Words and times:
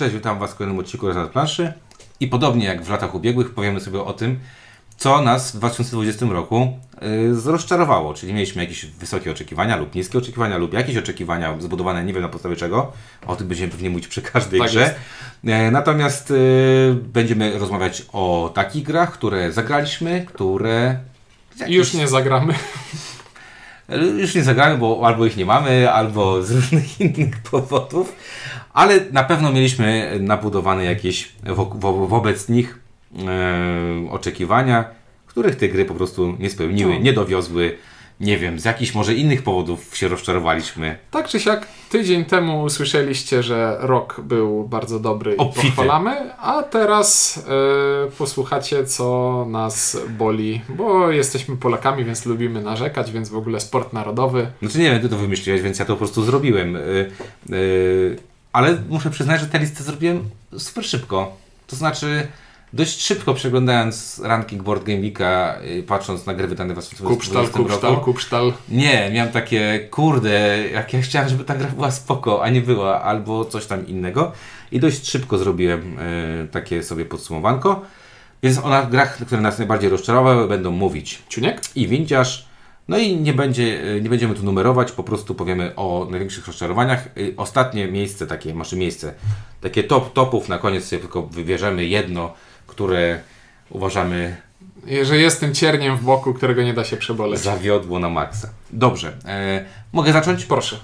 Cześć, 0.00 0.14
witam 0.14 0.38
Was 0.38 0.50
w 0.50 0.54
kolejnym 0.54 0.78
odcinku 0.78 1.08
Rezalt 1.08 1.30
Planszy. 1.30 1.72
I 2.20 2.28
podobnie 2.28 2.66
jak 2.66 2.82
w 2.82 2.90
latach 2.90 3.14
ubiegłych 3.14 3.54
powiemy 3.54 3.80
sobie 3.80 4.00
o 4.00 4.12
tym, 4.12 4.38
co 4.96 5.22
nas 5.22 5.52
w 5.52 5.56
2020 5.56 6.26
roku 6.26 6.78
yy, 7.02 7.52
rozczarowało. 7.52 8.14
Czyli 8.14 8.32
mieliśmy 8.32 8.62
jakieś 8.62 8.86
wysokie 8.86 9.30
oczekiwania 9.30 9.76
lub 9.76 9.94
niskie 9.94 10.18
oczekiwania 10.18 10.58
lub 10.58 10.72
jakieś 10.72 10.96
oczekiwania 10.96 11.60
zbudowane 11.60 12.04
nie 12.04 12.12
wiem 12.12 12.22
na 12.22 12.28
podstawie 12.28 12.56
czego. 12.56 12.92
O 13.26 13.36
tym 13.36 13.48
będziemy 13.48 13.72
pewnie 13.72 13.90
mówić 13.90 14.08
przy 14.08 14.22
każdej 14.22 14.60
Tak 14.60 14.70
grze. 14.70 14.94
E, 15.46 15.70
Natomiast 15.70 16.30
yy, 16.30 16.96
będziemy 17.02 17.58
rozmawiać 17.58 18.02
o 18.12 18.52
takich 18.54 18.84
grach, 18.84 19.12
które 19.12 19.52
zagraliśmy, 19.52 20.26
które... 20.28 20.98
I 21.66 21.74
już 21.74 21.94
nie 21.94 22.08
zagramy. 22.08 22.54
Już 24.18 24.34
nie 24.34 24.42
zagramy, 24.42 24.78
bo 24.78 25.00
albo 25.04 25.26
ich 25.26 25.36
nie 25.36 25.44
mamy, 25.46 25.92
albo 25.92 26.42
z 26.42 26.50
różnych 26.50 27.00
innych 27.00 27.42
powodów, 27.42 28.16
ale 28.72 29.00
na 29.12 29.24
pewno 29.24 29.52
mieliśmy 29.52 30.16
nabudowane 30.20 30.84
jakieś 30.84 31.32
wo- 31.46 31.72
wo- 31.74 32.06
wobec 32.06 32.48
nich 32.48 32.78
e, 33.28 34.10
oczekiwania, 34.10 34.84
których 35.26 35.56
te 35.56 35.68
gry 35.68 35.84
po 35.84 35.94
prostu 35.94 36.36
nie 36.38 36.50
spełniły, 36.50 36.94
No. 36.94 37.00
nie 37.00 37.12
dowiozły. 37.12 37.76
Nie 38.20 38.38
wiem, 38.38 38.58
z 38.60 38.64
jakichś 38.64 38.94
może 38.94 39.14
innych 39.14 39.42
powodów 39.42 39.96
się 39.96 40.08
rozczarowaliśmy. 40.08 40.96
Tak 41.10 41.28
czy 41.28 41.40
siak, 41.40 41.66
tydzień 41.90 42.24
temu 42.24 42.62
usłyszeliście, 42.62 43.42
że 43.42 43.76
rok 43.80 44.20
był 44.24 44.64
bardzo 44.68 44.98
dobry 45.00 45.34
i 45.34 45.36
Obfity. 45.36 45.66
pochwalamy, 45.66 46.34
a 46.38 46.62
teraz 46.62 47.38
e, 48.08 48.10
posłuchacie, 48.10 48.84
co 48.84 49.46
nas 49.50 49.98
boli, 50.18 50.60
bo 50.68 51.10
jesteśmy 51.10 51.56
Polakami, 51.56 52.04
więc 52.04 52.26
lubimy 52.26 52.62
narzekać, 52.62 53.12
więc 53.12 53.28
w 53.28 53.36
ogóle 53.36 53.60
sport 53.60 53.92
narodowy. 53.92 54.46
Znaczy 54.62 54.78
nie 54.78 54.90
wiem, 54.90 55.00
ty 55.00 55.08
to 55.08 55.16
wymyśliłeś, 55.16 55.62
więc 55.62 55.78
ja 55.78 55.84
to 55.84 55.92
po 55.92 55.98
prostu 55.98 56.22
zrobiłem. 56.22 56.76
Y, 56.76 57.10
y, 57.52 58.16
ale 58.52 58.76
muszę 58.88 59.10
przyznać, 59.10 59.40
że 59.40 59.46
tę 59.46 59.58
listę 59.58 59.84
zrobiłem 59.84 60.30
super 60.58 60.84
szybko. 60.84 61.36
To 61.66 61.76
znaczy, 61.76 62.28
dość 62.72 63.02
szybko 63.02 63.34
przeglądając 63.34 64.20
ranking 64.24 64.62
Board 64.62 64.84
Game 64.84 64.98
Geeka, 64.98 65.56
y, 65.64 65.82
patrząc 65.82 66.26
na 66.26 66.34
gry 66.34 66.48
wydane 66.48 66.70
w 66.70 66.72
2020 66.72 67.14
Kupsztal, 67.14 67.62
kupsztal, 67.62 67.90
roku. 67.92 68.04
kupsztal. 68.04 68.52
Nie, 68.68 69.10
miałem 69.12 69.32
takie, 69.32 69.88
kurde, 69.90 70.68
jak 70.72 70.92
ja 70.92 71.02
chciałem, 71.02 71.28
żeby 71.28 71.44
ta 71.44 71.54
gra 71.54 71.68
była 71.68 71.90
spoko, 71.90 72.42
a 72.42 72.48
nie 72.50 72.60
była, 72.60 73.02
albo 73.02 73.44
coś 73.44 73.66
tam 73.66 73.86
innego. 73.86 74.32
I 74.72 74.80
dość 74.80 75.10
szybko 75.10 75.38
zrobiłem 75.38 75.98
y, 75.98 76.48
takie 76.50 76.82
sobie 76.82 77.04
podsumowanko. 77.04 77.82
Więc 78.42 78.58
o 78.58 78.68
na 78.68 78.82
grach, 78.82 79.16
które 79.26 79.40
nas 79.40 79.58
najbardziej 79.58 79.90
rozczarowały, 79.90 80.48
będą 80.48 80.70
mówić 80.70 81.22
Ciuniek? 81.28 81.60
i 81.76 81.88
windziarz. 81.88 82.49
No 82.88 82.98
i 82.98 83.16
nie, 83.16 83.32
będzie, 83.34 83.80
nie 84.02 84.08
będziemy 84.08 84.34
tu 84.34 84.42
numerować, 84.42 84.92
po 84.92 85.02
prostu 85.04 85.34
powiemy 85.34 85.72
o 85.76 86.06
największych 86.10 86.46
rozczarowaniach. 86.46 87.06
Y, 87.18 87.34
Ostatnie 87.36 87.88
miejsce, 87.88 88.26
takie, 88.26 88.54
masz 88.54 88.72
miejsce, 88.72 89.14
takie 89.60 89.84
top 89.84 90.12
topów, 90.12 90.48
na 90.48 90.58
koniec 90.58 90.84
sobie 90.84 91.00
tylko 91.00 91.22
wybierzemy 91.22 91.84
jedno, 91.84 92.32
które 92.66 93.20
uważamy 93.70 94.36
Że 95.02 95.16
jest 95.18 95.40
tym 95.40 95.54
cierniem 95.54 95.96
w 95.96 96.02
boku, 96.04 96.34
którego 96.34 96.62
nie 96.62 96.74
da 96.74 96.84
się 96.84 96.96
przeboleć. 96.96 97.40
zawiodło 97.40 97.98
na 97.98 98.08
maksa. 98.10 98.48
Dobrze, 98.70 99.16
e, 99.26 99.64
mogę 99.92 100.12
zacząć? 100.12 100.44
Proszę. 100.44 100.80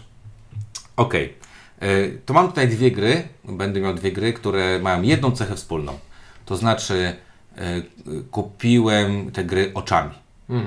Okej. 0.96 1.34
E, 1.80 1.86
To 2.26 2.34
mam 2.34 2.48
tutaj 2.48 2.68
dwie 2.68 2.90
gry, 2.90 3.22
będę 3.44 3.80
miał 3.80 3.94
dwie 3.94 4.12
gry, 4.12 4.32
które 4.32 4.78
mają 4.78 5.02
jedną 5.02 5.30
cechę 5.32 5.54
wspólną. 5.56 5.98
To 6.46 6.56
znaczy 6.56 7.16
e, 7.56 7.82
kupiłem 8.30 9.30
te 9.32 9.44
gry 9.44 9.70
oczami. 9.74 10.14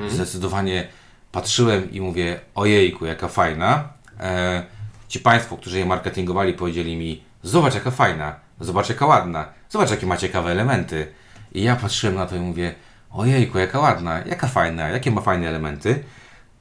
Zdecydowanie 0.09 0.87
patrzyłem 1.31 1.91
i 1.91 2.01
mówię, 2.01 2.39
ojejku, 2.55 3.05
jaka 3.05 3.27
fajna. 3.27 3.89
E, 4.19 4.63
ci 5.07 5.19
Państwo, 5.19 5.57
którzy 5.57 5.79
je 5.79 5.85
marketingowali, 5.85 6.53
powiedzieli 6.53 6.97
mi, 6.97 7.23
zobacz 7.43 7.73
jaka 7.75 7.91
fajna, 7.91 8.35
zobacz 8.59 8.89
jaka 8.89 9.05
ładna, 9.05 9.45
zobacz 9.69 9.91
jakie 9.91 10.05
ma 10.05 10.17
ciekawe 10.17 10.51
elementy. 10.51 11.07
I 11.51 11.63
ja 11.63 11.75
patrzyłem 11.75 12.15
na 12.15 12.25
to 12.25 12.35
i 12.35 12.39
mówię, 12.39 12.75
ojejku, 13.11 13.59
jaka 13.59 13.79
ładna, 13.79 14.19
jaka 14.25 14.47
fajna, 14.47 14.89
jakie 14.89 15.11
ma 15.11 15.21
fajne 15.21 15.47
elementy. 15.47 16.03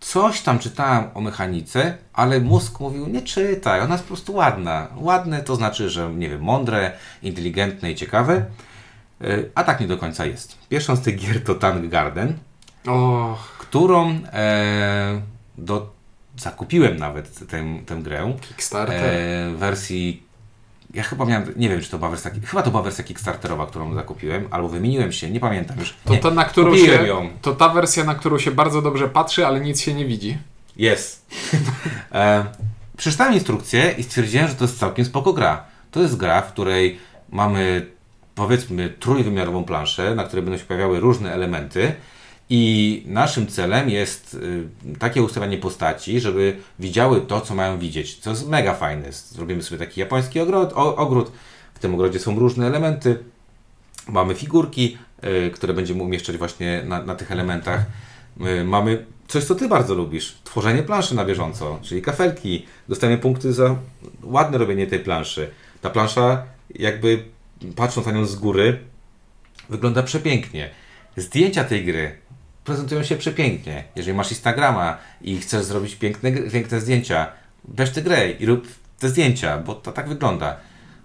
Coś 0.00 0.40
tam 0.40 0.58
czytałem 0.58 1.04
o 1.14 1.20
mechanice, 1.20 1.98
ale 2.12 2.40
mózg 2.40 2.80
mówił, 2.80 3.06
nie 3.06 3.22
czytaj, 3.22 3.80
ona 3.80 3.94
jest 3.94 4.04
po 4.04 4.08
prostu 4.08 4.34
ładna. 4.34 4.88
Ładne 4.96 5.42
to 5.42 5.56
znaczy, 5.56 5.90
że 5.90 6.12
nie 6.14 6.28
wiem, 6.28 6.40
mądre, 6.40 6.92
inteligentne 7.22 7.90
i 7.90 7.94
ciekawe. 7.94 8.44
Y, 9.24 9.50
A 9.54 9.64
tak 9.64 9.80
nie 9.80 9.86
do 9.86 9.98
końca 9.98 10.26
jest. 10.26 10.58
Pierwszą 10.68 10.96
z 10.96 11.00
tych 11.00 11.16
gier 11.16 11.44
to 11.44 11.54
Tank 11.54 11.86
Garden, 11.86 12.38
O, 12.86 13.38
którą 13.68 14.20
e, 14.32 15.20
do, 15.58 15.90
zakupiłem 16.36 16.96
nawet 16.96 17.48
tę, 17.48 17.64
tę 17.86 17.96
grę 17.96 18.32
Kickstarter. 18.48 19.04
e, 19.04 19.50
wersji. 19.56 20.22
Ja 20.94 21.02
chyba 21.02 21.24
miałem, 21.24 21.52
nie 21.56 21.68
wiem 21.68 21.80
czy 21.80 21.90
to 21.90 21.98
była 21.98 22.10
wersja, 22.10 22.30
chyba 22.44 22.62
to 22.62 22.70
była 22.70 22.82
wersja 22.82 23.04
Kickstarterowa, 23.04 23.66
którą 23.66 23.94
zakupiłem, 23.94 24.48
albo 24.50 24.68
wymieniłem 24.68 25.12
się, 25.12 25.30
nie 25.30 25.40
pamiętam 25.40 25.78
już. 25.78 25.94
To 26.04 26.12
nie, 26.12 26.18
ta, 26.18 26.30
na 26.30 26.44
którą 26.44 26.76
się, 26.76 27.06
ją. 27.06 27.30
to 27.42 27.54
ta 27.54 27.68
wersja, 27.68 28.04
na 28.04 28.14
którą 28.14 28.38
się 28.38 28.50
bardzo 28.50 28.82
dobrze 28.82 29.08
patrzy, 29.08 29.46
ale 29.46 29.60
nic 29.60 29.80
się 29.80 29.94
nie 29.94 30.06
widzi. 30.06 30.38
Jest. 30.76 31.26
e, 32.12 32.44
przeczytałem 32.96 33.34
instrukcję 33.34 33.94
i 33.98 34.02
stwierdziłem, 34.02 34.48
że 34.48 34.54
to 34.54 34.64
jest 34.64 34.78
całkiem 34.78 35.04
spoko 35.04 35.32
gra. 35.32 35.64
To 35.90 36.00
jest 36.00 36.16
gra, 36.16 36.42
w 36.42 36.52
której 36.52 36.98
mamy 37.30 37.86
powiedzmy 38.34 38.88
trójwymiarową 38.88 39.64
planszę, 39.64 40.14
na 40.14 40.24
której 40.24 40.44
będą 40.44 40.58
się 40.58 40.64
pojawiały 40.64 41.00
różne 41.00 41.32
elementy 41.32 41.94
i 42.50 43.02
naszym 43.06 43.46
celem 43.46 43.90
jest 43.90 44.34
y, 44.34 44.68
takie 44.98 45.22
ustawianie 45.22 45.58
postaci, 45.58 46.20
żeby 46.20 46.56
widziały 46.78 47.20
to, 47.20 47.40
co 47.40 47.54
mają 47.54 47.78
widzieć, 47.78 48.18
co 48.18 48.30
jest 48.30 48.48
mega 48.48 48.74
fajne. 48.74 49.12
Zrobimy 49.12 49.62
sobie 49.62 49.78
taki 49.78 50.00
japoński 50.00 50.40
ogród, 50.40 50.70
ogród. 50.74 51.32
w 51.74 51.78
tym 51.78 51.94
ogrodzie 51.94 52.18
są 52.18 52.38
różne 52.38 52.66
elementy, 52.66 53.18
Mamy 54.08 54.34
figurki, 54.34 54.98
y, 55.24 55.50
które 55.50 55.74
będziemy 55.74 56.02
umieszczać 56.02 56.36
właśnie 56.36 56.82
na, 56.84 57.02
na 57.02 57.14
tych 57.14 57.32
elementach. 57.32 57.80
Y, 58.60 58.64
mamy 58.64 59.06
coś, 59.28 59.44
co 59.44 59.54
Ty 59.54 59.68
bardzo 59.68 59.94
lubisz. 59.94 60.38
Tworzenie 60.44 60.82
planszy 60.82 61.14
na 61.14 61.24
bieżąco, 61.24 61.78
czyli 61.82 62.02
kafelki. 62.02 62.66
Dostajemy 62.88 63.18
punkty 63.18 63.52
za 63.52 63.76
ładne 64.22 64.58
robienie 64.58 64.86
tej 64.86 64.98
planszy. 64.98 65.50
Ta 65.80 65.90
plansza, 65.90 66.42
jakby 66.74 67.24
patrząc 67.76 68.06
na 68.06 68.12
nią 68.12 68.26
z 68.26 68.36
góry, 68.36 68.78
wygląda 69.68 70.02
przepięknie. 70.02 70.70
Zdjęcia 71.16 71.64
tej 71.64 71.84
gry 71.84 72.18
prezentują 72.68 73.02
się 73.02 73.16
przepięknie. 73.16 73.84
Jeżeli 73.96 74.16
masz 74.16 74.30
Instagrama 74.30 74.98
i 75.20 75.38
chcesz 75.38 75.64
zrobić 75.64 75.94
piękne, 75.94 76.32
piękne 76.32 76.80
zdjęcia, 76.80 77.26
weź 77.64 77.90
tę 77.90 78.02
grę 78.02 78.30
i 78.30 78.46
rób 78.46 78.68
te 78.98 79.08
zdjęcia, 79.08 79.58
bo 79.58 79.74
to 79.74 79.92
tak 79.92 80.08
wygląda. 80.08 80.56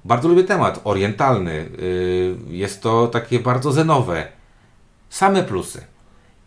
Bardzo 0.05 0.27
lubię 0.27 0.43
temat 0.43 0.81
orientalny. 0.83 1.53
Yy, 1.53 2.55
Jest 2.55 2.81
to 2.81 3.07
takie 3.07 3.39
bardzo 3.39 3.71
zenowe. 3.71 4.27
Same 5.09 5.43
plusy. 5.43 5.81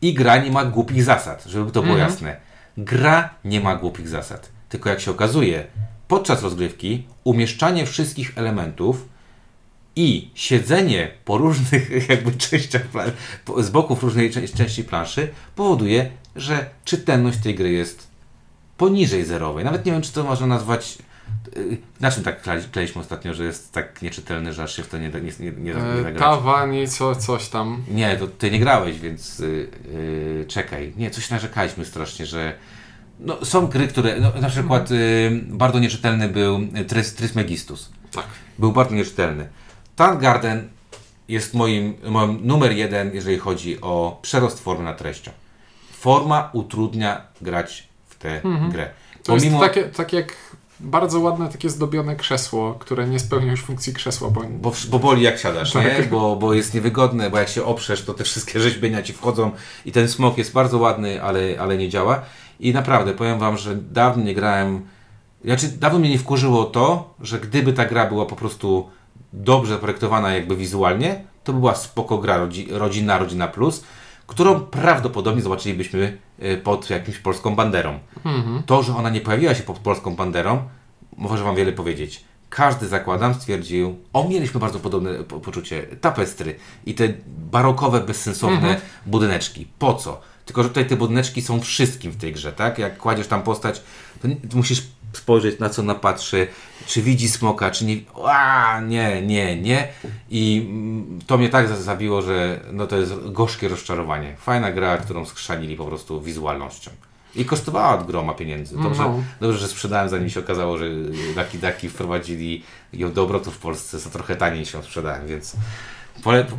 I 0.02 0.14
gra 0.14 0.36
nie 0.36 0.50
ma 0.50 0.64
głupich 0.64 1.02
zasad, 1.02 1.44
żeby 1.46 1.72
to 1.72 1.82
było 1.82 1.96
jasne. 1.96 2.36
Gra 2.76 3.30
nie 3.44 3.60
ma 3.60 3.76
głupich 3.76 4.08
zasad. 4.08 4.48
Tylko 4.68 4.88
jak 4.90 5.00
się 5.00 5.10
okazuje, 5.10 5.66
podczas 6.08 6.42
rozgrywki 6.42 7.06
umieszczanie 7.24 7.86
wszystkich 7.86 8.32
elementów 8.38 9.08
i 9.96 10.30
siedzenie 10.34 11.10
po 11.24 11.38
różnych 11.38 11.90
jakby 12.08 12.32
częściach, 12.32 12.82
z 13.58 13.70
boków 13.70 14.02
różnej 14.02 14.30
czę- 14.30 14.56
części 14.56 14.84
planszy 14.84 15.28
powoduje, 15.56 16.10
że 16.36 16.70
czytelność 16.84 17.38
tej 17.38 17.54
gry 17.54 17.72
jest 17.72 18.06
poniżej 18.76 19.24
zerowej. 19.24 19.64
Nawet 19.64 19.86
nie 19.86 19.92
wiem, 19.92 20.02
czy 20.02 20.12
to 20.12 20.24
można 20.24 20.46
nazwać... 20.46 20.98
yy, 21.56 21.76
Na 22.00 22.10
czym 22.10 22.22
tak 22.24 22.42
kleiliśmy 22.72 23.00
ostatnio, 23.00 23.34
że 23.34 23.44
jest 23.44 23.72
tak 23.72 24.02
nieczytelny, 24.02 24.52
że 24.52 24.62
aż 24.62 24.76
się 24.76 24.82
w 24.82 24.88
to 24.88 24.98
nie, 24.98 25.10
da- 25.10 25.18
nie, 25.18 25.32
nie, 25.40 25.52
nie, 25.52 25.74
da- 25.74 25.80
E, 25.80 25.96
zagrać? 25.96 26.18
Tawani, 26.18 26.88
co, 26.88 27.14
coś 27.14 27.48
tam. 27.48 27.84
Nie, 27.90 28.16
to 28.16 28.26
ty 28.26 28.50
nie 28.50 28.58
grałeś, 28.60 28.98
więc 28.98 29.38
yy, 29.38 29.68
yy, 30.38 30.44
czekaj. 30.48 30.92
Nie, 30.96 31.10
coś 31.10 31.30
narzekaliśmy 31.30 31.84
strasznie, 31.84 32.26
że 32.26 32.54
no, 33.20 33.44
są 33.44 33.66
gry, 33.66 33.88
które, 33.88 34.20
no, 34.20 34.32
na 34.40 34.48
przykład 34.48 34.90
yy, 34.90 34.96
bardzo 35.48 35.78
nieczytelny 35.78 36.28
był 36.28 36.60
Trys, 36.88 37.14
Trysmegistus. 37.14 37.90
Tak. 38.12 38.24
Był 38.58 38.72
bardzo 38.72 38.94
nieczytelny. 38.94 39.48
Tank 39.96 40.20
Garden 40.20 40.68
jest 41.28 41.54
moim, 41.54 41.94
moim 42.04 42.46
numer 42.46 42.72
jeden, 42.72 43.14
jeżeli 43.14 43.38
chodzi 43.38 43.80
o 43.80 44.18
przerost 44.22 44.60
formy 44.60 44.84
nad 44.84 44.98
treścią. 44.98 45.30
Forma 45.92 46.50
utrudnia 46.52 47.20
grać 47.40 47.88
w 48.08 48.14
tę 48.14 48.40
grę. 48.70 48.90
To 49.22 49.34
jest 49.34 49.46
takie, 49.60 49.84
tak 49.84 50.12
jak 50.12 50.36
bardzo 50.80 51.20
ładne 51.20 51.48
takie 51.48 51.70
zdobione 51.70 52.16
krzesło, 52.16 52.74
które 52.74 53.08
nie 53.08 53.18
spełnia 53.18 53.50
już 53.50 53.62
funkcji 53.62 53.92
krzesła, 53.92 54.30
bo 54.30 54.42
Bo, 54.50 54.72
bo 54.90 54.98
boli 54.98 55.22
jak 55.22 55.38
siadasz, 55.38 55.74
nie? 55.74 55.82
Tak. 55.82 56.10
Bo, 56.10 56.36
bo 56.36 56.54
jest 56.54 56.74
niewygodne, 56.74 57.30
bo 57.30 57.38
jak 57.38 57.48
się 57.48 57.64
oprzesz, 57.64 58.04
to 58.04 58.14
te 58.14 58.24
wszystkie 58.24 58.60
rzeźbienia 58.66 59.02
ci 59.02 59.12
wchodzą 59.12 59.50
i 59.86 59.92
ten 59.92 60.08
smok 60.08 60.38
jest 60.38 60.52
bardzo 60.52 60.78
ładny, 60.78 61.22
ale, 61.22 61.40
ale 61.58 61.76
nie 61.76 61.88
działa. 61.88 62.22
I 62.60 62.72
naprawdę, 62.72 63.12
powiem 63.12 63.38
wam, 63.38 63.58
że 63.58 63.76
dawno 63.76 64.24
nie 64.24 64.34
grałem... 64.34 64.86
Znaczy, 65.44 65.68
dawno 65.68 65.98
mnie 65.98 66.10
nie 66.10 66.18
wkurzyło 66.18 66.64
to, 66.64 67.14
że 67.20 67.40
gdyby 67.40 67.72
ta 67.72 67.84
gra 67.84 68.06
była 68.06 68.26
po 68.26 68.36
prostu 68.36 68.90
dobrze 69.36 69.74
zaprojektowana 69.74 70.34
jakby 70.34 70.56
wizualnie, 70.56 71.24
to 71.44 71.52
by 71.52 71.58
była 71.58 71.74
spoko 71.74 72.18
gra 72.18 72.36
rodzi, 72.36 72.68
rodzinna, 72.70 73.18
rodzina 73.18 73.48
plus, 73.48 73.84
którą 74.26 74.60
prawdopodobnie 74.60 75.42
zobaczylibyśmy 75.42 76.18
y, 76.42 76.56
pod 76.56 76.90
jakimś 76.90 77.18
polską 77.18 77.54
banderą. 77.56 77.98
To, 78.66 78.82
że 78.82 78.96
ona 78.96 79.10
nie 79.10 79.20
pojawiła 79.20 79.54
się 79.54 79.62
pod 79.62 79.78
polską 79.78 80.16
banderą, 80.16 80.62
może 81.16 81.44
wam 81.44 81.56
wiele 81.56 81.72
powiedzieć. 81.72 82.24
każdy 82.48 82.88
zakładam 82.88 83.34
stwierdził, 83.34 83.96
o 84.12 84.28
mieliśmy 84.28 84.60
bardzo 84.60 84.78
podobne 84.78 85.14
po 85.14 85.40
poczucie, 85.40 85.82
tapestry 86.00 86.56
i 86.86 86.94
te 86.94 87.08
barokowe, 87.50 88.00
bezsensowne 88.00 88.56
Mhm. 88.56 88.80
budyneczki. 89.06 89.66
Po 89.78 89.94
co? 89.94 90.20
Tylko, 90.44 90.62
że 90.62 90.68
tutaj 90.68 90.86
te 90.86 90.96
budyneczki 90.96 91.42
są 91.42 91.60
wszystkim 91.60 92.12
w 92.12 92.16
tej 92.16 92.32
grze, 92.32 92.52
tak? 92.52 92.78
Jak 92.78 92.98
kładziesz 92.98 93.26
tam 93.26 93.42
postać, 93.42 93.82
to 94.22 94.28
nie, 94.28 94.36
to 94.36 94.56
musisz 94.56 94.82
spojrzeć 95.16 95.58
na 95.58 95.68
co 95.70 95.82
ona 95.82 95.94
patrzy, 95.94 96.46
czy 96.86 97.02
widzi 97.02 97.28
smoka, 97.28 97.70
czy 97.70 97.84
nie. 97.84 97.96
A, 98.26 98.80
nie, 98.80 99.22
nie, 99.22 99.56
nie. 99.62 99.88
I 100.30 100.66
mm, 100.70 101.18
to 101.26 101.38
mnie 101.38 101.48
tak 101.48 101.68
za- 101.68 101.76
zabiło, 101.82 102.22
że 102.22 102.60
no 102.72 102.86
to 102.86 102.96
jest 102.96 103.30
gorzkie 103.32 103.68
rozczarowanie. 103.68 104.36
Fajna 104.38 104.72
gra, 104.72 104.96
którą 104.96 105.24
skrzanili 105.26 105.76
po 105.76 105.84
prostu 105.84 106.20
wizualnością. 106.20 106.90
I 107.34 107.44
kosztowała 107.44 107.94
od 107.98 108.06
groma 108.06 108.34
pieniędzy. 108.34 108.76
Dobrze, 108.82 109.02
No. 109.02 109.22
dobrze, 109.40 109.58
że 109.58 109.68
sprzedałem, 109.68 110.08
zanim 110.08 110.30
się 110.30 110.40
okazało, 110.40 110.78
że 110.78 110.84
Lucky 111.36 111.58
Ducky 111.58 111.88
wprowadzili 111.88 112.62
ją 112.92 113.12
do 113.12 113.22
obrotu 113.22 113.50
w 113.50 113.58
Polsce, 113.58 113.98
za 113.98 114.10
trochę 114.10 114.36
taniej 114.36 114.66
się 114.66 114.78
ją 114.78 114.84
sprzedałem, 114.84 115.26
więc 115.26 115.56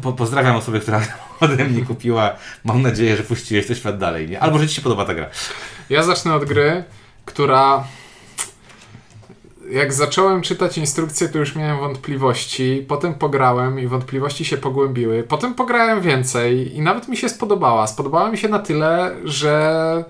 po, 0.01 0.13
pozdrawiam 0.13 0.55
osobę, 0.55 0.79
która 0.79 1.01
ode 1.39 1.65
mnie 1.65 1.85
kupiła. 1.85 2.35
Mam 2.63 2.81
nadzieję, 2.81 3.17
że 3.17 3.23
puściłeś 3.23 3.67
to 3.67 3.75
świat 3.75 3.97
dalej, 3.97 4.29
nie? 4.29 4.39
Albo 4.39 4.59
że 4.59 4.67
Ci 4.67 4.75
się 4.75 4.81
podoba 4.81 5.05
ta 5.05 5.13
gra. 5.13 5.29
Ja 5.89 6.03
zacznę 6.03 6.35
od 6.35 6.45
gry, 6.45 6.83
która. 7.25 7.83
Jak 9.71 9.93
zacząłem 9.93 10.41
czytać 10.41 10.77
instrukcję, 10.77 11.29
to 11.29 11.37
już 11.39 11.55
miałem 11.55 11.77
wątpliwości. 11.79 12.85
Potem 12.87 13.13
pograłem 13.13 13.79
i 13.79 13.87
wątpliwości 13.87 14.45
się 14.45 14.57
pogłębiły. 14.57 15.23
Potem 15.23 15.53
pograłem 15.55 16.01
więcej 16.01 16.75
i 16.75 16.81
nawet 16.81 17.07
mi 17.07 17.17
się 17.17 17.29
spodobała. 17.29 17.87
Spodobała 17.87 18.31
mi 18.31 18.37
się 18.37 18.47
na 18.49 18.59
tyle, 18.59 19.15
że. 19.23 20.03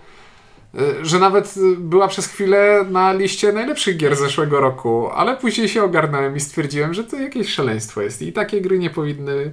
y, 0.76 1.06
Że 1.06 1.20
nawet 1.20 1.54
była 1.78 2.08
przez 2.08 2.28
chwilę 2.28 2.86
na 2.90 3.14
liście 3.14 3.52
najlepszych 3.52 3.98
gier 3.98 4.16
zeszłego 4.16 4.60
roku, 4.60 5.10
ale 5.16 5.38
później 5.38 5.70
się 5.70 5.84
ogarnąłem 5.84 6.36
i 6.36 6.40
stwierdziłem, 6.40 6.94
że 6.94 7.04
to 7.04 7.16
jakieś 7.16 7.50
szaleństwo 7.54 8.02
jest 8.02 8.22
i 8.22 8.34
takie 8.34 8.62
gry 8.62 8.80
nie 8.80 8.90
powinny. 8.90 9.52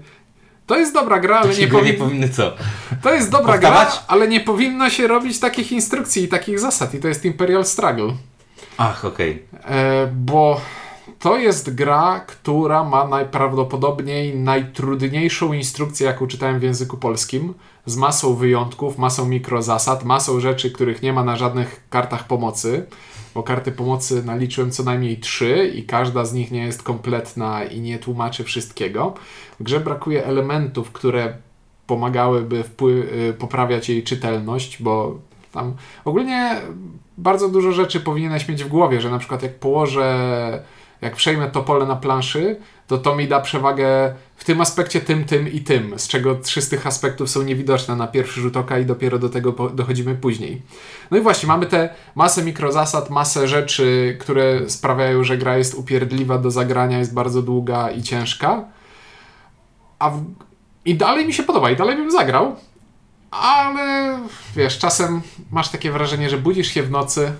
To 0.67 0.79
jest 0.79 0.95
dobra 0.95 1.21
gra, 1.21 1.37
ale 1.39 1.55
nie 1.55 1.67
nie 1.67 1.95
powinny 1.95 2.29
co? 2.29 2.53
To 3.03 3.15
jest 3.15 3.31
dobra 3.31 3.59
gra, 3.59 3.71
Powtarzać? 3.71 4.01
ale 4.09 4.29
nie 4.29 4.41
powinno 4.41 4.91
się 4.91 5.07
robić 5.07 5.41
takich 5.41 5.73
instrukcji 5.73 6.23
i 6.25 6.29
takich 6.29 6.61
zasad. 6.61 6.95
I 6.95 6.99
to 6.99 7.09
jest 7.09 7.25
Imperial 7.25 7.65
Struggle. 7.65 8.13
Ach, 8.79 9.05
okej. 9.05 9.43
E, 9.65 10.07
bo 10.15 10.61
to 11.19 11.39
jest 11.39 11.75
gra, 11.75 12.21
która 12.27 12.85
ma 12.85 13.09
najprawdopodobniej 13.09 14.37
najtrudniejszą 14.37 15.53
instrukcję, 15.53 16.07
jaką 16.07 16.27
czytałem 16.27 16.61
w 16.61 16.63
języku 16.63 16.97
polskim. 16.97 17.55
Z 17.87 17.97
masą 17.97 18.35
wyjątków, 18.35 18.99
masą 18.99 19.27
mikrozasad, 19.27 20.05
masą 20.05 20.41
rzeczy, 20.41 20.71
których 20.71 21.03
nie 21.03 21.13
ma 21.13 21.25
na 21.25 21.37
żadnych 21.37 21.89
kartach 21.91 22.27
pomocy. 22.27 22.87
Bo 23.35 23.43
karty 23.43 23.73
pomocy 23.73 24.25
naliczyłem 24.25 24.71
co 24.71 24.83
najmniej 24.83 25.19
trzy 25.21 25.73
i 25.75 25.83
każda 25.83 26.25
z 26.25 26.33
nich 26.33 26.51
nie 26.51 26.65
jest 26.65 26.83
kompletna 26.83 27.65
i 27.65 27.81
nie 27.81 27.99
tłumaczy 27.99 28.45
wszystkiego. 28.45 29.15
W 29.61 29.63
grze 29.63 29.81
brakuje 29.81 30.27
elementów, 30.27 30.93
które 30.93 31.37
pomagałyby 31.87 32.65
y, 33.29 33.33
poprawiać 33.39 33.89
jej 33.89 34.03
czytelność, 34.03 34.83
bo 34.83 35.19
tam 35.53 35.75
ogólnie 36.05 36.61
bardzo 37.19 37.49
dużo 37.49 37.73
rzeczy 37.73 38.01
powinieneś 38.01 38.49
mieć 38.49 38.65
w 38.65 38.69
głowie, 38.69 39.01
że 39.01 39.11
na 39.11 39.19
przykład 39.19 39.43
jak 39.43 39.55
położę, 39.55 40.65
jak 41.01 41.17
przejmę 41.17 41.51
to 41.51 41.63
pole 41.63 41.87
na 41.87 41.97
planszy, 41.97 42.57
to 42.87 42.99
to 42.99 43.17
mi 43.17 43.29
da 43.29 43.41
przewagę 43.41 44.15
w 44.37 44.45
tym 44.45 44.61
aspekcie 44.61 45.01
tym, 45.01 45.25
tym 45.25 45.53
i 45.53 45.61
tym, 45.61 45.99
z 45.99 46.09
czego 46.09 46.35
trzy 46.35 46.63
z 46.63 46.69
tych 46.69 46.87
aspektów 46.87 47.31
są 47.31 47.43
niewidoczne 47.43 47.97
na 47.97 48.07
pierwszy 48.07 48.41
rzut 48.41 48.57
oka 48.57 48.79
i 48.79 48.87
dopiero 48.87 49.19
do 49.19 49.29
tego 49.29 49.53
dochodzimy 49.53 50.15
później. 50.15 50.63
No 51.11 51.17
i 51.17 51.21
właśnie, 51.21 51.47
mamy 51.47 51.67
te 51.67 51.95
masę 52.15 52.43
mikrozasad, 52.45 53.11
masę 53.11 53.49
rzeczy, 53.49 54.17
które 54.21 54.71
sprawiają, 54.71 55.25
że 55.25 55.39
gra 55.39 55.59
jest 55.59 55.75
upierdliwa 55.75 56.39
do 56.39 56.51
zagrania, 56.51 56.99
jest 56.99 57.15
bardzo 57.15 57.43
długa 57.43 57.91
i 57.91 58.03
ciężka. 58.03 58.65
A 59.99 60.11
w... 60.11 60.25
I 60.85 60.95
dalej 60.95 61.27
mi 61.27 61.33
się 61.33 61.43
podoba, 61.43 61.71
i 61.71 61.77
dalej 61.77 61.97
bym 61.97 62.11
zagrał, 62.11 62.57
ale 63.43 64.19
wiesz, 64.57 64.79
czasem 64.79 65.21
masz 65.53 65.69
takie 65.69 65.91
wrażenie, 65.91 66.31
że 66.31 66.39
budzisz 66.39 66.69
się 66.69 66.83
w 66.83 66.91
nocy, 66.91 67.33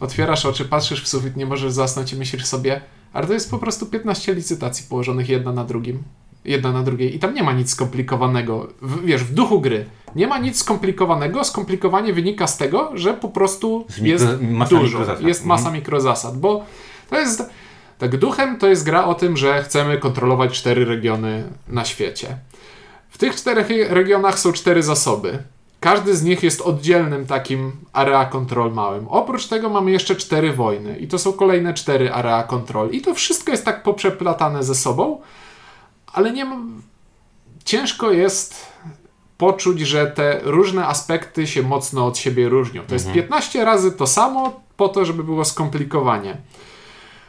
otwierasz 0.00 0.46
oczy, 0.46 0.64
patrzysz 0.64 1.02
w 1.04 1.08
sufit, 1.08 1.36
nie 1.36 1.46
możesz 1.46 1.72
zasnąć 1.72 2.12
i 2.12 2.16
myślisz 2.16 2.44
sobie, 2.44 2.80
ale 3.12 3.26
to 3.26 3.32
jest 3.32 3.50
po 3.50 3.58
prostu 3.58 3.86
15 3.86 4.34
licytacji 4.34 4.86
położonych 4.88 5.28
jedna 5.28 5.52
na 5.52 5.64
drugim, 5.64 6.02
jedna 6.44 6.72
na 6.72 6.82
drugiej 6.82 7.16
i 7.16 7.18
tam 7.18 7.34
nie 7.34 7.42
ma 7.42 7.52
nic 7.52 7.70
skomplikowanego. 7.70 8.68
W, 8.82 9.04
wiesz, 9.04 9.24
w 9.24 9.34
duchu 9.34 9.60
gry 9.60 9.84
nie 10.16 10.26
ma 10.26 10.38
nic 10.38 10.58
skomplikowanego, 10.58 11.44
skomplikowanie 11.44 12.12
wynika 12.12 12.46
z 12.46 12.56
tego, 12.56 12.90
że 12.94 13.14
po 13.14 13.28
prostu 13.28 13.86
Z 13.88 13.98
jest 13.98 14.26
masa 14.40 14.70
dużo, 14.76 14.98
mikrozasad. 14.98 15.26
jest 15.26 15.44
masa 15.44 15.60
Mhm. 15.62 15.74
mikrozasad, 15.76 16.38
bo 16.38 16.64
to 17.10 17.18
jest... 17.18 17.42
Tak, 17.98 18.16
duchem 18.16 18.58
to 18.58 18.66
jest 18.68 18.84
gra 18.84 19.04
o 19.04 19.14
tym, 19.14 19.36
że 19.36 19.62
chcemy 19.62 19.98
kontrolować 19.98 20.52
cztery 20.58 20.84
regiony 20.84 21.44
na 21.68 21.84
świecie. 21.84 22.36
W 23.08 23.18
tych 23.18 23.36
czterech 23.36 23.68
regionach 23.90 24.38
są 24.38 24.52
cztery 24.52 24.82
zasoby. 24.82 25.42
Każdy 25.80 26.16
z 26.16 26.22
nich 26.22 26.42
jest 26.42 26.60
oddzielnym 26.60 27.26
takim 27.26 27.72
area 27.92 28.24
control 28.24 28.72
małym. 28.72 29.08
Oprócz 29.08 29.46
tego 29.46 29.68
mamy 29.68 29.90
jeszcze 29.90 30.16
cztery 30.16 30.52
wojny 30.52 30.98
i 30.98 31.08
to 31.08 31.18
są 31.18 31.32
kolejne 31.32 31.74
cztery 31.74 32.12
area 32.12 32.42
control. 32.42 32.90
I 32.90 33.00
to 33.00 33.14
wszystko 33.14 33.50
jest 33.50 33.64
tak 33.64 33.82
poprzeplatane 33.82 34.62
ze 34.62 34.74
sobą, 34.74 35.20
ale 36.12 36.32
nie 36.32 36.44
mam... 36.44 36.82
Ciężko 37.64 38.12
jest 38.12 38.66
poczuć, 39.38 39.80
że 39.80 40.06
te 40.06 40.40
różne 40.42 40.86
aspekty 40.86 41.46
się 41.46 41.62
mocno 41.62 42.06
od 42.06 42.18
siebie 42.18 42.48
różnią. 42.48 42.82
To 42.82 42.94
jest 42.94 43.12
15 43.12 43.64
razy 43.64 43.92
to 43.92 44.06
samo 44.06 44.60
po 44.76 44.88
to, 44.88 45.04
żeby 45.04 45.24
było 45.24 45.44
skomplikowanie. 45.44 46.36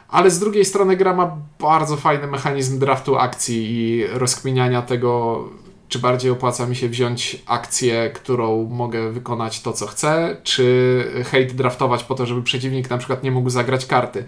Ale 0.08 0.30
z 0.30 0.38
drugiej 0.38 0.64
strony 0.64 0.96
gra 0.96 1.14
ma 1.14 1.36
bardzo 1.58 1.96
fajny 1.96 2.26
mechanizm 2.26 2.78
draftu 2.78 3.16
akcji 3.16 3.70
i 3.70 4.06
rozkminiania 4.06 4.82
tego, 4.82 5.44
czy 5.90 5.98
bardziej 5.98 6.30
opłaca 6.30 6.66
mi 6.66 6.76
się 6.76 6.88
wziąć 6.88 7.42
akcję, 7.46 8.10
którą 8.14 8.64
mogę 8.64 9.12
wykonać 9.12 9.60
to, 9.62 9.72
co 9.72 9.86
chcę, 9.86 10.36
czy 10.42 11.24
hate 11.24 11.54
draftować 11.54 12.04
po 12.04 12.14
to, 12.14 12.26
żeby 12.26 12.42
przeciwnik 12.42 12.90
na 12.90 12.98
przykład 12.98 13.22
nie 13.22 13.30
mógł 13.30 13.50
zagrać 13.50 13.86
karty. 13.86 14.24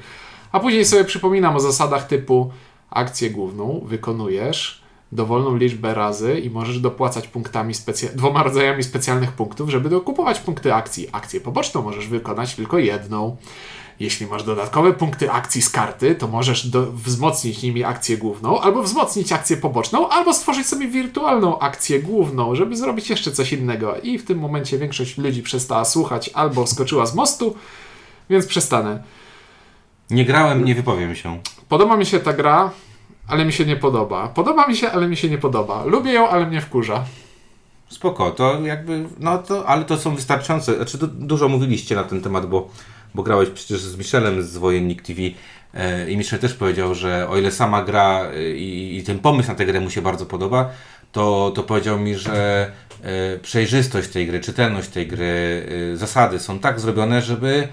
A 0.53 0.61
później 0.61 0.85
sobie 0.85 1.05
przypominam 1.05 1.57
o 1.57 1.61
zasadach 1.61 2.07
typu 2.07 2.51
akcję 2.91 3.31
główną 3.31 3.83
wykonujesz 3.85 4.83
dowolną 5.13 5.57
liczbę 5.57 5.95
razy 5.95 6.41
i 6.41 6.51
możesz 6.51 6.81
dopłacać 6.81 7.29
punktami 7.29 7.75
dwoma 8.15 8.43
rodzajami 8.43 8.83
specjalnych 8.83 9.33
punktów, 9.33 9.71
żeby 9.71 9.89
dokupować 9.89 10.41
punkty 10.41 10.75
akcji. 10.75 11.09
Akcję 11.13 11.41
poboczną 11.41 11.83
możesz 11.83 12.09
wykonać 12.09 12.55
tylko 12.55 12.79
jedną. 12.79 13.37
Jeśli 14.01 14.27
masz 14.27 14.43
dodatkowe 14.43 14.93
punkty 14.93 15.31
akcji 15.31 15.63
z 15.63 15.71
karty, 15.71 16.15
to 16.15 16.29
możesz 16.29 16.67
do, 16.67 16.93
wzmocnić 16.93 17.63
nimi 17.63 17.85
akcję 17.85 18.19
główną, 18.19 18.61
albo 18.61 18.83
wzmocnić 18.83 19.33
akcję 19.33 19.57
poboczną, 19.57 20.09
albo 20.09 20.35
stworzyć 20.35 20.67
sobie 20.67 20.89
wirtualną 20.89 21.59
akcję 21.59 22.03
główną, 22.03 22.55
żeby 22.55 22.77
zrobić 22.77 23.11
jeszcze 23.11 23.33
coś 23.33 23.53
innego. 23.53 23.97
I 24.03 24.19
w 24.19 24.25
tym 24.25 24.39
momencie 24.39 24.79
większość 24.79 25.19
ludzi 25.19 25.43
przestała 25.43 25.85
słuchać 25.85 26.31
albo 26.35 26.67
skoczyła 26.67 27.07
z 27.07 27.15
mostu, 27.15 27.57
więc 28.31 28.47
przestanę. 28.47 29.03
Nie 30.11 30.25
grałem, 30.25 30.65
nie 30.65 30.75
wypowiem 30.75 31.15
się. 31.15 31.41
Podoba 31.69 31.97
mi 31.97 32.07
się 32.07 32.21
ta 32.21 32.33
gra, 32.33 32.71
ale 33.29 33.45
mi 33.45 33.53
się 33.53 33.65
nie 33.65 33.77
podoba. 33.77 34.29
Podoba 34.29 34.67
mi 34.67 34.77
się, 34.77 34.91
ale 34.91 35.09
mi 35.09 35.17
się 35.17 35.31
nie 35.31 35.39
podoba. 35.39 35.85
Lubię 35.85 36.13
ją, 36.13 36.29
ale 36.29 36.47
mnie 36.47 36.61
wkurza. 36.61 37.05
Spoko, 37.89 38.31
to 38.31 38.61
jakby, 38.61 39.09
no 39.19 39.39
to, 39.39 39.67
ale 39.67 39.85
to 39.85 39.99
są 39.99 40.15
wystarczające, 40.15 40.77
znaczy 40.77 40.99
du, 40.99 41.07
dużo 41.07 41.49
mówiliście 41.49 41.95
na 41.95 42.05
ten 42.05 42.21
temat, 42.21 42.47
bo, 42.47 42.69
bo 43.15 43.23
grałeś 43.23 43.51
przecież 43.51 43.81
z 43.81 43.97
Michelem 43.97 44.43
z 44.43 44.57
Wojennik 44.57 45.03
TV 45.03 45.21
e, 45.75 46.11
i 46.11 46.17
Michel 46.17 46.39
też 46.39 46.55
powiedział, 46.55 46.95
że 46.95 47.29
o 47.29 47.39
ile 47.39 47.51
sama 47.51 47.83
gra 47.83 48.31
e, 48.35 48.51
i, 48.51 48.99
i 48.99 49.03
ten 49.03 49.19
pomysł 49.19 49.49
na 49.49 49.55
tę 49.55 49.67
grę 49.67 49.81
mu 49.81 49.91
się 49.91 50.03
bardzo 50.03 50.27
podoba, 50.27 50.71
to, 51.13 51.53
to 51.55 51.63
powiedział 51.63 51.99
mi, 51.99 52.15
że 52.15 52.71
e, 53.03 53.39
przejrzystość 53.39 54.09
tej 54.09 54.27
gry, 54.27 54.41
czytelność 54.41 54.89
tej 54.89 55.07
gry, 55.07 55.67
zasady 55.95 56.39
są 56.39 56.59
tak 56.59 56.81
zrobione, 56.81 57.23
żeby 57.23 57.69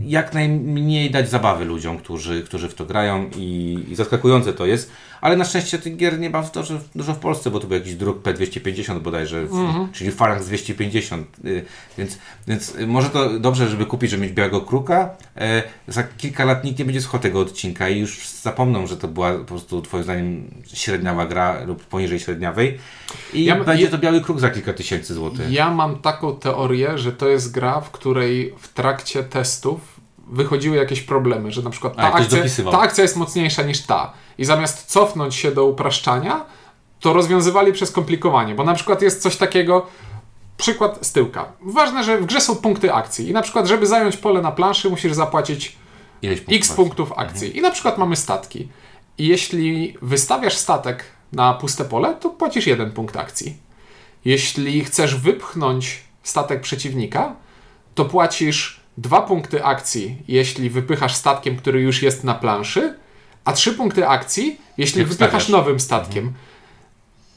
jak 0.00 0.34
najmniej 0.34 1.10
dać 1.10 1.30
zabawy 1.30 1.64
ludziom, 1.64 1.98
którzy, 1.98 2.42
którzy 2.42 2.68
w 2.68 2.74
to 2.74 2.84
grają 2.84 3.30
i, 3.36 3.78
i 3.88 3.94
zaskakujące 3.94 4.52
to 4.52 4.66
jest, 4.66 4.90
ale 5.20 5.36
na 5.36 5.44
szczęście 5.44 5.78
tych 5.78 5.96
gier 5.96 6.18
nie 6.18 6.30
ma 6.30 6.42
w 6.42 6.52
dużo, 6.52 6.74
dużo 6.94 7.14
w 7.14 7.18
Polsce, 7.18 7.50
bo 7.50 7.60
to 7.60 7.66
był 7.66 7.78
jakiś 7.78 7.94
druk 7.94 8.22
P250 8.22 9.00
bodajże, 9.00 9.46
w, 9.46 9.52
czyli 9.92 10.12
Phalanx 10.12 10.46
250, 10.46 11.26
y, 11.44 11.64
więc, 11.98 12.18
więc 12.48 12.74
może 12.86 13.10
to 13.10 13.38
dobrze, 13.40 13.68
żeby 13.68 13.86
kupić, 13.86 14.10
żeby 14.10 14.22
mieć 14.22 14.32
białego 14.32 14.60
kruka, 14.60 15.10
e, 15.36 15.62
za 15.88 16.02
kilka 16.02 16.44
lat 16.44 16.64
nikt 16.64 16.78
nie 16.78 16.84
będzie 16.84 17.00
słuchał 17.00 17.20
tego 17.20 17.40
odcinka 17.40 17.88
i 17.88 17.98
już 18.00 18.28
zapomną, 18.28 18.86
że 18.86 18.96
to 18.96 19.08
była 19.08 19.32
po 19.32 19.44
prostu 19.44 19.82
twoim 19.82 20.04
zdaniem 20.04 20.50
średniawa 20.74 21.26
gra 21.26 21.64
lub 21.64 21.84
poniżej 21.84 22.20
średniawej. 22.20 22.78
I 23.32 23.44
Ja- 23.44 23.64
będzie 23.64 23.84
ja- 23.84 23.90
to 23.90 23.98
biały 23.98 24.20
kruk 24.20 24.40
za 24.40 24.50
kilka 24.50 24.72
tysięcy 24.72 25.14
złotych. 25.14 25.50
Ja 25.50 25.70
mam 25.70 25.98
taką 25.98 26.36
teorię, 26.36 26.98
że 26.98 27.12
to 27.12 27.28
jest 27.28 27.52
gra, 27.52 27.80
w 27.80 27.90
której 27.90 28.54
w 28.58 28.72
trakcie 28.72 29.22
testów 29.24 29.80
wychodziły 30.26 30.76
jakieś 30.76 31.00
problemy, 31.00 31.52
że 31.52 31.62
na 31.62 31.70
przykład 31.70 31.96
ta 31.96 32.12
akcja, 32.12 32.42
ta 32.70 32.80
akcja 32.80 33.02
jest 33.02 33.16
mocniejsza 33.16 33.62
niż 33.62 33.80
ta. 33.80 34.12
I 34.38 34.44
zamiast 34.44 34.86
cofnąć 34.86 35.34
się 35.34 35.52
do 35.52 35.64
upraszczania, 35.64 36.44
to 37.00 37.12
rozwiązywali 37.12 37.72
przez 37.72 37.90
komplikowanie, 37.90 38.54
bo 38.54 38.64
na 38.64 38.74
przykład 38.74 39.02
jest 39.02 39.22
coś 39.22 39.36
takiego, 39.36 39.86
przykład 40.56 41.06
z 41.06 41.12
tyłka. 41.12 41.52
Ważne, 41.60 42.04
że 42.04 42.18
w 42.18 42.26
grze 42.26 42.40
są 42.40 42.56
punkty 42.56 42.92
akcji 42.92 43.28
i 43.28 43.32
na 43.32 43.42
przykład, 43.42 43.66
żeby 43.66 43.86
zająć 43.86 44.16
pole 44.16 44.42
na 44.42 44.52
planszy, 44.52 44.90
musisz 44.90 45.12
zapłacić 45.12 45.76
punktów 46.20 46.54
x 46.56 46.72
punktów 46.72 47.12
akcji. 47.16 47.58
I 47.58 47.60
na 47.60 47.70
przykład 47.70 47.98
mamy 47.98 48.16
statki. 48.16 48.68
I 49.18 49.26
jeśli 49.26 49.96
wystawiasz 50.02 50.56
statek 50.56 51.04
na 51.32 51.54
puste 51.54 51.84
pole, 51.84 52.16
to 52.20 52.30
płacisz 52.30 52.66
jeden 52.66 52.92
punkt 52.92 53.16
akcji. 53.16 53.56
Jeśli 54.24 54.84
chcesz 54.84 55.16
wypchnąć 55.16 56.02
statek 56.22 56.60
przeciwnika, 56.60 57.36
to 57.94 58.04
płacisz 58.04 58.83
dwa 58.98 59.22
punkty 59.22 59.64
akcji, 59.64 60.18
jeśli 60.28 60.70
wypychasz 60.70 61.14
statkiem, 61.14 61.56
który 61.56 61.80
już 61.80 62.02
jest 62.02 62.24
na 62.24 62.34
planszy, 62.34 62.94
a 63.44 63.52
trzy 63.52 63.72
punkty 63.72 64.08
akcji, 64.08 64.60
jeśli 64.78 65.00
Jak 65.00 65.08
wypychasz 65.08 65.42
wstawiasz. 65.42 65.48
nowym 65.48 65.80
statkiem. 65.80 66.32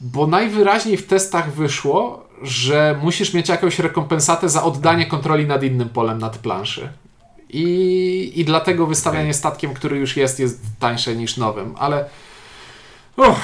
Bo 0.00 0.26
najwyraźniej 0.26 0.96
w 0.96 1.06
testach 1.06 1.52
wyszło, 1.52 2.24
że 2.42 2.98
musisz 3.02 3.34
mieć 3.34 3.48
jakąś 3.48 3.78
rekompensatę 3.78 4.48
za 4.48 4.62
oddanie 4.62 5.06
kontroli 5.06 5.46
nad 5.46 5.62
innym 5.62 5.88
polem 5.88 6.18
nad 6.18 6.38
planszy. 6.38 6.88
I, 7.50 8.32
i 8.34 8.44
dlatego 8.44 8.86
wystawianie 8.86 9.34
statkiem, 9.34 9.74
który 9.74 9.98
już 9.98 10.16
jest, 10.16 10.40
jest 10.40 10.60
tańsze 10.78 11.16
niż 11.16 11.36
nowym, 11.36 11.74
ale. 11.78 12.04
Uff, 13.16 13.40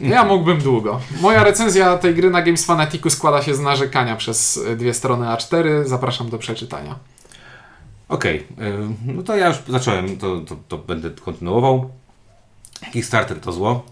ja 0.00 0.24
mógłbym 0.24 0.58
długo. 0.58 1.00
Moja 1.20 1.44
recenzja 1.44 1.98
tej 1.98 2.14
gry 2.14 2.30
na 2.30 2.42
Games 2.42 2.64
Fanaticu 2.64 3.10
składa 3.10 3.42
się 3.42 3.54
z 3.54 3.60
narzekania 3.60 4.16
przez 4.16 4.60
dwie 4.76 4.94
strony 4.94 5.26
A4. 5.26 5.84
Zapraszam 5.84 6.30
do 6.30 6.38
przeczytania. 6.38 6.94
Okej, 8.10 8.36
y, 8.36 8.44
no 9.14 9.22
to 9.22 9.36
ja 9.36 9.48
już 9.48 9.56
zacząłem, 9.68 10.18
to, 10.18 10.40
to, 10.40 10.56
to 10.68 10.78
będę 10.78 11.10
kontynuował. 11.10 11.90
Kickstarter 12.92 13.40
to 13.40 13.52
zło. 13.52 13.86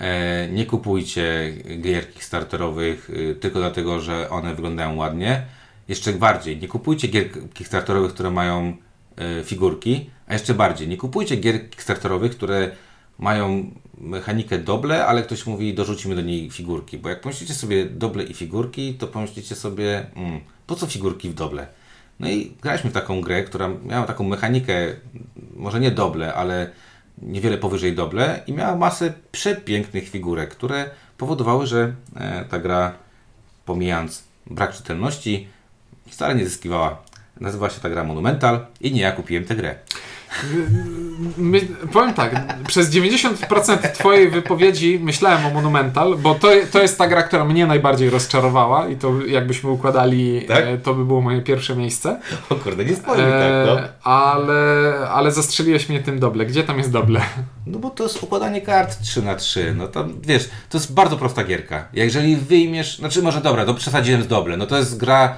E, 0.00 0.48
Nie 0.48 0.66
kupujcie 0.66 1.52
gier 1.80 2.12
Kickstarterowych 2.12 3.10
y, 3.10 3.34
tylko 3.40 3.58
dlatego, 3.58 4.00
że 4.00 4.30
one 4.30 4.54
wyglądają 4.54 4.96
ładnie. 4.96 5.42
Jeszcze 5.88 6.12
bardziej, 6.12 6.56
nie 6.58 6.68
kupujcie 6.68 7.08
gier 7.08 7.30
Kickstarterowych, 7.54 8.14
które 8.14 8.30
mają 8.30 8.76
e, 9.16 9.44
figurki, 9.44 10.10
a 10.26 10.32
jeszcze 10.32 10.54
bardziej, 10.54 10.88
nie 10.88 10.96
kupujcie 10.96 11.36
gier 11.36 11.70
Kickstarterowych, 11.70 12.32
które 12.32 12.70
mają 13.18 13.70
mechanikę 14.00 14.58
doble, 14.58 15.06
ale 15.06 15.22
ktoś 15.22 15.46
mówi 15.46 15.74
dorzucimy 15.74 16.14
do 16.16 16.22
niej 16.22 16.50
figurki, 16.50 16.98
bo 16.98 17.08
jak 17.08 17.20
pomyślicie 17.20 17.54
sobie 17.54 17.84
doble 17.84 18.24
i 18.24 18.34
figurki, 18.34 18.94
to 18.94 19.06
pomyślicie 19.06 19.54
sobie, 19.54 20.06
mm, 20.16 20.40
po 20.66 20.74
co 20.74 20.86
figurki 20.86 21.30
w 21.30 21.34
doble? 21.34 21.66
No 22.20 22.28
i 22.28 22.52
graliśmy 22.62 22.90
w 22.90 22.92
taką 22.92 23.20
grę, 23.20 23.42
która 23.42 23.68
miała 23.84 24.06
taką 24.06 24.24
mechanikę, 24.24 24.74
może 25.56 25.80
nie 25.80 25.90
doble, 25.90 26.34
ale 26.34 26.70
niewiele 27.22 27.58
powyżej 27.58 27.94
doble 27.94 28.42
i 28.46 28.52
miała 28.52 28.76
masę 28.76 29.12
przepięknych 29.32 30.08
figurek, 30.08 30.50
które 30.50 30.90
powodowały, 31.18 31.66
że 31.66 31.92
e, 32.16 32.44
ta 32.44 32.58
gra, 32.58 32.94
pomijając 33.64 34.24
brak 34.46 34.72
czytelności, 34.72 35.48
wcale 36.08 36.34
nie 36.34 36.44
zyskiwała. 36.44 37.02
Nazywa 37.40 37.70
się 37.70 37.80
ta 37.80 37.90
gra 37.90 38.04
Monumental 38.04 38.66
i 38.80 38.92
nie 38.92 39.00
ja 39.00 39.12
kupiłem 39.12 39.44
tę 39.44 39.56
grę. 39.56 39.74
My, 41.38 41.60
powiem 41.92 42.14
tak, 42.14 42.44
przez 42.66 42.90
90% 42.90 43.78
Twojej 43.92 44.30
wypowiedzi 44.30 44.98
myślałem 45.02 45.46
o 45.46 45.50
Monumental, 45.50 46.16
bo 46.16 46.34
to, 46.34 46.48
to 46.72 46.82
jest 46.82 46.98
ta 46.98 47.08
gra, 47.08 47.22
która 47.22 47.44
mnie 47.44 47.66
najbardziej 47.66 48.10
rozczarowała 48.10 48.88
i 48.88 48.96
to 48.96 49.12
jakbyśmy 49.26 49.70
układali, 49.70 50.42
Tak? 50.48 50.64
e, 50.66 50.78
to 50.78 50.94
by 50.94 51.04
było 51.04 51.20
moje 51.20 51.42
pierwsze 51.42 51.76
miejsce. 51.76 52.20
O 52.50 52.54
kurde, 52.54 52.84
nie 52.84 52.92
E, 52.92 52.96
tak, 52.96 53.06
no. 53.66 54.10
ale, 54.12 54.94
ale 55.10 55.32
zastrzeliłeś 55.32 55.88
mnie 55.88 56.00
tym 56.00 56.18
doble. 56.18 56.46
Gdzie 56.46 56.62
tam 56.64 56.78
jest 56.78 56.92
doble? 56.92 57.20
No 57.66 57.78
bo 57.78 57.90
to 57.90 58.02
jest 58.04 58.22
układanie 58.22 58.60
kart 58.60 59.00
3 59.02 59.22
na 59.22 59.34
3 59.34 59.74
no 59.76 59.88
to 59.88 60.04
wiesz, 60.22 60.50
to 60.70 60.78
jest 60.78 60.94
bardzo 60.94 61.16
prosta 61.16 61.44
gierka. 61.44 61.88
Jeżeli 61.92 62.36
wyjmiesz, 62.36 62.98
znaczy 62.98 63.22
może 63.22 63.40
dobra, 63.40 63.64
to 63.64 63.74
przesadziłem 63.74 64.22
z 64.22 64.26
doble, 64.26 64.56
no 64.56 64.66
to 64.66 64.76
jest 64.76 64.96
gra 64.98 65.34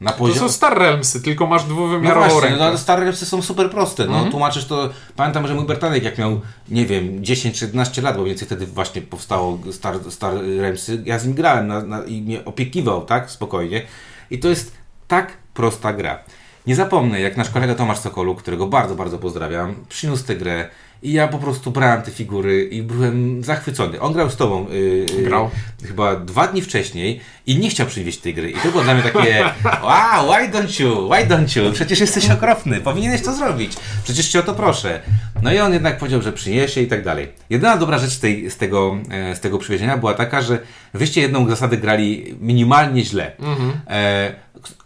na 0.00 0.12
To 0.12 0.18
poziomie... 0.18 0.40
są 0.40 0.48
Star 0.48 0.78
Realmsy, 0.78 1.22
tylko 1.22 1.46
masz 1.46 1.62
No 1.62 1.68
dwuwymiarową 1.68 2.28
właśnie, 2.28 2.50
rękę. 2.50 2.70
no, 2.72 2.78
stare 2.78 3.04
repsy 3.04 3.26
są 3.26 3.42
super 3.42 3.70
proste. 3.70 4.04
No, 4.06 4.12
Mhm. 4.12 4.30
Tłumaczysz 4.30 4.64
to. 4.64 4.90
Pamiętam, 5.16 5.46
że 5.46 5.54
mój 5.54 5.64
Bertanek, 5.66 6.02
jak 6.02 6.18
miał, 6.18 6.40
nie 6.68 6.86
wiem, 6.86 7.24
10 7.24 7.58
czy 7.58 7.64
11 7.64 8.02
lat, 8.02 8.16
bo 8.16 8.22
mniej 8.22 8.30
więcej 8.34 8.46
wtedy 8.46 8.66
właśnie 8.66 9.02
powstało 9.02 9.58
Star, 9.72 9.96
Star 10.10 10.34
Remsy, 10.60 11.02
ja 11.04 11.18
z 11.18 11.26
nim 11.26 11.34
grałem 11.34 11.66
na, 11.66 11.82
na, 11.82 12.04
i 12.04 12.22
mnie 12.22 12.44
opiekiwał, 12.44 13.04
tak? 13.04 13.30
Spokojnie. 13.30 13.82
I 14.30 14.38
to 14.38 14.48
jest 14.48 14.72
tak 15.08 15.32
prosta 15.54 15.92
gra. 15.92 16.18
Nie 16.66 16.76
zapomnę, 16.76 17.20
jak 17.20 17.36
nasz 17.36 17.50
kolega 17.50 17.74
Tomasz 17.74 17.98
Sokolu, 17.98 18.34
którego 18.34 18.66
bardzo, 18.66 18.94
bardzo 18.94 19.18
pozdrawiam, 19.18 19.74
przyniósł 19.88 20.24
tę 20.24 20.36
grę 20.36 20.68
i 21.02 21.12
ja 21.12 21.28
po 21.28 21.38
prostu 21.38 21.70
brałem 21.70 22.02
te 22.02 22.10
figury 22.10 22.64
i 22.64 22.82
byłem 22.82 23.44
zachwycony. 23.44 24.00
On 24.00 24.12
grał 24.12 24.30
z 24.30 24.36
tobą 24.36 24.66
yy, 24.68 25.06
yy, 25.18 25.22
Grał. 25.22 25.50
chyba 25.86 26.16
dwa 26.16 26.46
dni 26.46 26.62
wcześniej 26.62 27.20
i 27.46 27.58
nie 27.58 27.70
chciał 27.70 27.86
przywieźć 27.86 28.18
tej 28.18 28.34
gry. 28.34 28.50
I 28.50 28.54
to 28.54 28.68
było 28.70 28.82
dla 28.82 28.94
mnie 28.94 29.02
takie, 29.02 29.44
wow, 29.88 30.32
why 30.32 30.58
don't 30.58 30.82
you, 30.82 31.10
why 31.12 31.26
don't 31.26 31.60
you, 31.60 31.72
przecież 31.72 32.00
jesteś 32.00 32.30
okropny, 32.30 32.80
powinieneś 32.80 33.22
to 33.22 33.34
zrobić, 33.34 33.72
przecież 34.04 34.28
cię 34.28 34.40
o 34.40 34.42
to 34.42 34.54
proszę. 34.54 35.00
No 35.42 35.52
i 35.52 35.58
on 35.58 35.72
jednak 35.72 35.98
powiedział, 35.98 36.22
że 36.22 36.32
przyniesie 36.32 36.80
i 36.82 36.86
tak 36.86 37.04
dalej. 37.04 37.28
Jedyna 37.50 37.76
dobra 37.76 37.98
rzecz 37.98 38.10
z, 38.10 38.20
tej, 38.20 38.50
z, 38.50 38.56
tego, 38.56 38.98
e, 39.10 39.36
z 39.36 39.40
tego 39.40 39.58
przywiezienia 39.58 39.96
była 39.96 40.14
taka, 40.14 40.42
że 40.42 40.58
wyście 40.94 41.20
jedną 41.20 41.48
zasadę 41.48 41.76
grali 41.76 42.36
minimalnie 42.40 43.04
źle. 43.04 43.32
E, 43.88 44.34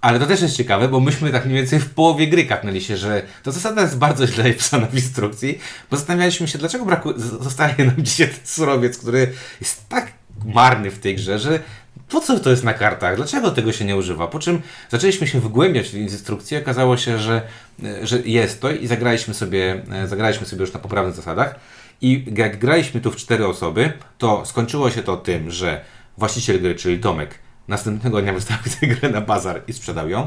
ale 0.00 0.18
to 0.18 0.26
też 0.26 0.42
jest 0.42 0.56
ciekawe, 0.56 0.88
bo 0.88 1.00
myśmy 1.00 1.32
tak 1.32 1.44
mniej 1.46 1.56
więcej 1.56 1.80
w 1.80 1.90
połowie 1.90 2.26
gry 2.26 2.44
kapnęli 2.44 2.80
się, 2.80 2.96
że 2.96 3.22
ta 3.42 3.50
zasada 3.50 3.82
jest 3.82 3.98
bardzo 3.98 4.26
źle 4.26 4.44
napisana 4.44 4.86
w 4.86 4.94
instrukcji, 4.94 5.58
bo 5.90 5.96
zastanawialiśmy 5.96 6.48
się, 6.48 6.58
dlaczego 6.58 6.84
braku, 6.84 7.12
zostaje 7.16 7.84
nam 7.84 7.94
dzisiaj 7.98 8.28
ten 8.28 8.46
surowiec, 8.46 8.98
który 8.98 9.32
jest 9.60 9.88
tak 9.88 10.12
marny 10.44 10.90
w 10.90 10.98
tej 10.98 11.16
grze, 11.16 11.38
że 11.38 11.60
po 12.08 12.20
co 12.20 12.40
to 12.40 12.50
jest 12.50 12.64
na 12.64 12.74
kartach? 12.74 13.16
Dlaczego 13.16 13.50
tego 13.50 13.72
się 13.72 13.84
nie 13.84 13.96
używa? 13.96 14.26
Po 14.26 14.38
czym 14.38 14.62
zaczęliśmy 14.88 15.26
się 15.26 15.40
wgłębiać 15.40 15.88
w 15.88 15.94
instrukcję, 15.94 16.58
okazało 16.58 16.96
się, 16.96 17.18
że, 17.18 17.42
e, 17.84 18.06
że 18.06 18.20
jest 18.24 18.60
to 18.60 18.70
i 18.70 18.86
zagraliśmy 18.86 19.34
sobie, 19.34 19.82
e, 19.92 20.08
zagraliśmy 20.08 20.46
sobie 20.46 20.60
już 20.60 20.72
na 20.72 20.80
poprawnych 20.80 21.14
zasadach. 21.14 21.54
I 22.00 22.24
jak 22.36 22.58
graliśmy 22.58 23.00
tu 23.00 23.10
w 23.10 23.16
cztery 23.16 23.46
osoby, 23.46 23.92
to 24.18 24.46
skończyło 24.46 24.90
się 24.90 25.02
to 25.02 25.16
tym, 25.16 25.50
że 25.50 25.84
właściciel 26.18 26.60
gry, 26.60 26.74
czyli 26.74 26.98
Tomek, 26.98 27.38
następnego 27.70 28.22
dnia 28.22 28.32
wystawił 28.32 28.72
tę 28.80 28.86
grę 28.86 29.10
na 29.10 29.20
bazar 29.20 29.62
i 29.68 29.72
sprzedał 29.72 30.08
ją. 30.08 30.26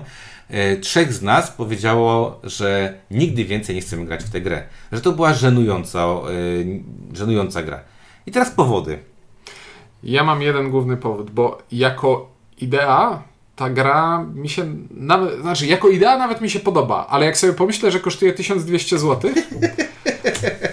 E, 0.50 0.78
Trzech 0.78 1.14
z 1.14 1.22
nas 1.22 1.52
powiedziało, 1.52 2.40
że 2.44 2.94
nigdy 3.12 3.46
więcej 3.46 3.76
nie 3.76 3.82
chcemy 3.82 4.06
grać 4.06 4.24
w 4.24 4.30
tę 4.30 4.42
grę. 4.42 4.64
Że 4.92 5.02
to 5.02 5.12
była 5.12 5.34
żenująca, 5.34 6.00
e, 6.00 6.14
żenująca 7.14 7.64
gra. 7.64 7.80
I 8.26 8.32
teraz 8.32 8.52
powody. 8.52 9.00
Ja 10.04 10.24
mam 10.24 10.42
jeden 10.42 10.72
główny 10.72 10.98
powód, 10.98 11.32
bo 11.32 11.62
jako 11.72 12.30
idea 12.58 13.24
ta 13.56 13.70
gra 13.70 14.26
mi 14.36 14.50
się 14.50 14.76
nawet, 14.92 15.42
znaczy 15.42 15.66
jako 15.66 15.90
idea 15.90 16.18
nawet 16.18 16.42
mi 16.42 16.50
się 16.50 16.60
podoba, 16.60 17.08
ale 17.10 17.26
jak 17.26 17.38
sobie 17.38 17.54
pomyślę, 17.54 17.92
że 17.92 18.00
kosztuje 18.00 18.34
1200 18.34 19.00
zł, 19.00 19.32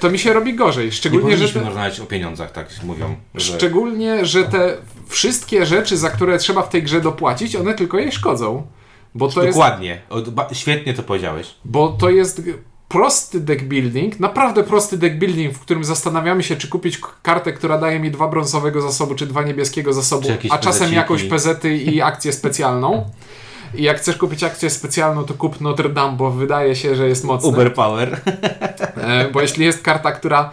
to 0.00 0.10
mi 0.10 0.18
się 0.18 0.32
robi 0.32 0.54
gorzej. 0.54 0.86
Nie 0.86 0.92
Szczególnie, 0.92 1.30
że 1.30 1.32
powinniśmy 1.32 1.60
te, 1.60 1.66
rozmawiać 1.66 2.00
o 2.00 2.06
pieniądzach, 2.06 2.52
tak 2.52 2.68
mówią. 2.84 3.16
Że... 3.34 3.54
szczególnie, 3.54 4.26
że 4.26 4.44
te 4.44 4.76
wszystkie 5.08 5.66
rzeczy, 5.66 5.96
za 5.96 6.10
które 6.10 6.38
trzeba 6.38 6.62
w 6.62 6.68
tej 6.68 6.82
grze 6.82 7.00
dopłacić, 7.00 7.56
one 7.56 7.74
tylko 7.74 7.98
jej 7.98 8.12
szkodzą. 8.12 8.66
Bo 9.14 9.28
to 9.28 9.42
jest 9.42 9.58
Dokładnie. 9.58 10.00
Ba- 10.32 10.48
Świetnie 10.52 10.94
to 10.94 11.02
powiedziałeś. 11.02 11.54
Bo 11.64 11.88
to 11.88 12.10
jest 12.10 12.42
prosty 12.88 13.40
deck 13.40 13.62
building, 13.62 14.20
naprawdę 14.20 14.64
prosty 14.64 14.98
deck 14.98 15.16
building, 15.16 15.54
w 15.54 15.60
którym 15.60 15.84
zastanawiamy 15.84 16.42
się, 16.42 16.56
czy 16.56 16.68
kupić 16.68 17.00
kartę, 17.22 17.52
która 17.52 17.78
daje 17.78 18.00
mi 18.00 18.10
dwa 18.10 18.28
brązowego 18.28 18.80
zasobu, 18.80 19.14
czy 19.14 19.26
dwa 19.26 19.42
niebieskiego 19.42 19.92
zasobu, 19.92 20.28
a 20.50 20.58
czasem 20.58 20.72
pezeciki. 20.72 20.96
jakąś 20.96 21.24
pezety 21.24 21.76
i 21.76 22.00
akcję 22.00 22.32
specjalną. 22.32 23.10
I 23.74 23.82
jak 23.82 23.96
chcesz 23.98 24.16
kupić 24.16 24.44
akcję 24.44 24.70
specjalną, 24.70 25.24
to 25.24 25.34
kup 25.34 25.60
Notre 25.60 25.88
Dame, 25.88 26.16
bo 26.16 26.30
wydaje 26.30 26.76
się, 26.76 26.94
że 26.96 27.08
jest 27.08 27.24
mocny. 27.24 27.48
Uber 27.48 27.74
Power. 27.74 28.20
E, 28.96 29.28
bo 29.32 29.40
jeśli 29.40 29.64
jest 29.64 29.82
karta, 29.82 30.12
która 30.12 30.50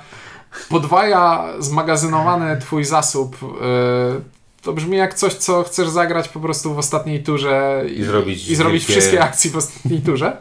podwaja 0.70 1.44
zmagazynowany 1.60 2.58
twój 2.62 2.84
zasób, 2.86 3.38
e, 3.44 4.38
to 4.62 4.74
brzmi 4.74 4.98
jak 4.98 5.14
coś, 5.14 5.34
co 5.34 5.64
chcesz 5.64 5.90
zagrać 5.90 6.30
po 6.30 6.40
prostu 6.40 6.74
w 6.74 6.78
ostatniej 6.78 7.24
turze 7.24 7.84
I 7.96 8.04
zrobić 8.04 8.50
i 8.50 8.56
zrobić 8.56 8.84
wielkie- 8.86 8.92
wszystkie 8.94 9.24
akcje 9.24 9.52
w 9.52 9.58
ostatniej 9.58 10.02
turze. 10.02 10.38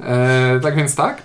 E, 0.00 0.60
tak 0.62 0.76
więc 0.76 0.94
tak. 0.94 1.22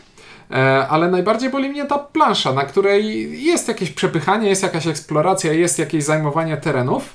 Ale 0.89 1.11
najbardziej 1.11 1.49
boli 1.49 1.69
mnie 1.69 1.85
ta 1.85 1.97
plansza, 1.99 2.53
na 2.53 2.63
której 2.63 3.31
jest 3.45 3.67
jakieś 3.67 3.91
przepychanie, 3.91 4.49
jest 4.49 4.63
jakaś 4.63 4.87
eksploracja, 4.87 5.53
jest 5.53 5.79
jakieś 5.79 6.03
zajmowanie 6.03 6.57
terenów, 6.57 7.13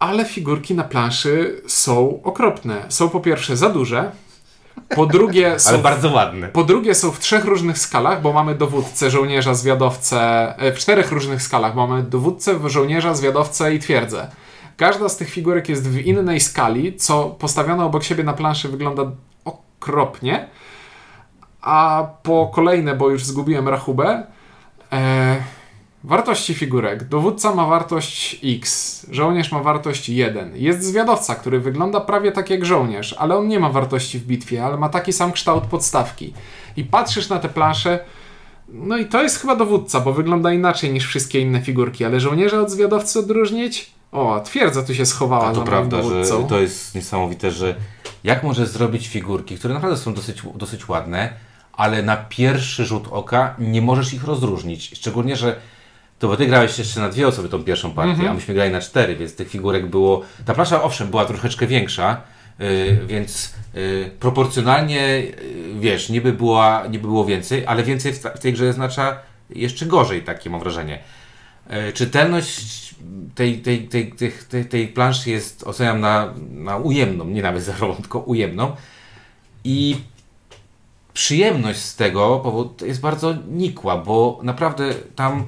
ale 0.00 0.24
figurki 0.24 0.74
na 0.74 0.84
planszy 0.84 1.62
są 1.66 2.20
okropne. 2.22 2.84
Są 2.88 3.08
po 3.08 3.20
pierwsze 3.20 3.56
za 3.56 3.70
duże, 3.70 4.10
po 4.88 5.06
drugie 5.06 5.58
są 5.60 5.70
Ale 5.70 5.78
bardzo 5.78 6.10
ładne. 6.10 6.48
po 6.48 6.64
drugie 6.64 6.94
są 6.94 7.10
w 7.10 7.18
trzech 7.18 7.44
różnych 7.44 7.78
skalach, 7.78 8.22
bo 8.22 8.32
mamy 8.32 8.54
dowódcę, 8.54 9.10
żołnierza, 9.10 9.54
zwiadowcę, 9.54 10.20
e, 10.58 10.72
w 10.72 10.78
czterech 10.78 11.12
różnych 11.12 11.42
skalach, 11.42 11.74
mamy 11.74 12.02
dowódcę, 12.02 12.70
żołnierza, 12.70 13.14
zwiadowcę 13.14 13.74
i 13.74 13.78
twierdzę. 13.78 14.30
Każda 14.76 15.08
z 15.08 15.16
tych 15.16 15.30
figurek 15.30 15.68
jest 15.68 15.88
w 15.88 15.98
innej 15.98 16.40
skali, 16.40 16.96
co 16.96 17.24
postawione 17.24 17.84
obok 17.84 18.02
siebie 18.04 18.24
na 18.24 18.32
planszy 18.32 18.68
wygląda 18.68 19.02
okropnie, 19.44 20.48
a 21.60 22.06
po 22.22 22.50
kolejne, 22.54 22.96
bo 22.96 23.10
już 23.10 23.24
zgubiłem 23.24 23.68
rachubę, 23.68 24.22
e, 24.92 25.36
Wartości 26.04 26.54
figurek. 26.54 27.04
Dowódca 27.08 27.54
ma 27.54 27.66
wartość 27.66 28.40
X, 28.44 29.06
żołnierz 29.10 29.52
ma 29.52 29.62
wartość 29.62 30.08
1. 30.08 30.56
Jest 30.56 30.82
zwiadowca, 30.84 31.34
który 31.34 31.60
wygląda 31.60 32.00
prawie 32.00 32.32
tak 32.32 32.50
jak 32.50 32.64
żołnierz, 32.64 33.14
ale 33.18 33.36
on 33.36 33.48
nie 33.48 33.60
ma 33.60 33.70
wartości 33.70 34.18
w 34.18 34.26
bitwie, 34.26 34.64
ale 34.64 34.76
ma 34.76 34.88
taki 34.88 35.12
sam 35.12 35.32
kształt 35.32 35.64
podstawki. 35.64 36.32
I 36.76 36.84
patrzysz 36.84 37.28
na 37.28 37.38
te 37.38 37.48
plansze, 37.48 37.98
no 38.68 38.96
i 38.98 39.06
to 39.06 39.22
jest 39.22 39.40
chyba 39.40 39.56
dowódca, 39.56 40.00
bo 40.00 40.12
wygląda 40.12 40.52
inaczej 40.52 40.92
niż 40.92 41.06
wszystkie 41.06 41.40
inne 41.40 41.60
figurki, 41.60 42.04
ale 42.04 42.20
żołnierza 42.20 42.60
od 42.60 42.70
zwiadowcy 42.70 43.18
odróżnić? 43.18 43.90
O, 44.12 44.40
twierdza 44.44 44.82
tu 44.82 44.94
się 44.94 45.06
schowała 45.06 45.46
A 45.46 45.52
to 45.52 45.60
za 45.60 45.66
prawda, 45.66 45.96
moim 45.96 46.08
że 46.08 46.14
dowódcą. 46.14 46.48
to 46.48 46.60
jest 46.60 46.94
niesamowite, 46.94 47.50
że 47.50 47.76
jak 48.24 48.42
możesz 48.42 48.68
zrobić 48.68 49.08
figurki, 49.08 49.56
które 49.56 49.74
naprawdę 49.74 49.96
są 49.96 50.14
dosyć, 50.14 50.42
dosyć 50.54 50.88
ładne, 50.88 51.32
ale 51.72 52.02
na 52.02 52.16
pierwszy 52.16 52.84
rzut 52.84 53.04
oka 53.10 53.54
nie 53.58 53.82
możesz 53.82 54.14
ich 54.14 54.24
rozróżnić. 54.24 54.90
Szczególnie, 54.94 55.36
że 55.36 55.56
to 56.20 56.28
bo 56.28 56.36
ty 56.36 56.46
grałeś 56.46 56.78
jeszcze 56.78 57.00
na 57.00 57.08
dwie 57.08 57.28
osoby 57.28 57.48
tą 57.48 57.62
pierwszą 57.62 57.90
partię, 57.90 58.10
Mhm. 58.12 58.28
a 58.30 58.34
myśmy 58.34 58.54
grali 58.54 58.72
na 58.72 58.80
cztery, 58.80 59.16
więc 59.16 59.36
tych 59.36 59.48
figurek 59.48 59.86
było... 59.86 60.22
Ta 60.44 60.54
plansza 60.54 60.82
owszem 60.82 61.08
była 61.08 61.24
troszeczkę 61.24 61.66
większa, 61.66 62.20
yy, 62.58 63.00
więc 63.06 63.54
yy, 63.74 64.10
proporcjonalnie, 64.20 65.20
yy, 65.20 65.34
wiesz, 65.80 66.08
niby, 66.08 66.32
była, 66.32 66.86
niby 66.90 67.08
było 67.08 67.24
więcej, 67.24 67.66
ale 67.66 67.82
więcej 67.82 68.12
w, 68.12 68.18
w 68.18 68.38
tej 68.38 68.52
grze 68.52 68.68
oznacza 68.68 69.16
jeszcze 69.50 69.86
gorzej, 69.86 70.22
takie 70.22 70.50
mam 70.50 70.60
wrażenie. 70.60 70.98
E, 71.68 71.92
Czytelność 71.92 72.94
tej, 73.34 73.58
tej, 73.58 73.88
tej, 73.88 74.12
tej, 74.12 74.32
tej, 74.48 74.64
tej 74.64 74.88
planszy 74.88 75.30
jest 75.30 75.62
oceniam 75.66 76.00
na, 76.00 76.34
na 76.50 76.76
ujemną, 76.76 77.24
nie 77.24 77.42
nawet 77.42 77.62
zerową, 77.62 77.94
tylko 77.94 78.18
ujemną. 78.18 78.76
I 79.64 79.96
przyjemność 81.12 81.78
z 81.78 81.96
tego 81.96 82.38
powodu 82.38 82.86
jest 82.86 83.00
bardzo 83.00 83.34
nikła, 83.48 83.96
bo 83.96 84.40
naprawdę 84.42 84.94
tam 85.16 85.44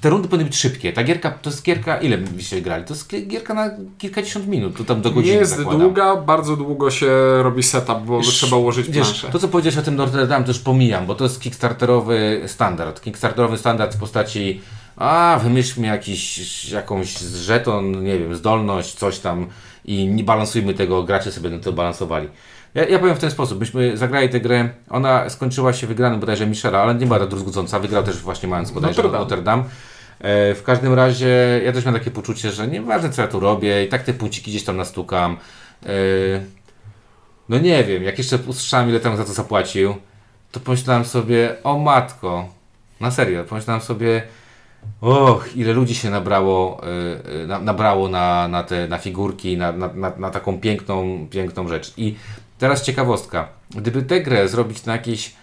te- 0.00 0.10
rundy 0.10 0.28
powinny 0.28 0.44
być 0.44 0.56
szybkie. 0.56 0.92
Ta 0.92 1.04
gierka, 1.04 1.30
to 1.30 1.50
jest 1.50 1.62
gierka, 1.62 1.96
ile 1.98 2.18
byście 2.18 2.60
grali? 2.62 2.84
To 2.84 2.94
jest 2.94 3.10
gi- 3.10 3.26
gierka 3.26 3.54
na 3.54 3.70
kilkadziesiąt 3.98 4.46
minut, 4.48 4.76
to 4.76 4.84
tam 4.84 5.02
do 5.02 5.08
Nie 5.08 5.14
godziny 5.14 5.34
jest 5.36 5.56
zakładam. 5.56 5.80
długa, 5.80 6.16
bardzo 6.16 6.56
długo 6.56 6.90
się 6.90 7.08
robi 7.42 7.62
setup, 7.62 7.98
bo 8.04 8.18
Wiesz, 8.18 8.28
trzeba 8.28 8.56
ułożyć 8.56 8.86
planszę. 8.88 9.28
to 9.30 9.38
co 9.38 9.48
powiedziałeś 9.48 9.78
o 9.78 9.82
tym 9.82 9.96
Notre 9.96 10.26
Dame, 10.26 10.44
to 10.44 10.50
już 10.50 10.58
pomijam, 10.60 11.06
bo 11.06 11.14
to 11.14 11.24
jest 11.24 11.40
kickstarterowy 11.40 12.42
standard. 12.46 13.00
Kickstarterowy 13.00 13.58
standard 13.58 13.94
w 13.94 13.98
postaci 14.00 14.60
a 14.96 15.40
wymyślmy 15.42 15.86
jakiś, 15.86 16.68
jakąś 16.70 17.18
żeton, 17.18 18.04
nie 18.04 18.18
wiem, 18.18 18.34
zdolność, 18.34 18.94
coś 18.94 19.18
tam 19.18 19.46
i 19.84 20.06
nie 20.06 20.24
balansujmy 20.24 20.74
tego, 20.74 21.02
gracze 21.02 21.32
sobie 21.32 21.50
na 21.50 21.58
to 21.58 21.72
balansowali. 21.72 22.28
Ja, 22.74 22.84
ja 22.84 22.98
powiem 22.98 23.16
w 23.16 23.18
ten 23.18 23.30
sposób, 23.30 23.60
myśmy 23.60 23.96
zagrali 23.96 24.28
tę 24.28 24.40
grę, 24.40 24.68
ona 24.90 25.30
skończyła 25.30 25.72
się 25.72 25.86
wygraną 25.86 26.20
bodajże 26.20 26.46
Michela, 26.46 26.82
ale 26.82 26.94
nie 26.94 27.06
była 27.06 27.26
druzgocąca, 27.26 27.78
wygrał 27.78 28.02
też 28.02 28.18
właśnie 28.18 28.48
mając 28.48 28.70
bodajże 28.70 29.02
Notre 29.02 29.18
Notre 29.18 29.42
Dame. 29.42 29.62
Dame. 29.62 29.74
E, 30.20 30.54
w 30.54 30.62
każdym 30.62 30.94
razie 30.94 31.60
ja 31.64 31.72
też 31.72 31.84
mam 31.84 31.94
takie 31.94 32.10
poczucie, 32.10 32.50
że 32.50 32.68
nieważne 32.68 33.10
co 33.10 33.22
ja 33.22 33.28
tu 33.28 33.40
robię 33.40 33.84
i 33.84 33.88
tak 33.88 34.02
te 34.02 34.14
punkciki 34.14 34.50
gdzieś 34.50 34.64
tam 34.64 34.76
nastukam. 34.76 35.36
E, 35.86 35.88
no 37.48 37.58
nie 37.58 37.84
wiem, 37.84 38.02
jak 38.02 38.18
jeszcze 38.18 38.38
usłyszałem 38.46 38.88
ile 38.88 39.00
tam 39.00 39.16
za 39.16 39.24
to 39.24 39.32
zapłacił, 39.32 39.94
to 40.52 40.60
pomyślałem 40.60 41.04
sobie, 41.04 41.56
o 41.64 41.78
matko, 41.78 42.48
na 43.00 43.10
serio, 43.10 43.44
pomyślałem 43.44 43.82
sobie, 43.82 44.22
och, 45.00 45.56
ile 45.56 45.72
ludzi 45.72 45.94
się 45.94 46.10
nabrało, 46.10 46.80
y, 47.42 47.46
na, 47.46 47.58
nabrało 47.58 48.08
na, 48.08 48.48
na 48.48 48.62
te 48.62 48.88
na 48.88 48.98
figurki, 48.98 49.56
na, 49.56 49.72
na, 49.72 49.92
na, 49.94 50.12
na 50.18 50.30
taką 50.30 50.60
piękną, 50.60 51.26
piękną 51.30 51.68
rzecz. 51.68 51.92
I 51.96 52.14
teraz 52.58 52.82
ciekawostka, 52.82 53.48
gdyby 53.70 54.02
tę 54.02 54.20
grę 54.20 54.48
zrobić 54.48 54.84
na 54.84 54.92
jakiejś 54.92 55.34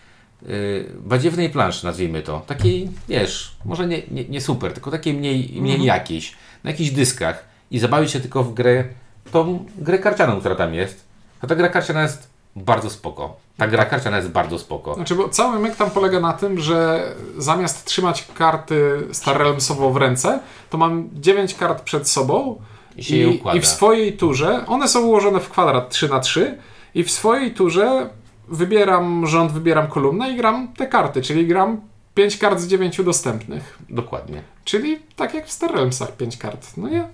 y, 0.49 0.91
badziewnej 0.99 1.49
planszy, 1.49 1.85
nazwijmy 1.85 2.21
to, 2.21 2.39
takiej, 2.47 2.89
wiesz, 3.09 3.55
może 3.65 3.87
nie, 3.87 4.01
nie, 4.11 4.25
nie 4.25 4.41
super, 4.41 4.73
tylko 4.73 4.91
takiej 4.91 5.13
mniej, 5.13 5.61
mniej 5.61 5.83
jakiejś, 5.83 6.35
na 6.63 6.71
jakichś 6.71 6.91
dyskach 6.91 7.45
i 7.71 7.79
zabawić 7.79 8.11
się 8.11 8.19
tylko 8.19 8.43
w 8.43 8.53
grę, 8.53 8.83
tą 9.31 9.65
grę 9.77 9.99
karcianą, 9.99 10.39
która 10.39 10.55
tam 10.55 10.73
jest, 10.73 11.05
a 11.41 11.47
ta 11.47 11.55
gra 11.55 11.69
karciana 11.69 12.01
jest 12.01 12.29
bardzo 12.55 12.89
spoko. 12.89 13.35
Ta 13.57 13.67
gra 13.67 13.85
karciana 13.85 14.17
jest 14.17 14.29
bardzo 14.29 14.59
spoko. 14.59 14.95
Znaczy, 14.95 15.15
bo 15.15 15.29
cały 15.29 15.59
myk 15.59 15.75
tam 15.75 15.91
polega 15.91 16.19
na 16.19 16.33
tym, 16.33 16.59
że 16.59 17.03
zamiast 17.37 17.85
trzymać 17.85 18.27
karty 18.33 19.07
Star 19.11 19.37
Realmsowo 19.37 19.91
w 19.91 19.97
ręce, 19.97 20.39
to 20.69 20.77
mam 20.77 21.09
9 21.13 21.53
kart 21.55 21.81
przed 21.81 22.09
sobą 22.09 22.61
I 22.97 23.25
układa. 23.25 23.57
i 23.57 23.61
w 23.61 23.67
swojej 23.67 24.17
turze, 24.17 24.65
one 24.67 24.87
są 24.87 25.01
ułożone 25.01 25.39
w 25.39 25.49
kwadrat 25.49 25.89
3 25.89 26.09
na 26.09 26.19
3 26.19 26.57
i 26.95 27.03
w 27.03 27.11
swojej 27.11 27.51
turze 27.51 28.09
wybieram 28.47 29.27
rząd, 29.27 29.51
wybieram 29.51 29.87
kolumnę 29.87 30.31
i 30.31 30.37
gram 30.37 30.67
te 30.77 30.87
karty, 30.87 31.21
czyli 31.21 31.47
gram 31.47 31.81
5 32.15 32.37
kart 32.37 32.59
z 32.59 32.67
9 32.67 33.03
dostępnych. 33.03 33.77
Dokładnie. 33.89 34.41
Czyli 34.63 34.99
tak 35.15 35.33
jak 35.33 35.47
w 35.47 35.51
Star 35.51 35.71
Realmsach 35.71 36.17
5 36.17 36.37
kart, 36.37 36.77
no 36.77 36.89
nie? 36.89 37.07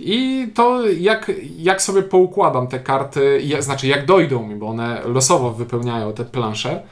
I 0.00 0.48
to 0.54 0.86
jak, 0.90 1.32
jak 1.58 1.82
sobie 1.82 2.02
poukładam 2.02 2.66
te 2.66 2.80
karty, 2.80 3.40
ja, 3.44 3.62
znaczy 3.62 3.86
jak 3.86 4.06
dojdą 4.06 4.46
mi, 4.46 4.56
bo 4.56 4.68
one 4.68 5.02
losowo 5.04 5.50
wypełniają 5.50 6.12
te 6.12 6.24
plansze, 6.24 6.82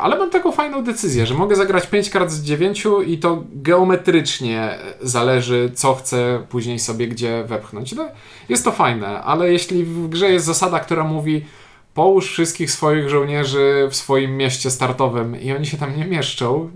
ale 0.00 0.18
mam 0.18 0.30
taką 0.30 0.52
fajną 0.52 0.84
decyzję, 0.84 1.26
że 1.26 1.34
mogę 1.34 1.56
zagrać 1.56 1.86
5 1.86 2.10
kart 2.10 2.30
z 2.30 2.42
9 2.42 2.86
i 3.06 3.18
to 3.18 3.44
geometrycznie 3.52 4.78
zależy, 5.00 5.70
co 5.74 5.94
chcę 5.94 6.42
później 6.48 6.78
sobie 6.78 7.08
gdzie 7.08 7.44
wepchnąć. 7.44 7.92
No, 7.92 8.08
jest 8.48 8.64
to 8.64 8.72
fajne, 8.72 9.22
ale 9.22 9.52
jeśli 9.52 9.84
w 9.84 10.08
grze 10.08 10.30
jest 10.30 10.46
zasada, 10.46 10.80
która 10.80 11.04
mówi 11.04 11.44
połóż 11.94 12.30
wszystkich 12.32 12.70
swoich 12.70 13.08
żołnierzy 13.08 13.88
w 13.90 13.96
swoim 13.96 14.36
mieście 14.36 14.70
startowym 14.70 15.40
i 15.40 15.52
oni 15.52 15.66
się 15.66 15.76
tam 15.76 15.96
nie 15.96 16.04
mieszczą, 16.04 16.70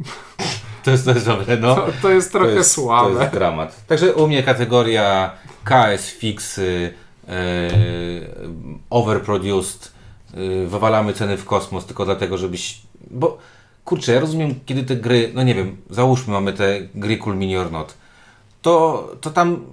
To 0.85 0.91
jest 0.91 1.27
dobre, 1.27 1.57
no. 1.57 1.75
to, 1.75 1.87
to 2.03 2.11
jest 2.11 2.33
trochę 2.33 2.51
to 2.51 2.57
jest, 2.57 2.71
słabe. 2.71 3.15
To 3.15 3.21
jest 3.21 3.35
dramat. 3.35 3.87
Także 3.87 4.15
u 4.15 4.27
mnie 4.27 4.43
kategoria 4.43 5.31
KS 5.65 6.11
fixy, 6.11 6.95
e, 7.29 7.33
overproduced, 8.91 9.87
e, 9.87 9.94
wywalamy 10.67 11.13
ceny 11.13 11.37
w 11.37 11.45
kosmos 11.45 11.87
tylko 11.87 12.05
dlatego, 12.05 12.39
żebyś... 12.39 12.83
Bo 13.11 13.39
kurczę, 13.85 14.13
ja 14.13 14.21
rozumiem, 14.21 14.55
kiedy 14.67 14.83
te 14.83 14.97
gry, 14.97 15.31
no 15.35 15.43
nie 15.43 15.55
wiem, 15.55 15.77
załóżmy 15.91 16.33
mamy 16.33 16.53
te 16.53 16.81
gry 16.95 17.17
Cool 17.17 17.37
Mini 17.37 17.57
or 17.57 17.73
Not, 17.73 17.95
to, 18.63 19.09
to 19.21 19.31
tam 19.31 19.65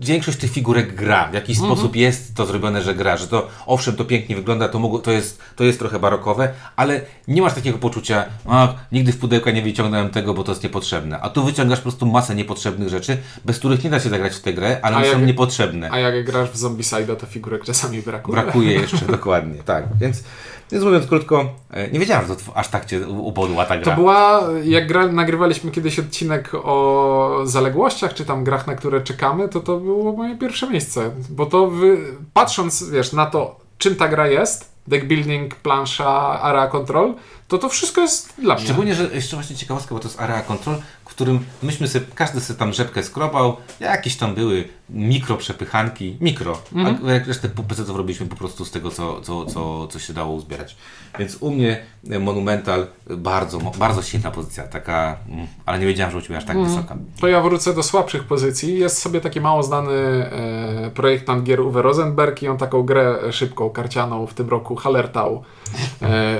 większość 0.00 0.38
tych 0.38 0.50
figurek 0.50 0.94
gra. 0.94 1.28
W 1.28 1.34
jakiś 1.34 1.58
sposób 1.58 1.96
jest 1.96 2.34
to 2.34 2.46
zrobione, 2.46 2.82
że 2.82 2.94
gra, 2.94 3.16
że 3.16 3.28
to 3.28 3.48
owszem, 3.66 3.96
to 3.96 4.04
pięknie 4.04 4.36
wygląda, 4.36 4.68
to, 4.68 4.78
mogło, 4.78 4.98
to, 4.98 5.10
jest, 5.10 5.42
to 5.56 5.64
jest 5.64 5.78
trochę 5.78 5.98
barokowe, 5.98 6.52
ale 6.76 7.00
nie 7.28 7.42
masz 7.42 7.54
takiego 7.54 7.78
poczucia, 7.78 8.24
a 8.46 8.74
nigdy 8.92 9.12
w 9.12 9.18
pudełka 9.18 9.50
nie 9.50 9.62
wyciągnąłem 9.62 10.10
tego, 10.10 10.34
bo 10.34 10.44
to 10.44 10.52
jest 10.52 10.62
niepotrzebne. 10.62 11.20
A 11.20 11.30
tu 11.30 11.44
wyciągasz 11.44 11.78
po 11.78 11.82
prostu 11.82 12.06
masę 12.06 12.34
niepotrzebnych 12.34 12.88
rzeczy, 12.88 13.18
bez 13.44 13.58
których 13.58 13.84
nie 13.84 13.90
da 13.90 14.00
się 14.00 14.08
zagrać 14.08 14.34
w 14.34 14.40
tę 14.40 14.54
grę, 14.54 14.78
ale 14.82 14.96
one 14.96 15.12
są 15.12 15.20
niepotrzebne. 15.20 15.88
A 15.92 15.98
jak 15.98 16.24
grasz 16.24 16.50
w 16.50 16.56
Zombicide, 16.56 17.16
to 17.16 17.26
figurek 17.26 17.64
czasami 17.64 18.02
brakuje. 18.02 18.42
Brakuje 18.42 18.72
jeszcze, 18.72 19.06
dokładnie, 19.18 19.62
tak. 19.62 19.84
Więc, 20.00 20.24
więc 20.72 20.84
mówiąc 20.84 21.06
krótko, 21.06 21.44
e, 21.70 21.90
nie 21.90 21.98
wiedziałem, 21.98 22.26
że 22.26 22.36
to 22.36 22.42
aż 22.56 22.68
tak 22.68 22.84
Cię 22.86 23.08
u- 23.08 23.26
ubodła 23.26 23.64
ta 23.64 23.76
gra. 23.78 23.84
To 23.84 24.00
była, 24.00 24.42
jak 24.64 24.86
gra, 24.88 25.06
nagrywaliśmy 25.06 25.70
kiedyś 25.70 25.98
odcinek 25.98 26.50
o 26.54 27.40
zaległościach, 27.44 28.14
czy 28.14 28.24
tam 28.24 28.44
grach, 28.44 28.66
na 28.66 28.74
które 28.74 29.00
czekamy, 29.00 29.48
to 29.48 29.60
to 29.60 29.76
było 29.76 30.12
moje 30.12 30.38
pierwsze 30.38 30.70
miejsce. 30.70 31.10
Bo 31.30 31.46
to 31.46 31.66
wy, 31.66 31.98
patrząc, 32.32 32.90
wiesz, 32.90 33.12
na 33.12 33.26
to, 33.26 33.56
czym 33.78 33.96
ta 33.96 34.08
gra 34.08 34.26
jest, 34.28 34.74
deck 34.86 35.04
building, 35.04 35.54
plansza, 35.54 36.40
area 36.42 36.66
control, 36.66 37.14
to 37.48 37.58
to 37.58 37.68
wszystko 37.68 38.00
jest 38.00 38.32
dla 38.38 38.54
mnie. 38.54 38.64
Szczególnie, 38.64 38.94
że 38.94 39.04
jeszcze 39.14 39.36
właśnie 39.36 39.56
ciekawostka, 39.56 39.94
bo 39.94 40.00
to 40.00 40.08
jest 40.08 40.20
area 40.20 40.42
control, 40.42 40.76
w 41.04 41.08
którym 41.08 41.44
myśmy 41.62 41.88
sobie, 41.88 42.04
każdy 42.14 42.40
sobie 42.40 42.58
tam 42.58 42.72
rzepkę 42.72 43.02
skrobał, 43.02 43.56
jakieś 43.80 44.16
tam 44.16 44.34
były 44.34 44.68
mikro 44.90 45.36
przepychanki, 45.36 46.16
mikro, 46.20 46.58
a 47.06 47.10
jak 47.12 47.26
resztę 47.26 47.48
PC-ów 47.48 47.96
robiliśmy 47.96 48.26
po 48.26 48.36
prostu 48.36 48.64
z 48.64 48.70
tego, 48.70 48.90
co, 48.90 49.20
co, 49.20 49.46
co, 49.46 49.86
co 49.88 49.98
się 49.98 50.12
dało 50.12 50.32
uzbierać. 50.34 50.76
Więc 51.18 51.36
u 51.40 51.50
mnie 51.50 51.82
e, 52.10 52.18
Monumental 52.18 52.86
bardzo, 53.10 53.58
mo- 53.58 53.70
bardzo 53.78 54.02
silna 54.02 54.30
pozycja, 54.30 54.64
taka, 54.68 55.16
mm, 55.28 55.46
ale 55.66 55.78
nie 55.78 55.86
wiedziałem, 55.86 56.12
że 56.12 56.18
u 56.18 56.22
Ciebie 56.22 56.36
aż 56.36 56.44
tak 56.44 56.56
wysoka. 56.62 56.96
To 57.20 57.28
ja 57.28 57.40
wrócę 57.40 57.74
do 57.74 57.82
słabszych 57.82 58.24
pozycji. 58.24 58.78
Jest 58.78 58.98
sobie 59.02 59.20
taki 59.20 59.40
mało 59.40 59.62
znany 59.62 59.92
e, 59.92 60.90
projektant 60.94 61.44
gier 61.44 61.60
Uwe 61.60 61.82
Rosenberg 61.82 62.42
i 62.42 62.48
on 62.48 62.58
taką 62.58 62.82
grę 62.82 63.18
szybką, 63.32 63.70
karcianą 63.70 64.26
w 64.26 64.34
tym 64.34 64.48
roku, 64.48 64.76
Hallertau, 64.76 65.36
e, 65.36 65.63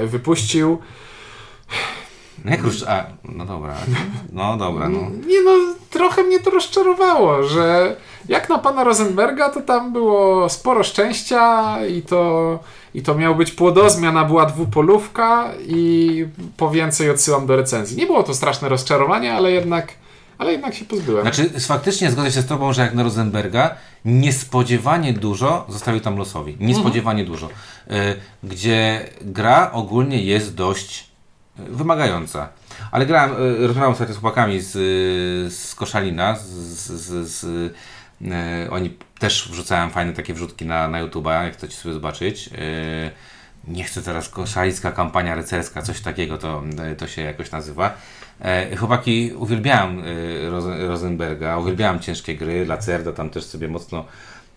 wypuścił. 0.06 0.78
No 2.44 2.50
jak 2.50 2.62
już, 2.62 2.82
a, 2.82 3.06
no 3.24 3.46
dobra, 3.46 3.74
no 4.32 4.56
dobra, 4.56 4.88
no. 4.88 5.00
Nie 5.26 5.42
no, 5.42 5.50
trochę 5.90 6.22
mnie 6.22 6.40
to 6.40 6.50
rozczarowało, 6.50 7.42
że 7.42 7.96
jak 8.28 8.48
na 8.48 8.58
pana 8.58 8.84
Rosenberga, 8.84 9.50
to 9.50 9.60
tam 9.60 9.92
było 9.92 10.48
sporo 10.48 10.82
szczęścia 10.82 11.76
i 11.86 12.02
to, 12.02 12.58
i 12.94 13.02
to 13.02 13.14
miał 13.14 13.34
być 13.34 13.52
płodozmian, 13.52 14.16
a 14.16 14.24
była 14.24 14.46
dwupolówka 14.46 15.50
i 15.66 16.26
po 16.56 16.70
więcej 16.70 17.10
odsyłam 17.10 17.46
do 17.46 17.56
recenzji. 17.56 17.96
Nie 17.96 18.06
było 18.06 18.22
to 18.22 18.34
straszne 18.34 18.68
rozczarowanie, 18.68 19.34
ale 19.34 19.52
jednak, 19.52 19.92
ale 20.38 20.52
jednak 20.52 20.74
się 20.74 20.84
pozbyłem. 20.84 21.22
Znaczy, 21.22 21.60
faktycznie 21.60 22.10
zgodzę 22.10 22.32
się 22.32 22.40
z 22.42 22.46
Tobą, 22.46 22.72
że 22.72 22.82
jak 22.82 22.94
na 22.94 23.02
Rosenberga, 23.02 23.76
niespodziewanie 24.04 25.12
dużo 25.12 25.66
zostawił 25.68 26.00
tam 26.00 26.16
losowi. 26.16 26.56
Niespodziewanie 26.60 27.24
dużo. 27.24 27.46
Y, 27.46 27.90
gdzie 28.42 29.08
gra 29.20 29.72
ogólnie 29.72 30.24
jest 30.24 30.54
dość 30.54 31.10
y, 31.60 31.62
wymagająca. 31.62 32.48
Ale 32.90 33.06
grałem, 33.06 33.32
y, 33.32 33.66
rozmawiałem 33.66 33.92
ostatnio 33.92 34.14
z 34.14 34.18
chłopakami 34.18 34.60
z, 34.60 34.76
y, 34.76 35.50
z 35.50 35.74
Koszalina, 35.74 36.36
z, 36.36 36.46
z, 36.46 37.28
z, 37.28 37.44
y, 37.44 38.70
oni 38.70 38.96
też 39.18 39.48
wrzucają 39.50 39.90
fajne 39.90 40.12
takie 40.12 40.34
wrzutki 40.34 40.66
na, 40.66 40.88
na 40.88 41.04
YouTube'a, 41.04 41.44
jak 41.44 41.52
chcecie 41.52 41.76
sobie 41.76 41.94
zobaczyć. 41.94 42.48
Y, 42.48 43.10
nie 43.68 43.84
chcę 43.84 44.02
teraz 44.02 44.28
koszalicka 44.28 44.92
kampania 44.92 45.34
rycerska, 45.34 45.82
coś 45.82 46.00
takiego 46.00 46.38
to, 46.38 46.62
to 46.98 47.06
się 47.06 47.22
jakoś 47.22 47.50
nazywa. 47.50 47.94
E, 48.40 48.76
chłopaki 48.76 49.32
uwielbiałem 49.36 50.02
Rosen- 50.50 50.88
Rosenberga, 50.88 51.58
uwielbiałem 51.58 52.00
ciężkie 52.00 52.36
gry, 52.36 52.66
Lacerda 52.66 53.12
tam 53.12 53.30
też 53.30 53.44
sobie 53.44 53.68
mocno, 53.68 54.04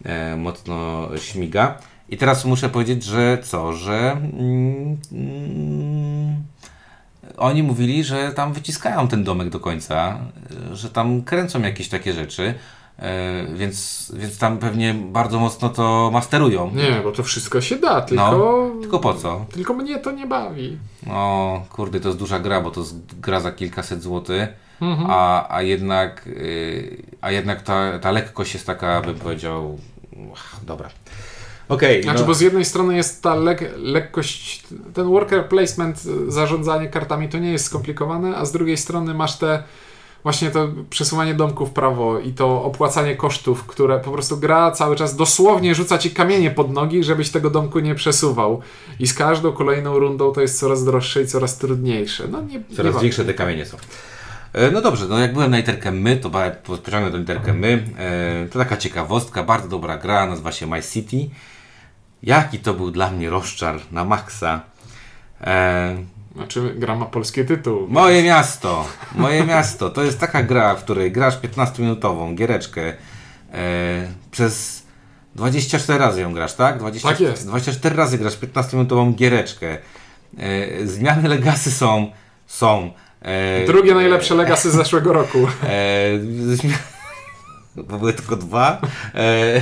e, 0.06 0.36
mocno 0.36 1.10
śmiga. 1.18 1.78
I 2.10 2.18
teraz 2.18 2.46
muszę 2.46 2.70
powiedzieć, 2.70 3.04
że 3.04 3.38
co, 3.44 3.74
że 3.74 4.12
mm, 4.12 4.98
oni 7.38 7.64
mówili, 7.64 8.04
że 8.04 8.32
tam 8.32 8.54
wyciskają 8.54 9.08
ten 9.08 9.24
domek 9.24 9.50
do 9.50 9.60
końca, 9.60 10.20
e, 10.72 10.76
że 10.76 10.90
tam 10.90 11.22
kręcą 11.22 11.62
jakieś 11.62 11.90
takie 11.90 12.14
rzeczy, 12.14 12.44
e, 12.44 12.77
więc, 13.54 14.12
więc 14.16 14.38
tam 14.38 14.58
pewnie 14.58 14.94
bardzo 14.94 15.40
mocno 15.40 15.70
to 15.70 16.10
masterują. 16.14 16.72
Nie, 16.76 17.02
bo 17.04 17.12
to 17.12 17.24
wszystko 17.24 17.62
się 17.62 17.76
da, 17.76 18.02
tylko... 18.02 18.72
Tylko 18.82 19.00
po 19.00 19.14
co? 19.14 19.46
Tylko 19.52 19.74
mnie 19.74 20.00
to 20.00 20.12
nie 20.12 20.28
bawi. 20.28 20.78
O, 21.10 21.62
kurde, 21.70 22.00
to 22.00 22.08
jest 22.10 22.20
duża 22.20 22.40
gra, 22.40 22.62
bo 22.62 22.72
to 22.72 22.80
jest 22.80 23.20
gra 23.20 23.40
za 23.40 23.52
kilkaset 23.52 24.02
złotych, 24.04 24.50
Mhm. 24.82 25.08
a, 25.12 25.56
a 25.56 25.62
jednak, 25.62 26.26
yy, 26.26 26.98
a 27.22 27.32
jednak 27.32 27.62
ta, 27.62 28.00
ta 28.00 28.12
lekkość 28.12 28.54
jest 28.54 28.66
taka, 28.66 29.02
bym 29.02 29.16
powiedział, 29.16 29.78
dobra. 30.64 30.90
Okej, 31.70 32.04
Znaczy, 32.04 32.20
no, 32.20 32.26
bo 32.28 32.34
z 32.34 32.42
jednej 32.42 32.66
strony 32.66 32.96
jest 32.96 33.24
ta 33.24 33.36
lek 33.36 33.74
lekkość, 33.78 34.64
ten 34.94 35.06
worker 35.08 35.48
placement, 35.50 35.98
y, 36.28 36.32
zarządzanie 36.32 36.88
kartami 36.88 37.30
to 37.30 37.38
nie 37.40 37.52
jest 37.52 37.66
skomplikowane, 37.66 38.38
a 38.38 38.46
z 38.46 38.52
drugiej 38.52 38.78
strony 38.78 39.14
masz 39.14 39.38
te 39.38 39.64
właśnie 40.28 40.52
to 40.52 40.70
przesuwanie 40.90 41.34
domku 41.34 41.66
w 41.66 41.72
prawo 41.72 42.20
i 42.20 42.34
to 42.34 42.64
opłacanie 42.64 43.16
kosztów, 43.16 43.64
które 43.64 44.00
po 44.00 44.12
prostu 44.12 44.38
gra 44.38 44.72
cały 44.72 44.96
czas 44.96 45.16
dosłownie 45.16 45.76
rzuca 45.76 45.98
ci 45.98 46.12
kamienie 46.12 46.52
pod 46.52 46.72
nogi, 46.72 47.04
żebyś 47.04 47.30
tego 47.30 47.50
domku 47.50 47.80
nie 47.80 47.96
przesuwał. 47.96 48.62
I 49.00 49.08
z 49.08 49.14
każdą 49.14 49.52
kolejną 49.54 50.00
rundą 50.00 50.32
to 50.32 50.42
jest 50.42 50.60
coraz 50.60 50.86
droższe 50.86 51.22
i 51.22 51.28
coraz 51.28 51.58
trudniejsze. 51.58 52.28
No 52.28 52.42
nie, 52.42 52.62
coraz 52.76 52.96
nie 52.96 53.02
większe 53.02 53.26
te 53.26 53.34
kamienie 53.34 53.66
są. 53.66 53.78
E, 54.54 54.72
No 54.72 54.82
dobrze, 54.82 55.06
no 55.08 55.20
jak 55.20 55.34
byłem 55.34 55.52
na 55.52 55.58
literkę 55.58 55.92
my, 55.92 56.18
to 56.18 56.32
pociągnę 56.64 57.12
do 57.12 57.18
literkę 57.18 57.54
my. 57.54 57.84
E, 57.98 58.48
To 58.52 58.60
taka 58.60 58.78
ciekawostka, 58.78 59.44
bardzo 59.44 59.68
dobra 59.68 59.98
gra, 59.98 60.26
nazywa 60.26 60.52
się 60.52 60.68
My 60.68 60.84
City. 60.84 61.30
Jaki 62.24 62.60
to 62.60 62.74
był 62.74 62.92
dla 62.92 63.12
mnie 63.12 63.30
rozczar 63.30 63.80
na 63.92 64.06
maksa. 64.06 64.62
Znaczy, 66.38 66.74
gra 66.76 66.96
ma 66.96 67.06
polskie 67.06 67.46
tytuły. 67.46 67.88
Moje 67.88 68.24
miasto, 68.24 68.86
moje 69.16 69.44
miasto. 69.44 69.90
To 69.90 70.04
jest 70.04 70.20
taka 70.20 70.44
gra, 70.44 70.76
w 70.76 70.84
której 70.84 71.12
grasz 71.12 71.38
15-minutową 71.40 72.36
giereczkę 72.36 72.82
e, 73.54 74.08
przez 74.32 74.84
24 75.36 76.00
razy 76.00 76.22
ją 76.22 76.34
grasz, 76.34 76.54
tak? 76.54 76.80
20, 76.80 77.10
Tak 77.10 77.20
jest. 77.20 77.48
24 77.48 77.96
razy 77.96 78.18
grasz 78.18 78.38
15-minutową 78.40 79.16
giereczkę. 79.16 79.78
E, 80.38 80.88
zmiany 80.88 81.30
legasy 81.30 81.72
są, 81.72 82.12
są. 82.48 82.92
E, 83.22 83.66
Drugie 83.66 83.94
najlepsze 83.96 84.36
legacy 84.36 84.72
z 84.72 84.74
zeszłego 84.76 85.14
roku. 85.14 85.48
E, 85.64 86.10
bo 87.76 87.98
były 88.00 88.14
tylko 88.14 88.36
dwa. 88.36 88.82
E, 89.16 89.62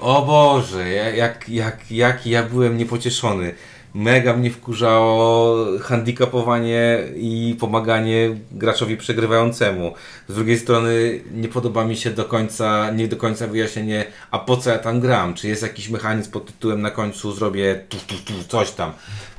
o 0.00 0.22
Boże, 0.22 0.88
ja- 0.90 1.10
jak, 1.10 1.48
jak, 1.48 1.90
jak 1.90 2.26
ja 2.26 2.42
byłem 2.42 2.76
niepocieszony. 2.78 3.54
Mega 3.96 4.36
mnie 4.36 4.50
wkurzało 4.50 5.56
handicapowanie 5.80 6.98
i 7.16 7.56
pomaganie 7.60 8.36
graczowi 8.52 8.96
przegrywającemu. 8.96 9.94
Z 10.28 10.34
drugiej 10.34 10.58
strony 10.58 11.20
nie 11.34 11.48
podoba 11.48 11.84
mi 11.84 11.96
się 11.96 12.10
do 12.10 12.24
końca, 12.24 12.90
nie 12.90 13.08
do 13.08 13.16
końca 13.16 13.46
wyjaśnienie, 13.46 14.04
a 14.30 14.38
po 14.38 14.56
co 14.56 14.70
ja 14.70 14.78
tam 14.78 15.00
gram? 15.00 15.34
Czy 15.34 15.48
jest 15.48 15.62
jakiś 15.62 15.88
mechanizm 15.88 16.30
pod 16.30 16.46
tytułem 16.46 16.82
na 16.82 16.90
końcu 16.90 17.32
zrobię 17.32 17.84
tu, 17.88 17.96
tu, 18.06 18.14
tu, 18.24 18.32
coś 18.48 18.70
tam. 18.70 18.92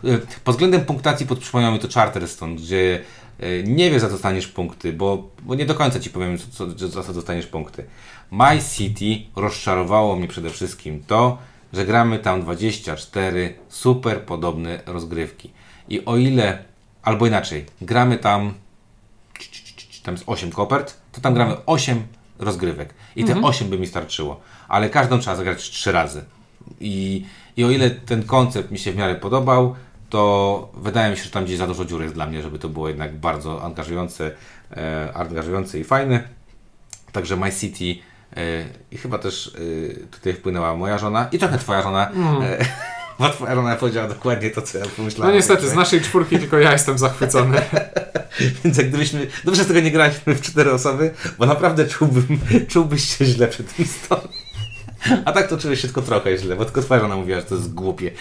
Y, 0.04 0.20
Pod 0.44 0.56
względem 0.56 0.82
punktacji 0.82 1.26
pod 1.28 1.40
przypomniał 1.40 1.72
mi 1.72 1.80
to 1.80 1.88
Charterstone, 1.88 2.56
gdzie 2.56 3.02
y, 3.44 3.64
nie 3.68 3.92
wiesz 3.92 4.02
za 4.02 4.08
co 4.08 4.14
dostaniesz 4.14 4.48
punkty, 4.48 4.94
bo, 4.94 5.30
bo 5.44 5.56
nie 5.56 5.66
do 5.66 5.76
końca 5.76 6.00
ci 6.00 6.10
powiem 6.10 6.38
co, 6.38 6.74
co, 6.74 6.88
za 6.88 7.04
co 7.04 7.14
dostaniesz 7.14 7.48
punkty. 7.48 7.84
My 8.32 8.60
City 8.76 9.26
rozczarowało 9.36 10.16
mnie 10.16 10.28
przede 10.28 10.50
wszystkim 10.50 11.04
to, 11.08 11.38
że 11.74 11.86
gramy 11.86 12.20
tam 12.20 12.42
24 12.42 13.54
super 13.70 14.22
podobne 14.22 14.80
rozgrywki. 14.86 15.52
I 15.90 16.06
o 16.06 16.18
ile, 16.18 16.64
albo 17.04 17.28
inaczej, 17.28 17.66
gramy 17.82 18.18
tam 18.18 18.54
tam 20.08 20.16
jest 20.16 20.24
8 20.28 20.52
kopert, 20.52 20.98
to 21.12 21.22
tam 21.22 21.34
gramy 21.34 21.56
8 21.66 22.08
rozgrywek. 22.40 22.94
I 23.16 23.24
te 23.24 23.42
8 23.42 23.70
by 23.70 23.80
mi 23.80 23.88
starczyło. 23.88 24.42
Ale 24.68 24.90
każdą 24.90 25.20
trzeba 25.20 25.36
zagrać 25.36 25.70
3 25.70 25.92
razy. 25.92 26.26
I, 26.80 27.26
I 27.58 27.64
o 27.64 27.72
ile 27.72 27.90
ten 27.90 28.24
koncept 28.24 28.72
mi 28.72 28.80
się 28.80 28.92
w 28.92 28.96
miarę 28.96 29.16
podobał, 29.16 29.76
to 30.10 30.72
wydaje 30.74 31.12
mi 31.12 31.18
się, 31.18 31.24
że 31.24 31.30
tam 31.30 31.46
gdzieś 31.46 31.58
za 31.58 31.68
dużo 31.68 31.86
dziur 31.86 32.02
jest 32.02 32.14
dla 32.14 32.28
mnie, 32.28 32.42
żeby 32.42 32.60
to 32.60 32.70
było 32.70 32.88
jednak 32.88 33.16
bardzo 33.16 33.64
angażujące, 33.64 34.32
e, 34.72 35.14
angażujące 35.14 35.80
i 35.80 35.84
fajne. 35.84 36.24
Także 37.12 37.38
My 37.38 37.52
City 37.52 38.02
i 38.92 38.98
chyba 38.98 39.18
też 39.18 39.56
e, 39.56 40.10
tutaj 40.10 40.34
wpłynęła 40.34 40.76
moja 40.76 40.98
żona 40.98 41.28
i 41.32 41.40
trochę 41.40 41.58
twoja 41.58 41.82
żona. 41.82 42.12
E, 42.44 42.66
bo 43.20 43.30
twoja 43.30 43.56
żona 43.56 43.76
powiedziała 43.76 44.08
dokładnie 44.08 44.50
to, 44.50 44.62
co 44.62 44.78
ja 44.78 44.86
pomyślałem. 44.98 45.32
No 45.32 45.38
niestety, 45.38 45.70
z 45.70 45.76
naszej 45.76 46.02
czwórki 46.02 46.40
tylko 46.40 46.60
ja 46.60 46.72
jestem 46.72 46.98
zachwycony. 46.98 47.62
Więc 48.64 48.78
jak 48.78 48.90
gdybyśmy, 48.90 49.28
dobrze 49.44 49.64
z 49.64 49.68
tego 49.68 49.80
nie 49.80 49.92
graliśmy 49.92 50.36
w 50.36 50.42
cztery 50.42 50.72
osoby, 50.72 51.12
bo 51.38 51.46
naprawdę 51.46 51.88
czułbym, 51.88 52.40
czułbyś 52.72 53.18
się 53.18 53.26
źle 53.26 53.48
przy 53.48 53.64
tym 53.64 53.86
stole. 53.86 54.28
A 55.26 55.32
tak 55.32 55.48
to 55.48 55.58
czułeś 55.58 55.82
się 55.82 55.88
tylko 55.88 56.02
trochę 56.02 56.38
źle, 56.38 56.56
bo 56.56 56.66
tylko 56.66 56.82
twoja 56.82 57.02
żona 57.02 57.16
mówiła, 57.16 57.40
że 57.40 57.46
to 57.46 57.56
jest 57.56 57.74
głupie. 57.74 58.12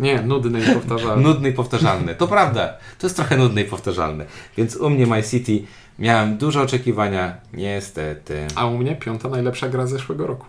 Nie, 0.00 0.22
nudny 0.22 0.60
i 0.60 0.74
powtarzalny. 0.74 1.22
Nudne 1.22 1.48
i 1.48 1.52
powtarzalne. 1.52 2.14
To 2.14 2.28
prawda, 2.28 2.76
to 2.98 3.06
jest 3.06 3.16
trochę 3.16 3.36
nudne 3.36 3.62
i 3.62 3.64
powtarzalne. 3.64 4.24
Więc 4.56 4.76
u 4.76 4.90
mnie 4.90 5.06
My 5.06 5.22
City 5.22 5.62
miałem 5.98 6.38
duże 6.38 6.62
oczekiwania, 6.62 7.36
niestety. 7.52 8.46
A 8.54 8.66
u 8.66 8.78
mnie 8.78 8.96
piąta 8.96 9.28
najlepsza 9.28 9.68
gra 9.68 9.86
zeszłego 9.86 10.26
roku. 10.26 10.46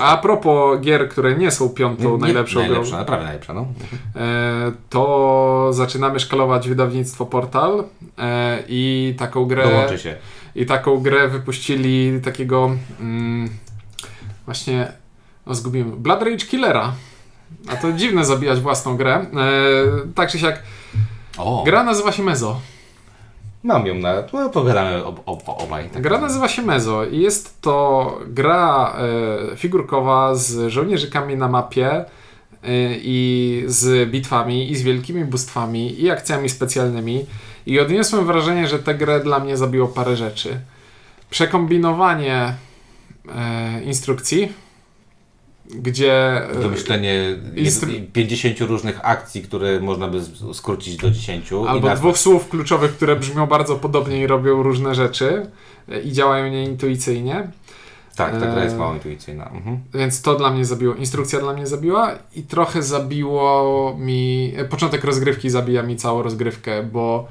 A 0.00 0.16
propos 0.16 0.80
gier, 0.80 1.08
które 1.08 1.34
nie 1.34 1.50
są 1.50 1.68
piątą 1.68 2.12
Nie- 2.12 2.18
najlepszą 2.18 2.60
grą, 2.60 2.68
najlepsza, 2.68 2.96
naprawdę 2.96 3.24
najlepsza, 3.24 3.54
no. 3.54 3.66
e, 4.16 4.72
to 4.90 5.68
zaczynamy 5.70 6.20
szkalować 6.20 6.68
wydawnictwo 6.68 7.26
Portal 7.26 7.84
e, 8.18 8.58
i 8.68 9.14
taką 9.18 9.44
grę 9.44 9.62
Dołączy 9.68 9.98
się. 9.98 10.16
i 10.54 10.66
taką 10.66 10.98
grę 11.00 11.28
wypuścili 11.28 12.20
takiego 12.20 12.70
mm, 13.00 13.48
właśnie 14.44 14.92
no 15.46 15.54
zgubiłem 15.54 15.90
Blood 15.90 16.22
Rage 16.22 16.46
Killera. 16.46 16.92
A 17.68 17.76
to 17.76 17.92
dziwne 17.92 18.24
zabijać 18.24 18.60
własną 18.60 18.96
grę. 18.96 19.14
E, 19.14 19.26
tak 20.14 20.30
czy 20.30 20.38
siak, 20.38 20.62
O, 21.38 21.62
gra 21.66 21.84
nazywa 21.84 22.12
się 22.12 22.22
Mezo. 22.22 22.60
Mam 23.64 23.86
ją 23.86 23.94
na, 23.94 24.14
no, 24.32 24.50
pogadamy 24.50 25.04
ob, 25.04 25.20
ob, 25.26 25.42
obaj. 25.48 25.88
Tak. 25.88 26.02
Gra 26.02 26.20
nazywa 26.20 26.48
się 26.48 26.62
Mezo 26.62 27.04
i 27.04 27.20
jest 27.20 27.60
to 27.60 28.18
gra 28.26 28.94
e, 29.52 29.56
figurkowa 29.56 30.34
z 30.34 30.72
żołnierzykami 30.72 31.36
na 31.36 31.48
mapie 31.48 31.90
e, 31.96 32.04
i 32.96 33.62
z 33.66 34.10
bitwami 34.10 34.70
i 34.70 34.76
z 34.76 34.82
wielkimi 34.82 35.24
bóstwami 35.24 36.02
i 36.02 36.10
akcjami 36.10 36.48
specjalnymi 36.48 37.26
i 37.66 37.80
odniosłem 37.80 38.26
wrażenie, 38.26 38.68
że 38.68 38.78
tę 38.78 38.94
grę 38.94 39.20
dla 39.20 39.38
mnie 39.38 39.56
zabiło 39.56 39.88
parę 39.88 40.16
rzeczy. 40.16 40.60
Przekombinowanie 41.30 42.54
e, 43.34 43.82
instrukcji, 43.82 44.52
gdzie 45.70 46.42
e, 46.50 46.62
Domyślenie 46.62 47.38
Instru- 47.56 48.06
50 48.12 48.60
różnych 48.60 49.00
akcji, 49.02 49.42
które 49.42 49.80
można 49.80 50.08
by 50.08 50.20
skrócić 50.54 50.96
do 50.96 51.10
10. 51.10 51.50
i 51.50 51.54
Albo 51.68 51.94
dwóch 51.94 52.18
słów 52.18 52.48
kluczowych, 52.48 52.92
które 52.96 53.16
brzmią 53.16 53.46
bardzo 53.46 53.76
podobnie 53.76 54.20
i 54.20 54.26
robią 54.26 54.62
różne 54.62 54.94
rzeczy 54.94 55.46
e, 55.88 56.00
i 56.00 56.12
działają 56.12 56.50
nieintuicyjnie. 56.50 57.48
Tak, 58.16 58.32
ta 58.32 58.46
gra 58.46 58.62
jest 58.62 58.72
Eee. 58.74 58.80
mało 58.80 58.94
intuicyjna. 58.94 59.50
Mhm. 59.50 59.78
Więc 59.94 60.22
to 60.22 60.34
dla 60.34 60.50
mnie 60.50 60.64
zabiło, 60.64 60.94
instrukcja 60.94 61.40
dla 61.40 61.52
mnie 61.52 61.66
zabiła 61.66 62.12
i 62.36 62.42
trochę 62.42 62.82
zabiło 62.82 63.96
mi, 63.98 64.52
e, 64.56 64.64
początek 64.64 65.04
rozgrywki 65.04 65.50
zabija 65.50 65.82
mi 65.82 65.96
całą 65.96 66.22
rozgrywkę, 66.22 66.82
bo 66.82 67.28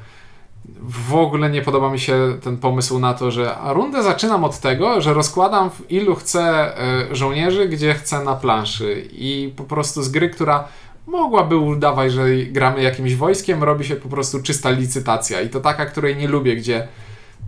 w 0.82 1.15
ogóle 1.15 1.49
nie 1.49 1.62
podoba 1.62 1.89
mi 1.89 1.99
się 1.99 2.38
ten 2.41 2.58
pomysł 2.58 2.99
na 2.99 3.13
to, 3.13 3.32
że 3.32 3.56
rundę 3.65 4.04
zaczynam 4.04 4.43
od 4.43 4.60
tego, 4.60 5.02
że 5.02 5.13
rozkładam 5.13 5.69
w 5.69 5.91
ilu 5.91 6.15
chcę 6.15 6.41
e, 6.41 7.15
żołnierzy, 7.15 7.67
gdzie 7.67 7.93
chcę 7.93 8.23
na 8.23 8.36
planszy. 8.36 9.08
I 9.12 9.54
po 9.56 9.63
prostu 9.63 10.04
z 10.04 10.10
gry, 10.10 10.30
która 10.30 10.67
mogłaby 11.08 11.58
udawać, 11.58 12.12
że 12.12 12.36
gramy 12.36 12.82
jakimś 12.82 13.15
wojskiem, 13.15 13.63
robi 13.63 13.86
się 13.86 13.95
po 13.95 14.10
prostu 14.10 14.41
czysta 14.41 14.69
licytacja. 14.69 15.41
I 15.41 15.49
to 15.49 15.60
taka, 15.60 15.86
której 15.86 16.15
nie 16.15 16.28
lubię, 16.28 16.56
gdzie 16.56 16.88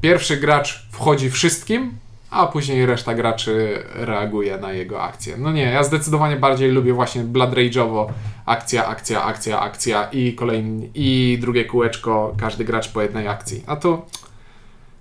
pierwszy 0.02 0.38
gracz 0.38 0.88
wchodzi 0.92 1.30
wszystkim, 1.30 1.92
a 2.36 2.48
później 2.48 2.86
reszta 2.86 3.14
graczy 3.14 3.84
reaguje 3.94 4.58
na 4.58 4.74
jego 4.74 5.04
akcję. 5.04 5.38
No 5.38 5.52
nie, 5.52 5.64
ja 5.64 5.84
zdecydowanie 5.84 6.36
bardziej 6.36 6.72
lubię 6.72 6.94
właśnie 6.94 7.22
Blood 7.22 7.52
Rage'owo 7.52 8.08
akcja, 8.46 8.86
akcja, 8.88 9.24
akcja, 9.24 9.60
akcja 9.60 10.10
i 10.12 10.34
kolejny, 10.34 10.90
i 10.96 11.38
drugie 11.42 11.66
kółeczko, 11.66 12.36
każdy 12.38 12.66
gracz 12.66 12.92
po 12.92 13.02
jednej 13.02 13.28
akcji. 13.28 13.64
A 13.68 13.76
tu 13.76 14.02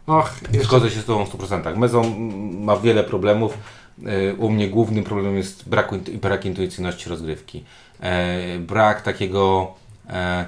och, 0.07 0.31
jeszcze... 0.53 0.69
Zgodzę 0.69 0.91
się 0.91 1.01
z 1.01 1.05
Tobą 1.05 1.25
w 1.25 1.35
100%. 1.35 1.77
Mezo 1.77 2.01
mm, 2.01 2.65
ma 2.65 2.77
wiele 2.77 3.05
problemów. 3.05 3.59
E, 4.07 4.35
U 4.35 4.51
mnie 4.51 4.69
głównym 4.69 5.05
problemem 5.05 5.37
jest 5.37 5.69
brak, 5.69 5.91
brak 6.23 6.45
intuicyjności 6.45 7.09
rozgrywki. 7.09 7.65
E, 8.01 8.59
brak 8.59 9.03
takiego. 9.03 9.75
E, 10.11 10.45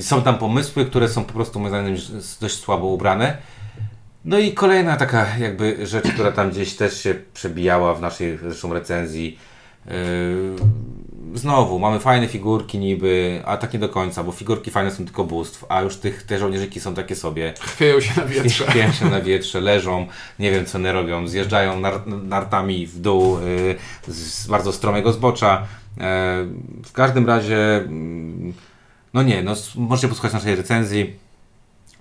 są 0.00 0.22
tam 0.22 0.38
pomysły, 0.38 0.86
które 0.86 1.08
są 1.08 1.24
po 1.24 1.32
prostu 1.32 1.60
moim 1.60 1.70
zdaniem 1.70 1.96
dość 2.40 2.58
słabo 2.58 2.86
ubrane. 2.86 3.36
No 4.24 4.38
i 4.38 4.52
kolejna 4.52 4.96
taka 4.96 5.38
jakby 5.38 5.86
rzecz, 5.86 6.12
która 6.12 6.32
tam 6.32 6.50
gdzieś 6.50 6.74
też 6.74 7.02
się 7.02 7.14
przebijała 7.34 7.94
w 7.94 8.00
naszej 8.00 8.38
zresztą 8.38 8.72
recenzji. 8.72 9.38
E, 9.86 9.90
znowu, 11.34 11.78
mamy 11.78 12.00
fajne 12.00 12.28
figurki 12.28 12.78
niby, 12.78 13.42
a 13.44 13.56
tak 13.56 13.72
nie 13.72 13.78
do 13.78 13.88
końca, 13.88 14.24
bo 14.24 14.32
figurki 14.32 14.70
fajne 14.70 14.90
są 14.90 15.04
tylko 15.04 15.24
bóstw, 15.24 15.64
a 15.68 15.82
już 15.82 15.96
tych, 15.96 16.22
te 16.22 16.38
żołnierzyki 16.38 16.80
są 16.80 16.94
takie 16.94 17.16
sobie. 17.16 17.54
Chwieją 17.60 18.00
się 18.00 18.20
na 18.20 18.26
wietrze. 18.26 18.66
Chwieją 18.66 18.92
się 18.92 19.04
na 19.04 19.20
wietrze, 19.20 19.60
leżą, 19.60 20.06
nie 20.38 20.50
wiem 20.50 20.66
co 20.66 20.78
one 20.78 20.92
robią, 20.92 21.28
zjeżdżają 21.28 21.80
nar 21.80 22.06
nartami 22.06 22.86
w 22.86 23.00
dół 23.00 23.38
y, 23.38 23.76
z 24.08 24.46
bardzo 24.46 24.72
stromego 24.72 25.12
zbocza. 25.12 25.66
E, 26.00 26.44
w 26.84 26.92
każdym 26.92 27.26
razie, 27.26 27.76
mm, 27.76 28.52
no 29.14 29.22
nie, 29.22 29.42
no, 29.42 29.54
możecie 29.76 30.08
posłuchać 30.08 30.32
naszej 30.32 30.56
recenzji. 30.56 31.29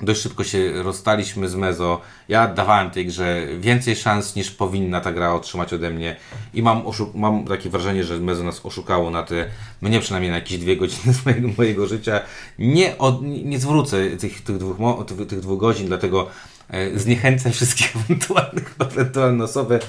Dość 0.01 0.21
szybko 0.21 0.43
się 0.43 0.83
rozstaliśmy 0.83 1.49
z 1.49 1.55
Mezo. 1.55 2.01
Ja 2.29 2.47
dawałem 2.47 2.91
tej 2.91 3.05
grze 3.05 3.47
więcej 3.59 3.95
szans 3.95 4.35
niż 4.35 4.51
powinna 4.51 5.01
ta 5.01 5.11
gra 5.11 5.33
otrzymać 5.33 5.73
ode 5.73 5.89
mnie 5.89 6.15
i 6.53 6.63
mam, 6.63 6.83
mam 7.15 7.45
takie 7.45 7.69
wrażenie, 7.69 8.03
że 8.03 8.19
Mezo 8.19 8.43
nas 8.43 8.65
oszukało 8.65 9.09
na 9.11 9.23
te, 9.23 9.45
mnie 9.81 9.99
przynajmniej 9.99 10.31
na 10.31 10.37
jakieś 10.37 10.57
dwie 10.57 10.77
godziny 10.77 11.13
z 11.23 11.25
mojego, 11.25 11.49
mojego 11.57 11.87
życia. 11.87 12.19
Nie, 12.59 12.97
od, 12.97 13.21
nie 13.21 13.59
zwrócę 13.59 14.09
tych, 14.09 14.41
tych, 14.41 14.57
dwóch, 14.57 15.05
tych, 15.29 15.39
dwóch 15.39 15.59
godzin, 15.59 15.87
dlatego 15.87 16.27
e, 16.69 16.99
zniechęcę 16.99 17.51
wszystkich 17.51 17.95
ewentualnych, 18.05 18.75
ewentualne 18.79 19.43
osoby. 19.43 19.79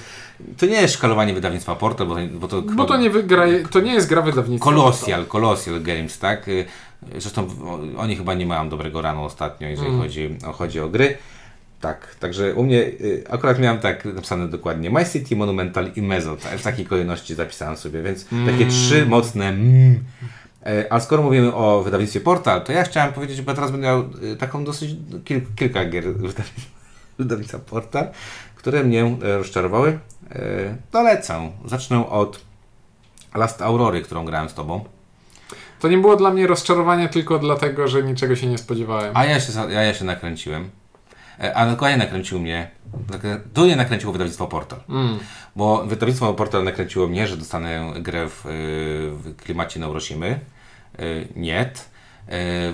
To 0.59 0.67
nie 0.67 0.81
jest 0.81 0.95
szkalowanie 0.95 1.35
wydawnictwa 1.35 1.75
Portal, 1.75 2.07
bo, 2.07 2.17
bo 2.33 2.49
to, 2.49 2.63
Bo 2.63 2.85
to 2.85 2.97
nie, 2.97 3.11
wygra, 3.11 3.45
to 3.71 3.81
nie 3.81 3.93
jest 3.93 4.09
gra 4.09 4.23
wydawnictwa. 4.23 4.71
Colossal, 4.71 5.27
Colossal 5.27 5.83
Games, 5.83 6.19
tak? 6.19 6.47
Zresztą 7.19 7.49
oni 7.99 8.17
chyba 8.17 8.35
nie 8.35 8.47
mają 8.47 8.69
dobrego 8.69 9.03
rano 9.03 9.25
ostatnio, 9.25 9.69
jeżeli 9.69 9.89
Mm. 9.89 10.01
chodzi, 10.01 10.37
o, 10.47 10.53
chodzi 10.53 10.81
o 10.81 10.89
gry. 10.89 11.17
Tak, 11.81 12.15
także 12.15 12.55
u 12.55 12.63
mnie 12.63 12.79
y, 12.83 13.25
akurat 13.31 13.59
miałem 13.59 13.79
tak 13.81 14.05
napisane 14.05 14.49
dokładnie 14.49 14.91
My 14.91 15.05
City, 15.07 15.37
Monumental 15.37 15.87
i 15.97 16.03
tak, 16.43 16.59
W 16.59 16.63
takiej 16.63 16.87
kolejności 16.87 17.35
zapisałem 17.35 17.77
sobie, 17.77 18.03
więc 18.03 18.27
takie 18.47 18.67
trzy 18.67 19.07
mocne 19.07 19.49
mm. 19.49 20.05
E, 20.67 20.93
A 20.93 21.01
skoro 21.01 21.23
mówimy 21.23 21.55
o 21.55 21.83
wydawnictwie 21.83 22.21
Portal, 22.21 22.65
to 22.65 22.73
ja 22.73 22.83
chciałem 22.85 23.13
powiedzieć, 23.13 23.43
bo 23.43 23.55
teraz 23.55 23.71
będę 23.71 23.87
miał 23.87 24.01
y, 24.33 24.37
taką 24.37 24.65
dosyć 24.65 24.97
kil, 25.25 25.41
kilka 25.57 25.85
gier 25.85 26.05
wydaw- 26.05 26.61
wydawnictwa 27.19 27.59
Portal, 27.59 28.09
które 28.55 28.85
mnie 28.85 29.05
e, 29.23 29.39
rozczarowały. 29.39 29.99
E, 30.31 30.77
To 30.91 31.03
lecę. 31.03 31.51
Zacznę 31.65 32.09
od 32.09 32.41
Last 33.35 33.63
Aurory, 33.63 34.03
którą 34.03 34.25
grałem 34.25 34.49
z 34.49 34.55
Tobą. 34.55 34.85
To 35.81 35.89
nie 35.89 35.99
było 35.99 36.17
dla 36.17 36.31
mnie 36.31 36.47
rozczarowanie 36.47 37.09
tylko 37.09 37.39
dlatego, 37.39 37.89
że 37.89 38.03
niczego 38.03 38.37
się 38.37 38.47
nie 38.47 38.59
spodziewałem. 38.59 39.17
A 39.17 39.25
ja 39.25 39.41
się, 39.41 39.53
ja, 39.71 39.83
ja 39.83 39.95
się 39.95 40.05
nakręciłem. 40.05 40.71
E, 41.41 41.57
A 41.57 41.71
dokładnie 41.71 41.99
nakręcił 41.99 42.41
mnie. 42.41 42.71
Tu 43.55 43.67
nie 43.67 43.77
nakręciło 43.77 44.13
wydawnictwo 44.13 44.47
Portal. 44.47 44.81
Mm. 44.89 45.19
Bo 45.57 45.85
wydawnictwo 45.87 46.35
Portal 46.35 46.65
nakręciło 46.65 47.07
mnie, 47.07 47.27
że 47.27 47.37
dostanę 47.37 47.93
grę 48.01 48.29
w, 48.29 48.47
y, 48.47 48.51
w 49.11 49.37
klimacie 49.37 49.81
Neuroshimy. 49.81 50.41
Y, 51.01 51.29
Nie. 51.37 51.71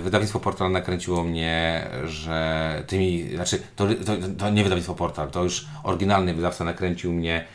Wydawnictwo 0.03 0.39
Portal 0.39 0.71
nakręciło 0.71 1.23
mnie, 1.23 1.87
że 2.05 2.83
tymi, 2.87 3.35
znaczy 3.35 3.59
to, 3.75 3.87
to, 4.05 4.13
to 4.37 4.49
nie 4.49 4.63
wydawnictwo 4.63 4.95
Portal, 4.95 5.31
to 5.31 5.43
już 5.43 5.67
oryginalny 5.83 6.33
wydawca 6.33 6.65
nakręcił 6.65 7.13
mnie 7.13 7.45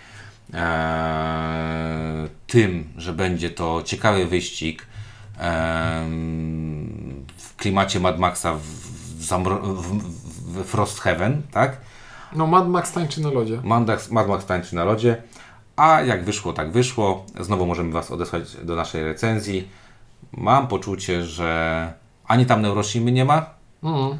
e, 0.55 2.29
tym, 2.47 2.93
że 2.97 3.13
będzie 3.13 3.51
to 3.51 3.83
ciekawy 3.85 4.27
wyścig 4.27 4.87
w 7.37 7.57
klimacie 7.57 8.01
Mad 8.01 8.19
Maxa 8.19 8.55
w, 8.55 8.61
w, 8.61 9.53
w 10.47 10.65
Frost 10.65 11.01
Heaven, 11.01 11.43
tak? 11.53 11.77
No 12.33 12.47
Mad 12.47 12.69
Max 12.69 12.93
tańczy 12.93 13.21
na 13.21 13.31
lodzie. 13.31 13.61
Mad 13.65 13.87
Max, 13.87 14.11
Mad 14.11 14.29
Max 14.29 14.47
tańczy 14.47 14.75
na 14.75 14.85
lodzie. 14.85 15.23
A 15.77 16.01
jak 16.01 16.25
wyszło, 16.25 16.53
tak 16.53 16.73
wyszło. 16.73 17.27
Znowu 17.41 17.67
możemy 17.67 17.93
Was 17.93 18.11
odesłać 18.11 18.57
do 18.63 18.77
naszej 18.77 19.05
recenzji. 19.05 19.69
Mam 20.33 20.69
poczucie, 20.69 21.25
że 21.25 21.93
ani 22.27 22.47
tam 22.47 22.63
Neuroshimy 22.63 23.13
nie 23.13 23.25
ma, 23.25 23.47
Mm. 23.83 24.19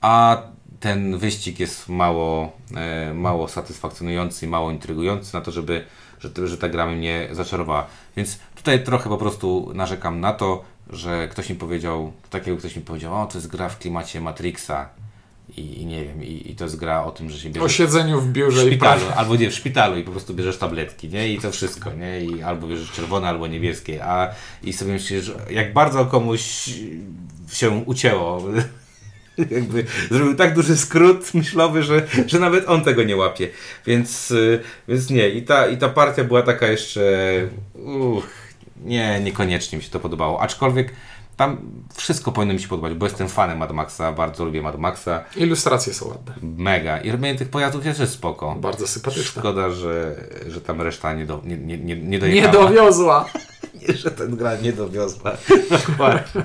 a 0.00 0.42
ten 0.80 1.18
wyścig 1.18 1.60
jest 1.60 1.88
mało, 1.88 2.52
e, 2.76 3.14
mało 3.14 3.48
satysfakcjonujący, 3.48 4.46
mało 4.48 4.70
intrygujący 4.70 5.34
na 5.34 5.40
to, 5.40 5.50
żeby, 5.50 5.84
że, 6.20 6.46
że 6.48 6.58
ta 6.58 6.68
gra 6.68 6.86
mnie 6.86 7.28
zaczarowała. 7.32 7.86
Więc 8.16 8.38
tutaj 8.66 8.84
trochę 8.84 9.08
po 9.08 9.16
prostu 9.16 9.70
narzekam 9.74 10.20
na 10.20 10.32
to, 10.32 10.64
że 10.90 11.28
ktoś 11.28 11.50
mi 11.50 11.56
powiedział, 11.56 12.12
takiego 12.30 12.56
ktoś 12.56 12.76
mi 12.76 12.82
powiedział, 12.82 13.22
o 13.22 13.26
to 13.26 13.38
jest 13.38 13.48
gra 13.48 13.68
w 13.68 13.78
klimacie 13.78 14.20
Matrixa 14.20 14.88
i, 15.56 15.82
i 15.82 15.86
nie 15.86 16.04
wiem, 16.04 16.24
i, 16.24 16.50
i 16.50 16.54
to 16.54 16.64
jest 16.64 16.76
gra 16.76 17.04
o 17.04 17.10
tym, 17.10 17.30
że 17.30 17.38
się 17.38 17.50
bierze 17.50 17.66
O 17.66 17.68
siedzeniu 17.68 18.20
w 18.20 18.26
w 18.26 18.32
biurze 18.32 18.64
i 18.64 18.66
szpitalu, 18.66 19.00
pracy. 19.00 19.18
albo 19.18 19.36
nie, 19.36 19.50
w 19.50 19.54
szpitalu 19.54 19.98
i 19.98 20.02
po 20.02 20.10
prostu 20.10 20.34
bierzesz 20.34 20.58
tabletki, 20.58 21.08
nie? 21.08 21.32
I 21.32 21.38
to 21.38 21.50
wszystko, 21.50 21.92
nie? 21.92 22.20
I 22.20 22.42
albo 22.42 22.66
bierzesz 22.66 22.92
czerwone, 22.92 23.28
albo 23.28 23.46
niebieskie, 23.46 24.04
a 24.04 24.34
i 24.62 24.72
sobie 24.72 24.92
myślisz, 24.92 25.32
jak 25.50 25.72
bardzo 25.72 26.06
komuś 26.06 26.70
się 27.52 27.70
ucięło, 27.70 28.42
jakby 29.56 29.84
zrobił 30.10 30.34
tak 30.34 30.54
duży 30.54 30.76
skrót 30.76 31.34
myślowy, 31.34 31.82
że, 31.82 32.06
że 32.26 32.38
nawet 32.38 32.68
on 32.68 32.84
tego 32.84 33.02
nie 33.02 33.16
łapie, 33.16 33.48
więc, 33.86 34.30
y, 34.30 34.60
więc 34.88 35.10
nie, 35.10 35.28
i 35.28 35.42
ta, 35.42 35.66
i 35.66 35.76
ta 35.76 35.88
partia 35.88 36.24
była 36.24 36.42
taka 36.42 36.66
jeszcze, 36.66 37.02
uch, 37.74 38.45
nie, 38.84 39.20
niekoniecznie 39.20 39.78
mi 39.78 39.84
się 39.84 39.90
to 39.90 40.00
podobało, 40.00 40.40
aczkolwiek 40.40 40.92
tam 41.36 41.58
wszystko 41.94 42.32
powinno 42.32 42.54
mi 42.54 42.60
się 42.60 42.68
podobać, 42.68 42.94
bo 42.94 43.06
jestem 43.06 43.28
fanem 43.28 43.58
Mad 43.58 43.72
Maxa, 43.72 44.12
bardzo 44.12 44.44
lubię 44.44 44.62
Mad 44.62 44.78
Maxa, 44.78 45.24
Ilustracje 45.36 45.94
są 45.94 46.08
ładne. 46.08 46.34
mega 46.42 46.98
i 47.00 47.10
robienie 47.10 47.38
tych 47.38 47.48
pojazdów 47.48 47.86
jest 47.86 47.98
też 47.98 48.08
spoko. 48.10 48.54
Bardzo 48.54 48.86
sympatyczne. 48.86 49.24
Szkoda, 49.40 49.70
że, 49.70 50.14
że 50.48 50.60
tam 50.60 50.80
reszta 50.82 51.14
nie, 51.14 51.26
do, 51.26 51.40
nie, 51.44 51.56
nie, 51.56 51.78
nie, 51.78 51.96
nie 51.96 52.08
Nie 52.08 52.18
dojechała. 52.18 52.52
dowiozła. 52.52 53.24
Nie, 53.88 53.94
że 53.94 54.10
ten 54.10 54.36
gra 54.36 54.56
nie 54.56 54.72
dowiozła. 54.72 55.32
Dokładnie. 55.88 56.42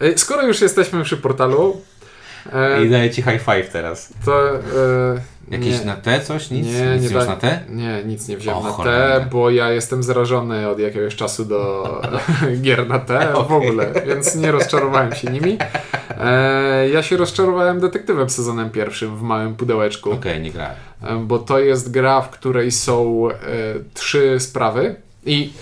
E, 0.00 0.18
Skoro 0.18 0.46
już 0.46 0.60
jesteśmy 0.60 1.04
przy 1.04 1.16
portalu, 1.16 1.80
e, 2.52 2.84
I 2.84 2.90
daję 2.90 3.10
ci 3.10 3.22
high 3.22 3.40
five 3.42 3.68
teraz. 3.72 4.12
to... 4.24 4.56
E, 4.58 4.60
Jakieś 5.50 5.78
nie. 5.80 5.84
na 5.84 5.96
T 5.96 6.20
coś? 6.20 6.50
Nic? 6.50 6.66
Nie, 6.66 6.96
Nic 7.00 7.10
nie, 7.10 7.16
na 7.16 7.36
T? 7.36 7.60
Nie, 7.68 8.02
nic 8.04 8.28
nie 8.28 8.36
wziąłem 8.36 8.58
O, 8.58 8.62
na 8.62 8.70
T, 8.70 8.76
cholera. 8.76 9.20
bo 9.20 9.50
ja 9.50 9.70
jestem 9.70 10.02
zrażony 10.02 10.68
od 10.68 10.78
jakiegoś 10.78 11.16
czasu 11.16 11.44
do 11.44 11.84
gier 12.62 12.88
na 12.88 12.98
T 12.98 13.32
w 13.48 13.52
ogóle, 13.52 13.92
więc 14.06 14.34
nie 14.34 14.50
rozczarowałem 14.50 15.14
się 15.14 15.30
nimi. 15.30 15.58
E, 16.20 16.88
ja 16.88 17.02
się 17.02 17.16
rozczarowałem 17.16 17.80
detektywem 17.80 18.30
sezonem 18.30 18.70
pierwszym 18.70 19.16
w 19.16 19.22
małym 19.22 19.54
pudełeczku, 19.54 20.12
Okej, 20.12 20.40
nie 20.40 20.50
grałem. 20.50 20.74
e, 21.02 21.16
bo 21.16 21.38
to 21.38 21.58
jest 21.58 21.90
gra, 21.90 22.20
w 22.20 22.30
której 22.30 22.70
są 22.72 23.28
e, 23.30 23.34
trzy 23.94 24.40
sprawy 24.40 24.94
i 25.26 25.52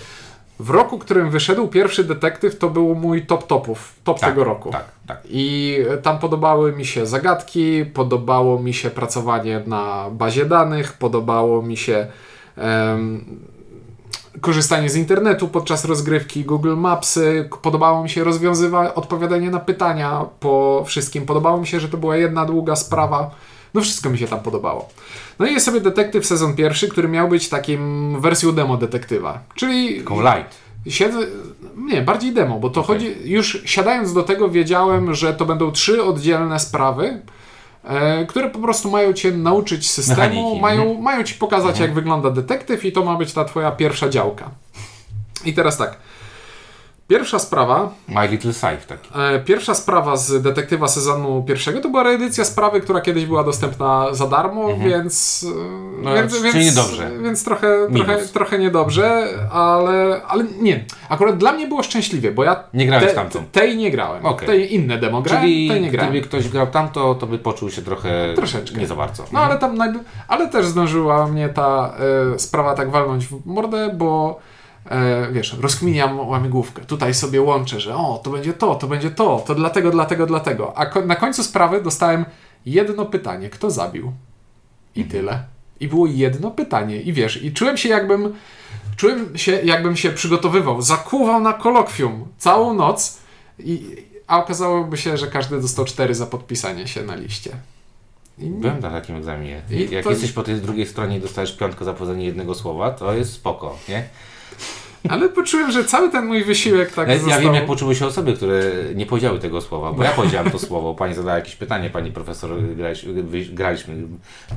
w 0.61 0.69
roku, 0.69 0.99
którym 0.99 1.29
wyszedł 1.29 1.67
pierwszy 1.67 2.03
detektyw, 2.03 2.57
to 2.57 2.69
był 2.69 2.95
mój 2.95 3.25
top 3.25 3.47
topów, 3.47 3.93
top 4.03 4.19
Tak, 4.19 4.29
tego 4.29 4.43
roku. 4.43 4.71
Tak, 4.71 4.85
tak. 5.07 5.21
I 5.29 5.77
tam 6.03 6.19
podobały 6.19 6.73
mi 6.73 6.85
się 6.85 7.05
zagadki, 7.05 7.85
podobało 7.85 8.59
mi 8.59 8.73
się 8.73 8.89
pracowanie 8.89 9.63
na 9.67 10.09
bazie 10.11 10.45
danych, 10.45 10.93
podobało 10.93 11.61
mi 11.61 11.77
się 11.77 12.07
em, 12.57 13.25
korzystanie 14.41 14.89
z 14.89 14.95
internetu 14.95 15.47
podczas 15.47 15.85
rozgrywki, 15.85 16.43
Google 16.43 16.75
Mapsy, 16.75 17.49
podobało 17.61 18.03
mi 18.03 18.09
się 18.09 18.23
rozwiązywanie, 18.23 18.93
odpowiadanie 18.93 19.49
na 19.49 19.59
pytania 19.59 20.25
po 20.39 20.83
wszystkim, 20.85 21.25
podobało 21.25 21.57
mi 21.57 21.67
się, 21.67 21.79
że 21.79 21.89
to 21.89 21.97
była 21.97 22.17
jedna 22.17 22.45
długa 22.45 22.75
sprawa. 22.75 23.31
No 23.73 23.81
wszystko 23.81 24.09
mi 24.09 24.17
się 24.17 24.27
tam 24.27 24.39
podobało. 24.39 24.89
No 25.39 25.45
i 25.45 25.53
jest 25.53 25.65
sobie 25.65 25.81
detektyw 25.81 26.25
sezon 26.25 26.55
pierwszy, 26.55 26.87
który 26.87 27.07
miał 27.07 27.29
być 27.29 27.49
takim 27.49 28.15
wersją 28.21 28.51
demo 28.51 28.77
detektywa. 28.77 29.39
Czyli 29.55 29.99
Taką 29.99 30.21
light. 30.21 30.57
Siedzę, 30.87 31.17
nie, 31.75 32.01
bardziej 32.01 32.33
demo, 32.33 32.59
bo 32.59 32.69
to 32.69 32.81
Okej. 32.81 32.95
chodzi, 32.95 33.15
już 33.23 33.61
siadając 33.65 34.13
do 34.13 34.23
tego 34.23 34.49
wiedziałem, 34.49 35.15
że 35.15 35.33
to 35.33 35.45
będą 35.45 35.71
trzy 35.71 36.03
oddzielne 36.03 36.59
sprawy, 36.59 37.21
e, 37.83 38.25
które 38.25 38.49
po 38.49 38.59
prostu 38.59 38.91
mają 38.91 39.13
cię 39.13 39.31
nauczyć 39.31 39.89
systemu, 39.89 40.19
Mechaniki, 40.19 40.61
mają, 40.61 40.81
mhm. 40.81 41.01
mają 41.01 41.23
ci 41.23 41.33
pokazać 41.33 41.79
jak 41.79 41.93
wygląda 41.93 42.31
detektyw 42.31 42.85
i 42.85 42.91
to 42.91 43.05
ma 43.05 43.15
być 43.15 43.33
ta 43.33 43.45
twoja 43.45 43.71
pierwsza 43.71 44.09
działka. 44.09 44.49
I 45.45 45.53
teraz 45.53 45.77
tak, 45.77 45.97
Pierwsza 47.11 47.39
sprawa, 47.39 47.89
My 48.07 48.27
Little 48.27 48.53
Scythe 48.53 48.77
taki. 48.87 49.09
e, 49.15 49.39
pierwsza 49.39 49.75
sprawa 49.75 50.17
z 50.17 50.41
detektywa 50.41 50.87
sezonu 50.87 51.43
pierwszego 51.47 51.81
to 51.81 51.89
była 51.89 52.03
reedycja 52.03 52.45
sprawy, 52.45 52.81
która 52.81 53.01
kiedyś 53.01 53.25
była 53.25 53.43
dostępna 53.43 54.07
za 54.11 54.27
darmo, 54.27 54.67
więc, 54.77 55.45
e, 55.47 55.51
Mhm. 55.51 56.03
No, 56.03 56.13
więc, 56.13 56.31
czyli 56.37 56.43
więc, 56.53 56.65
niedobrze. 56.65 57.11
więc 57.23 57.43
trochę, 57.43 57.67
Minus. 57.89 58.05
trochę, 58.07 58.25
trochę 58.27 58.59
niedobrze, 58.59 59.27
ale, 59.51 60.21
ale 60.27 60.43
nie. 60.61 60.85
Akurat 61.09 61.37
dla 61.37 61.51
mnie 61.51 61.67
było 61.67 61.83
szczęśliwie, 61.83 62.31
bo 62.31 62.43
ja 62.43 62.63
Nie 62.73 62.85
grałeś 62.87 63.05
te, 63.05 63.13
tamtą. 63.13 63.43
tej 63.51 63.77
nie 63.77 63.91
grałem. 63.91 64.25
Okej. 64.25 64.47
Tej 64.47 64.75
inne 64.75 64.97
demo 64.97 65.21
grałem, 65.21 65.41
Czyli 65.43 65.69
tej 65.69 65.81
nie 65.81 65.91
grałem. 65.91 66.11
gdyby 66.11 66.27
ktoś 66.27 66.49
grał 66.49 66.67
tamto, 66.67 67.15
to 67.15 67.27
by 67.27 67.37
poczuł 67.37 67.69
się 67.69 67.81
trochę 67.81 68.33
Troszeczkę. 68.35 68.79
nie 68.79 68.87
za 68.87 68.95
bardzo. 68.95 69.25
No 69.31 69.39
ale 69.39 69.57
tam 69.57 69.77
ale 70.27 70.47
też 70.49 70.65
zdążyła 70.65 71.27
mnie 71.27 71.49
ta 71.49 71.93
e, 72.35 72.39
sprawa 72.39 72.73
tak 72.75 72.91
walnąć 72.91 73.27
w 73.27 73.45
mordę, 73.45 73.89
bo 73.93 74.39
e, 74.89 75.31
wiesz, 75.31 75.53
rozkminiam 75.61 76.19
łamigłówkę. 76.29 76.81
Tutaj 76.85 77.13
sobie 77.13 77.41
łączę, 77.41 77.79
że 77.79 77.95
o, 77.95 78.21
to 78.23 78.29
będzie 78.29 78.53
to, 78.53 78.75
to 78.75 78.87
będzie 78.87 79.11
to, 79.11 79.43
to 79.47 79.55
dlatego, 79.55 79.91
dlatego, 79.91 80.25
dlatego. 80.25 80.77
A 80.77 80.85
ko- 80.85 81.05
na 81.05 81.15
końcu 81.15 81.43
sprawy 81.43 81.81
dostałem 81.81 82.25
jedno 82.65 83.05
pytanie, 83.05 83.49
kto 83.49 83.71
zabił? 83.71 84.11
I 84.95 85.03
tyle. 85.05 85.43
I 85.79 85.87
było 85.87 86.07
jedno 86.07 86.51
pytanie. 86.51 87.01
I 87.01 87.13
wiesz, 87.13 87.43
i 87.43 87.53
czułem 87.53 87.77
się 87.77 87.89
jakbym 87.89 88.33
czułem 88.95 89.37
się 89.37 89.51
jakbym 89.51 89.95
się 89.97 90.11
przygotowywał, 90.11 90.81
zakuwał 90.81 91.39
na 91.41 91.53
kolokwium 91.53 92.25
całą 92.37 92.73
noc 92.73 93.17
i, 93.59 93.95
a 94.27 94.39
okazałoby 94.43 94.97
się, 94.97 95.17
że 95.17 95.27
każdy 95.27 95.61
dostał 95.61 95.85
cztery 95.85 96.15
za 96.15 96.25
podpisanie 96.25 96.87
się 96.87 97.03
na 97.03 97.15
liście. 97.15 97.51
I 98.39 98.45
Byłem 98.45 98.79
na 98.79 98.89
takim 98.91 99.15
egzaminie. 99.15 99.61
I 99.71 99.89
Jak 99.91 100.03
to- 100.03 100.09
jesteś 100.09 100.31
po 100.31 100.43
tej 100.43 100.55
drugiej 100.55 100.85
stronie 100.85 101.17
i 101.17 101.21
dostajesz 101.21 101.51
piątkę 101.57 101.85
za 101.85 101.93
powiedzenie 101.93 102.25
jednego 102.25 102.55
słowa, 102.55 102.91
to 102.91 103.13
jest 103.13 103.33
spoko, 103.33 103.77
nie? 103.89 104.03
Ale 105.09 105.29
poczułem, 105.29 105.71
że 105.71 105.83
cały 105.85 106.09
ten 106.11 106.25
mój 106.25 106.43
wysiłek 106.43 106.91
tak 106.93 107.07
Ja, 107.07 107.13
został... 107.13 107.29
ja 107.31 107.39
wiem, 107.39 107.53
jak 107.53 107.65
poczuły 107.65 107.95
się 107.95 108.05
osoby, 108.05 108.33
które 108.33 108.61
nie 108.95 109.05
powiedziały 109.05 109.39
tego 109.39 109.61
słowa, 109.61 109.93
bo 109.93 110.03
ja 110.03 110.11
powiedziałem 110.11 110.51
to 110.51 110.59
słowo. 110.59 110.93
Pani 110.95 111.13
zadała 111.13 111.35
jakieś 111.35 111.55
pytanie, 111.55 111.89
pani 111.89 112.11
profesor, 112.11 112.49
graliśmy, 113.53 113.95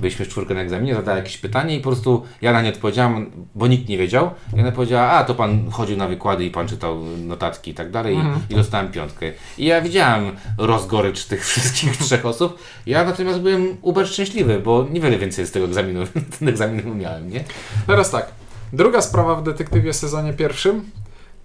byliśmy 0.01 0.25
w 0.25 0.29
czwórkę 0.29 0.55
na 0.55 0.61
egzaminie, 0.61 0.95
zadała 0.95 1.17
jakieś 1.17 1.39
pytanie 1.39 1.77
i 1.77 1.81
po 1.81 1.91
prostu 1.91 2.23
ja 2.43 2.53
na 2.53 2.63
nie 2.63 2.69
odpowiedziałem, 2.69 3.31
bo 3.55 3.67
nikt 3.67 3.89
nie 3.89 3.99
wiedział. 3.99 4.31
I 4.57 4.61
ona 4.61 4.73
powiedziała, 4.73 5.11
a 5.11 5.25
to 5.25 5.35
pan 5.35 5.71
chodził 5.71 5.97
na 5.97 6.09
wykłady 6.09 6.45
i 6.45 6.51
pan 6.51 6.69
czytał 6.69 7.01
notatki 7.27 7.71
i 7.71 7.75
tak 7.75 7.91
dalej 7.91 8.15
Mhm. 8.15 8.41
i, 8.51 8.53
i 8.53 8.57
dostałem 8.57 8.89
piątkę. 8.93 9.27
I 9.59 9.65
ja 9.65 9.81
widziałem 9.81 10.37
rozgorycz 10.59 11.25
tych 11.25 11.47
wszystkich 11.49 11.97
trzech 11.97 12.27
osób. 12.27 12.59
Ja 12.87 13.05
natomiast 13.05 13.41
byłem 13.41 13.77
uber 13.83 14.09
szczęśliwy, 14.09 14.61
bo 14.61 14.87
niewiele 14.91 15.19
więcej 15.19 15.47
z 15.47 15.51
tego 15.51 15.67
egzaminu, 15.67 16.01
ten 16.39 16.49
egzamin 16.49 16.99
miałem, 16.99 17.31
nie? 17.31 17.45
Teraz 17.87 18.11
tak. 18.11 18.44
Druga 18.75 19.03
sprawa 19.03 19.35
w 19.35 19.43
detektywie 19.43 19.93
sezonie 19.93 20.33
pierwszym. 20.33 20.91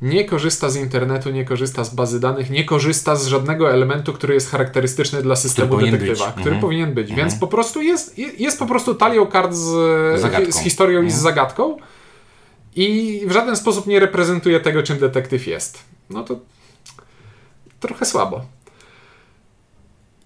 Nie 0.01 0.25
korzysta 0.25 0.69
z 0.69 0.75
internetu, 0.75 1.29
nie 1.29 1.45
korzysta 1.45 1.83
z 1.83 1.95
bazy 1.95 2.19
danych, 2.19 2.49
nie 2.49 2.63
korzysta 2.63 3.15
z 3.15 3.27
żadnego 3.27 3.71
elementu, 3.73 4.13
który 4.13 4.33
jest 4.33 4.49
charakterystyczny 4.51 5.21
dla 5.21 5.35
systemu 5.35 5.69
powinien 5.69 5.91
detektywa, 5.93 6.25
być. 6.25 6.33
który 6.33 6.45
Mhm. 6.55 6.61
powinien 6.61 6.93
być. 6.93 7.13
Więc 7.13 7.35
po 7.35 7.47
prostu 7.47 7.81
jest, 7.81 8.17
jest 8.17 8.59
po 8.59 8.65
prostu 8.65 8.95
talią 8.95 9.25
kart 9.27 9.53
z, 9.53 10.21
Zagadką. 10.21 10.51
z 10.51 10.59
historią 10.59 11.01
i 11.01 11.11
z 11.11 11.15
Mhm. 11.15 11.23
zagadką 11.23 11.77
i 12.75 13.21
w 13.27 13.31
żaden 13.31 13.55
sposób 13.55 13.87
nie 13.87 13.99
reprezentuje 13.99 14.59
tego, 14.59 14.83
czym 14.83 14.97
detektyw 14.99 15.47
jest. 15.47 15.79
No 16.09 16.23
to 16.23 16.39
trochę 17.79 18.05
słabo. 18.05 18.41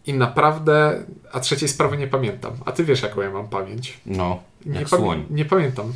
I 0.08 0.14
naprawdę, 0.14 1.04
a 1.32 1.40
trzeciej 1.40 1.70
sprawy 1.70 1.98
nie 1.98 2.08
pamiętam. 2.08 2.54
A 2.66 2.72
ty 2.72 2.84
wiesz, 2.84 3.02
jaką 3.02 3.22
ja 3.22 3.32
mam 3.32 3.48
pamięć. 3.48 4.00
No, 4.06 4.40
Nie, 4.66 4.80
jak 4.80 4.90
słoń. 4.90 5.26
nie 5.30 5.46
pamiętam. 5.46 5.94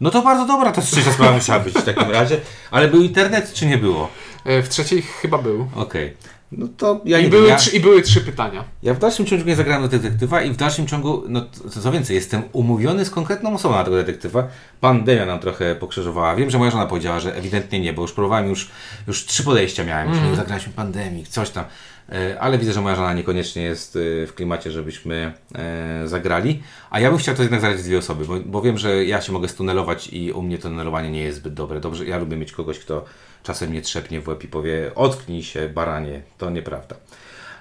No 0.00 0.10
to 0.10 0.22
bardzo 0.22 0.46
dobra 0.46 0.72
ta 0.72 0.82
trzecia 0.82 1.12
sprawa 1.12 1.32
musiała 1.32 1.60
być 1.60 1.74
w 1.74 1.84
takim 1.84 2.10
razie. 2.10 2.40
Ale 2.70 2.88
był 2.88 3.02
internet, 3.02 3.52
czy 3.52 3.66
nie 3.66 3.78
było? 3.78 4.08
E, 4.44 4.62
W 4.62 4.68
trzeciej 4.68 5.02
chyba 5.02 5.38
był. 5.38 5.68
Okej. 5.74 6.16
No 6.52 6.66
to 6.76 7.00
ja 7.04 7.18
I 7.18 7.22
nie 7.22 7.28
były, 7.28 7.48
ja, 7.48 7.56
trzy, 7.56 7.76
I 7.76 7.80
były 7.80 8.02
trzy 8.02 8.20
pytania. 8.20 8.64
ja 8.82 8.94
w 8.94 8.98
dalszym 8.98 9.26
ciągu 9.26 9.44
nie 9.44 9.56
zagrałem 9.56 9.82
do 9.82 9.88
detektywa 9.88 10.42
i 10.42 10.50
w 10.50 10.56
dalszym 10.56 10.86
ciągu, 10.86 11.22
no 11.28 11.40
co, 11.70 11.80
co 11.80 11.92
więcej, 11.92 12.16
jestem 12.16 12.42
umówiony 12.52 13.04
z 13.04 13.10
konkretną 13.10 13.54
osobą 13.54 13.74
na 13.74 13.84
tego 13.84 13.96
detektywa. 13.96 14.48
Pandemia 14.80 15.26
nam 15.26 15.38
trochę 15.38 15.74
pokrzyżowała. 15.74 16.36
Wiem, 16.36 16.50
że 16.50 16.58
moja 16.58 16.70
żona 16.70 16.86
powiedziała, 16.86 17.20
że 17.20 17.36
ewidentnie 17.36 17.80
nie, 17.80 17.92
bo 17.92 18.02
już 18.02 18.12
próbowałem, 18.12 18.48
już, 18.48 18.68
już 19.06 19.26
trzy 19.26 19.44
podejścia 19.44 19.84
miałem. 19.84 20.12
Mm. 20.12 20.36
Zagraliśmy 20.36 20.72
pandemik, 20.72 21.28
coś 21.28 21.50
tam. 21.50 21.64
E, 22.12 22.40
Ale 22.40 22.58
widzę, 22.58 22.72
że 22.72 22.80
moja 22.80 22.96
żona 22.96 23.14
niekoniecznie 23.14 23.62
jest 23.62 23.96
e, 23.96 24.26
w 24.26 24.34
klimacie, 24.34 24.70
żebyśmy 24.70 25.32
e, 25.54 26.08
zagrali. 26.08 26.62
A 26.90 27.00
ja 27.00 27.10
bym 27.10 27.18
chciał 27.18 27.34
to 27.34 27.42
jednak 27.42 27.60
zagrać 27.60 27.80
z 27.80 27.84
dwie 27.84 27.98
osoby, 27.98 28.24
bo, 28.24 28.34
bo 28.46 28.62
wiem, 28.62 28.78
że 28.78 29.04
ja 29.04 29.20
się 29.20 29.32
mogę 29.32 29.48
stunelować 29.48 30.08
i 30.12 30.32
u 30.32 30.42
mnie 30.42 30.58
to 30.58 30.68
tunelowanie 30.68 31.10
nie 31.10 31.22
jest 31.22 31.38
zbyt 31.38 31.54
dobre. 31.54 31.80
Dobrze, 31.80 32.04
ja 32.04 32.18
lubię 32.18 32.36
mieć 32.36 32.52
kogoś, 32.52 32.78
kto 32.78 33.04
czasem 33.42 33.70
mnie 33.70 33.82
trzepnie 33.82 34.20
w 34.20 34.28
łeb 34.28 34.44
i 34.44 34.48
powie 34.48 34.90
otknij 34.94 35.42
się, 35.42 35.68
baranie. 35.68 36.22
To 36.38 36.50
nieprawda. 36.50 36.96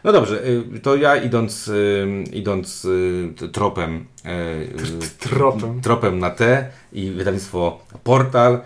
No 0.03 0.11
dobrze, 0.11 0.47
y, 0.75 0.79
to 0.79 0.95
ja 0.95 1.15
idąc, 1.15 1.67
y, 1.67 2.07
idąc 2.31 2.85
y, 2.85 3.49
tropem, 3.51 4.05
Tropem. 5.29 5.81
tropem 5.81 6.19
na 6.19 6.29
T 6.29 6.69
i 6.93 7.11
wydawnictwo 7.11 7.79
Portal. 8.03 8.61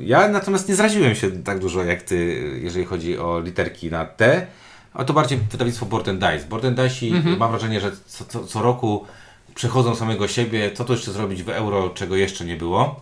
Ja 0.00 0.28
natomiast 0.28 0.68
nie 0.68 0.74
zraziłem 0.74 1.14
się 1.14 1.30
tak 1.30 1.58
dużo 1.58 1.84
jak 1.84 2.02
ty, 2.02 2.16
jeżeli 2.62 2.84
chodzi 2.84 3.18
o 3.18 3.40
literki 3.40 3.90
na 3.90 4.04
T, 4.04 4.46
a 4.94 5.04
to 5.04 5.12
bardziej 5.12 5.38
wydawnictwo 5.38 5.86
Board 5.86 6.08
and 6.08 6.20
Dice. 6.20 6.48
Board 6.48 6.64
and 6.64 6.76
Dice 6.76 7.06
mam 7.36 7.50
wrażenie, 7.50 7.80
że 7.80 7.92
co, 8.06 8.24
co, 8.24 8.46
co 8.46 8.62
roku 8.62 9.06
przechodzą 9.54 9.94
samego 9.94 10.28
siebie, 10.28 10.70
co 10.72 10.84
to 10.84 10.92
jeszcze 10.92 11.12
zrobić 11.12 11.42
w 11.42 11.48
euro, 11.48 11.90
czego 11.90 12.16
jeszcze 12.16 12.44
nie 12.44 12.56
było. 12.56 13.00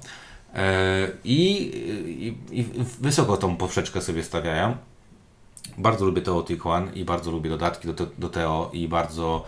E, 0.55 1.09
I, 1.25 1.63
i, 2.51 2.61
i 2.61 2.65
wysoko 3.01 3.37
tą 3.37 3.57
poprzeczkę 3.57 4.01
sobie 4.01 4.23
stawiają. 4.23 4.77
Bardzo 5.79 6.05
lubię 6.05 6.23
Teotihuacan 6.23 6.95
i 6.95 7.05
bardzo 7.05 7.31
lubię 7.31 7.51
dodatki 7.51 7.89
do, 7.93 8.07
do 8.19 8.29
Teo 8.29 8.71
i 8.73 8.89
bardzo 8.89 9.45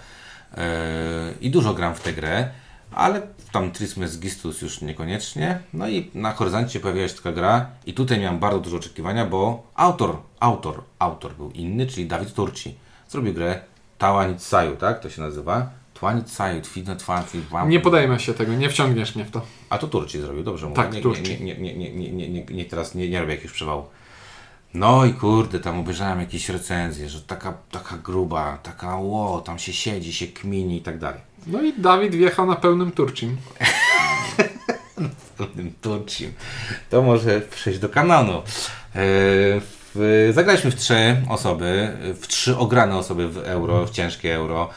e, 0.55 1.35
i 1.41 1.51
dużo 1.51 1.75
gram 1.75 1.95
w 1.95 2.01
tę 2.01 2.13
grę, 2.13 2.51
ale 2.95 3.23
tam 3.53 3.71
Trismes 3.71 4.19
Gistus 4.21 4.63
już 4.63 4.81
niekoniecznie. 4.81 5.59
No 5.75 5.89
i 5.89 6.11
na 6.15 6.33
horyzoncie 6.33 6.81
pojawiła 6.81 7.09
się 7.09 7.15
taka 7.15 7.33
gra 7.33 7.67
i 7.87 7.95
tutaj 7.95 8.21
miałem 8.21 8.39
bardzo 8.39 8.61
dużo 8.61 8.77
oczekiwania, 8.77 9.27
bo 9.27 9.63
autor, 9.75 10.17
autor, 10.41 10.83
autor 10.99 11.35
był 11.35 11.51
inny, 11.51 11.87
czyli 11.87 12.07
Dawid 12.07 12.35
Turci. 12.35 12.75
Zrobił 13.09 13.35
grę 13.35 13.61
Tawanitsaju, 13.99 14.77
tak 14.77 15.01
to 15.01 15.11
się 15.11 15.23
nazywa? 15.23 15.71
Tawanitsaju, 15.95 16.61
Twina 16.63 16.97
Twanci, 16.97 17.41
Nie 17.67 17.81
podejmę 17.81 18.21
się 18.21 18.35
tego, 18.35 18.55
nie 18.55 18.71
wciągniesz 18.71 19.17
mnie 19.17 19.25
w 19.25 19.31
to. 19.31 19.43
a 19.71 19.79
to 19.79 19.89
Turci 19.89 20.21
zrobił, 20.21 20.43
dobrze 20.43 20.67
mówię. 20.67 20.77
Tak, 20.77 20.93
nie, 20.93 21.01
Turci. 21.01 21.23
Nie, 21.23 21.39
nie, 21.41 21.57
nie, 21.57 21.75
nie, 21.75 21.93
nie, 21.95 22.13
nie, 22.13 22.29
nie, 22.29 22.45
nie, 22.45 22.65
teraz 22.65 22.95
nie, 22.95 23.09
nie 23.09 23.21
robię 23.21 23.33
jakiegoś 23.35 23.53
przewału. 23.53 23.85
No 24.75 25.05
i 25.05 25.15
kurde, 25.15 25.61
tam 25.61 25.79
obejrzałem 25.79 26.21
jakieś 26.21 26.49
recenzje, 26.49 27.09
że 27.09 27.23
taka, 27.23 27.55
taka 27.71 27.99
gruba, 27.99 28.59
taka 28.63 28.97
ło, 28.97 29.41
tam 29.41 29.59
się 29.59 29.73
siedzi, 29.73 30.13
się 30.13 30.27
kmini 30.27 30.77
i 30.77 30.83
tak 30.83 30.99
dalej. 30.99 31.21
No 31.47 31.63
i 31.63 31.73
Dawid 31.73 32.15
wjechał 32.15 32.47
na 32.47 32.57
pełnym 32.57 32.93
turcim. 32.93 33.37
Tym 35.57 35.73
Turcim. 35.81 36.33
To 36.91 37.03
może 37.03 37.41
przejść 37.41 37.81
do 37.81 37.89
kanonu. 37.89 38.39
E, 38.39 38.43
w, 39.95 40.31
zagraliśmy 40.35 40.71
w 40.71 40.75
trzy 40.75 41.17
osoby, 41.29 41.97
w 42.21 42.27
trzy 42.27 42.57
ograne 42.57 42.97
osoby 42.97 43.29
w 43.29 43.39
euro, 43.39 43.87
w 43.87 43.91
ciężkie 43.91 44.35
euro. 44.35 44.71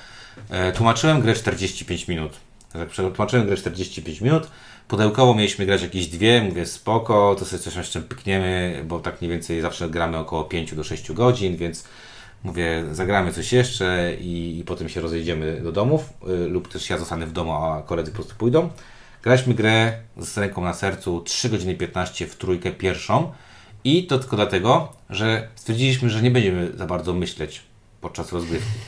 E, 0.49 0.71
tłumaczyłem 0.71 1.21
grę 1.21 1.33
45 1.33 2.07
minut. 2.07 2.31
Tak, 2.73 2.89
Tłumaczyłem 3.15 3.45
grę 3.45 3.57
45 3.57 4.21
minut. 4.21 4.47
Pudełkowo 4.87 5.33
mieliśmy 5.33 5.65
grać 5.65 5.81
jakieś 5.81 6.07
dwie, 6.07 6.41
mówię 6.41 6.65
spoko, 6.65 7.35
to 7.39 7.45
sobie 7.45 7.63
coś 7.63 7.75
jeszcze 7.75 8.01
pykniemy, 8.01 8.83
bo 8.87 8.99
tak 8.99 9.21
mniej 9.21 9.31
więcej 9.31 9.61
zawsze 9.61 9.89
gramy 9.89 10.17
około 10.17 10.43
5 10.43 10.75
do 10.75 10.83
6 10.83 11.11
godzin, 11.11 11.57
więc 11.57 11.83
mówię, 12.43 12.83
zagramy 12.91 13.33
coś 13.33 13.53
jeszcze 13.53 14.15
i, 14.19 14.59
i 14.59 14.63
potem 14.63 14.89
się 14.89 15.01
rozejdziemy 15.01 15.61
do 15.61 15.71
domów, 15.71 16.13
y, 16.29 16.47
lub 16.47 16.67
też 16.67 16.89
ja 16.89 16.97
zostanę 16.97 17.25
w 17.25 17.31
domu, 17.31 17.53
a 17.53 17.81
koledzy 17.81 18.11
po 18.11 18.15
prostu 18.15 18.35
pójdą. 18.35 18.69
Graliśmy 19.23 19.53
grę 19.53 19.97
z 20.17 20.37
ręką 20.37 20.63
na 20.63 20.73
sercu 20.73 21.21
3 21.21 21.49
godziny 21.49 21.75
15 21.75 22.27
w 22.27 22.35
trójkę 22.35 22.71
pierwszą 22.71 23.31
i 23.83 24.07
to 24.07 24.19
tylko 24.19 24.35
dlatego, 24.35 24.93
że 25.09 25.47
stwierdziliśmy, 25.55 26.09
że 26.09 26.21
nie 26.21 26.31
będziemy 26.31 26.71
za 26.77 26.85
bardzo 26.85 27.13
myśleć 27.13 27.61
podczas 28.01 28.31
rozgrywki. 28.31 28.79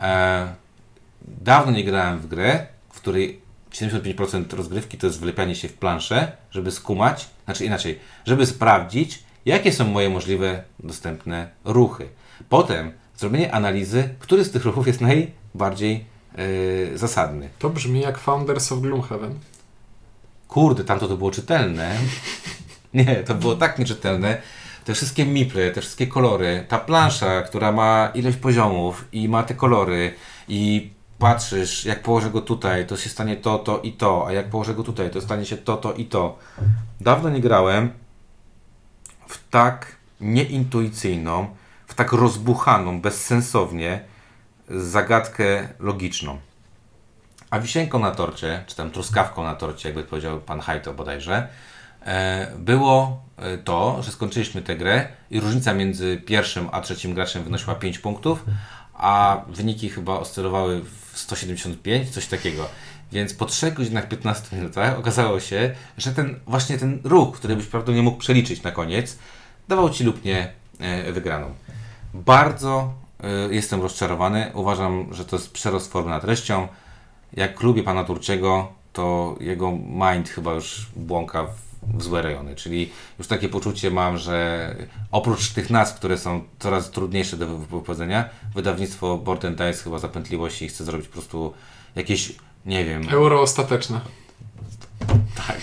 E, 0.00 0.54
dawno 1.22 1.72
nie 1.72 1.84
grałem 1.84 2.18
w 2.18 2.26
grę, 2.26 2.66
w 2.92 3.00
której 3.00 3.41
75% 3.72 4.56
rozgrywki 4.56 4.98
to 4.98 5.06
jest 5.06 5.20
wlepianie 5.20 5.54
się 5.54 5.68
w 5.68 5.74
planszę, 5.74 6.32
żeby 6.50 6.70
skumać, 6.70 7.28
znaczy 7.44 7.64
inaczej, 7.64 7.98
żeby 8.26 8.46
sprawdzić, 8.46 9.22
jakie 9.44 9.72
są 9.72 9.86
moje 9.86 10.10
możliwe 10.10 10.64
dostępne 10.80 11.50
ruchy. 11.64 12.08
Potem 12.48 12.92
zrobienie 13.16 13.54
analizy, 13.54 14.08
który 14.18 14.44
z 14.44 14.50
tych 14.50 14.64
ruchów 14.64 14.86
jest 14.86 15.00
najbardziej 15.00 16.04
yy, 16.38 16.98
zasadny. 16.98 17.48
To 17.58 17.70
brzmi 17.70 18.00
jak 18.00 18.18
Founders 18.18 18.72
of 18.72 18.80
Gloomhaven. 18.80 19.34
Kurde, 20.48 20.84
tamto 20.84 21.08
to 21.08 21.16
było 21.16 21.30
czytelne. 21.30 21.96
Nie, 22.94 23.16
to 23.16 23.34
było 23.34 23.56
tak 23.56 23.78
nieczytelne. 23.78 24.42
Te 24.84 24.94
wszystkie 24.94 25.26
miple, 25.26 25.70
te 25.70 25.80
wszystkie 25.80 26.06
kolory, 26.06 26.64
ta 26.68 26.78
plansza, 26.78 27.42
która 27.42 27.72
ma 27.72 28.10
ilość 28.14 28.36
poziomów 28.36 29.04
i 29.12 29.28
ma 29.28 29.42
te 29.42 29.54
kolory 29.54 30.14
i 30.48 30.90
patrzysz, 31.22 31.84
jak 31.84 32.02
położę 32.02 32.30
go 32.30 32.40
tutaj, 32.40 32.86
to 32.86 32.96
się 32.96 33.08
stanie 33.08 33.36
to, 33.36 33.58
to 33.58 33.80
i 33.80 33.92
to, 33.92 34.26
a 34.26 34.32
jak 34.32 34.50
położę 34.50 34.74
go 34.74 34.82
tutaj, 34.82 35.10
to 35.10 35.20
stanie 35.20 35.46
się 35.46 35.56
to, 35.56 35.76
to 35.76 35.92
i 35.92 36.04
to. 36.06 36.38
Dawno 37.00 37.30
nie 37.30 37.40
grałem 37.40 37.92
w 39.28 39.48
tak 39.50 39.96
nieintuicyjną, 40.20 41.56
w 41.86 41.94
tak 41.94 42.12
rozbuchaną, 42.12 43.00
bezsensownie 43.00 44.00
zagadkę 44.68 45.68
logiczną. 45.78 46.38
A 47.50 47.60
wisienką 47.60 47.98
na 47.98 48.10
torcie, 48.10 48.64
czy 48.66 48.76
tam 48.76 48.90
truskawką 48.90 49.42
na 49.42 49.54
torcie, 49.54 49.88
jakby 49.88 50.04
powiedział 50.04 50.40
pan 50.40 50.60
Hajto 50.60 50.94
bodajże, 50.94 51.48
e, 52.04 52.52
było 52.58 53.22
e, 53.36 53.58
to, 53.58 54.02
że 54.02 54.12
skończyliśmy 54.12 54.62
tę 54.62 54.76
grę 54.76 55.08
i 55.30 55.40
różnica 55.40 55.74
między 55.74 56.16
pierwszym 56.26 56.68
a 56.72 56.80
trzecim 56.80 57.14
graczem 57.14 57.44
wynosiła 57.44 57.74
5 57.74 57.98
punktów, 57.98 58.44
a 58.94 59.42
wyniki 59.48 59.90
chyba 59.90 60.12
oscylowały 60.12 60.80
w 60.80 61.01
175, 61.14 62.10
coś 62.10 62.26
takiego. 62.26 62.68
Więc 63.12 63.34
po 63.34 63.46
3 63.46 63.72
godzinach 63.72 64.08
15 64.08 64.56
minutach 64.56 64.98
okazało 64.98 65.40
się, 65.40 65.74
że 65.98 66.12
ten 66.12 66.40
właśnie 66.46 66.78
ten 66.78 67.00
ruch, 67.04 67.36
który 67.36 67.56
byś 67.56 67.66
prawdopodobnie 67.66 68.02
mógł 68.02 68.18
przeliczyć 68.18 68.62
na 68.62 68.70
koniec, 68.70 69.18
dawał 69.68 69.90
ci 69.90 70.04
lub 70.04 70.24
nie 70.24 70.52
e, 70.78 71.12
wygraną. 71.12 71.54
Bardzo 72.14 72.94
y, 73.50 73.54
jestem 73.54 73.82
rozczarowany. 73.82 74.50
Uważam, 74.54 75.08
że 75.10 75.24
to 75.24 75.36
jest 75.36 75.52
przerost 75.52 75.92
formy 75.92 76.10
nad 76.10 76.22
treścią. 76.22 76.68
Jak 77.32 77.62
lubię 77.62 77.82
pana 77.82 78.04
Turczego, 78.04 78.72
to 78.92 79.36
jego 79.40 79.72
mind 79.72 80.28
chyba 80.28 80.54
już 80.54 80.86
błąka 80.96 81.44
w, 81.44 81.71
w 81.82 82.02
złe 82.02 82.22
rejony. 82.22 82.54
Czyli 82.54 82.90
już 83.18 83.28
takie 83.28 83.48
poczucie 83.48 83.90
mam, 83.90 84.18
że 84.18 84.74
oprócz 85.10 85.50
tych 85.50 85.70
nazw, 85.70 85.94
które 85.94 86.18
są 86.18 86.44
coraz 86.58 86.90
trudniejsze 86.90 87.36
do 87.36 87.58
wypowiedzenia, 87.58 88.28
wydawnictwo 88.54 89.18
Board 89.18 89.44
and 89.44 89.58
Dice 89.58 89.84
chyba 89.84 89.98
zapętliło 89.98 90.50
się 90.50 90.64
i 90.64 90.68
chce 90.68 90.84
zrobić 90.84 91.06
po 91.08 91.12
prostu 91.12 91.54
jakieś, 91.96 92.32
nie 92.66 92.84
wiem... 92.84 93.08
Euro 93.08 93.40
ostateczne. 93.40 94.00
Tak. 95.46 95.60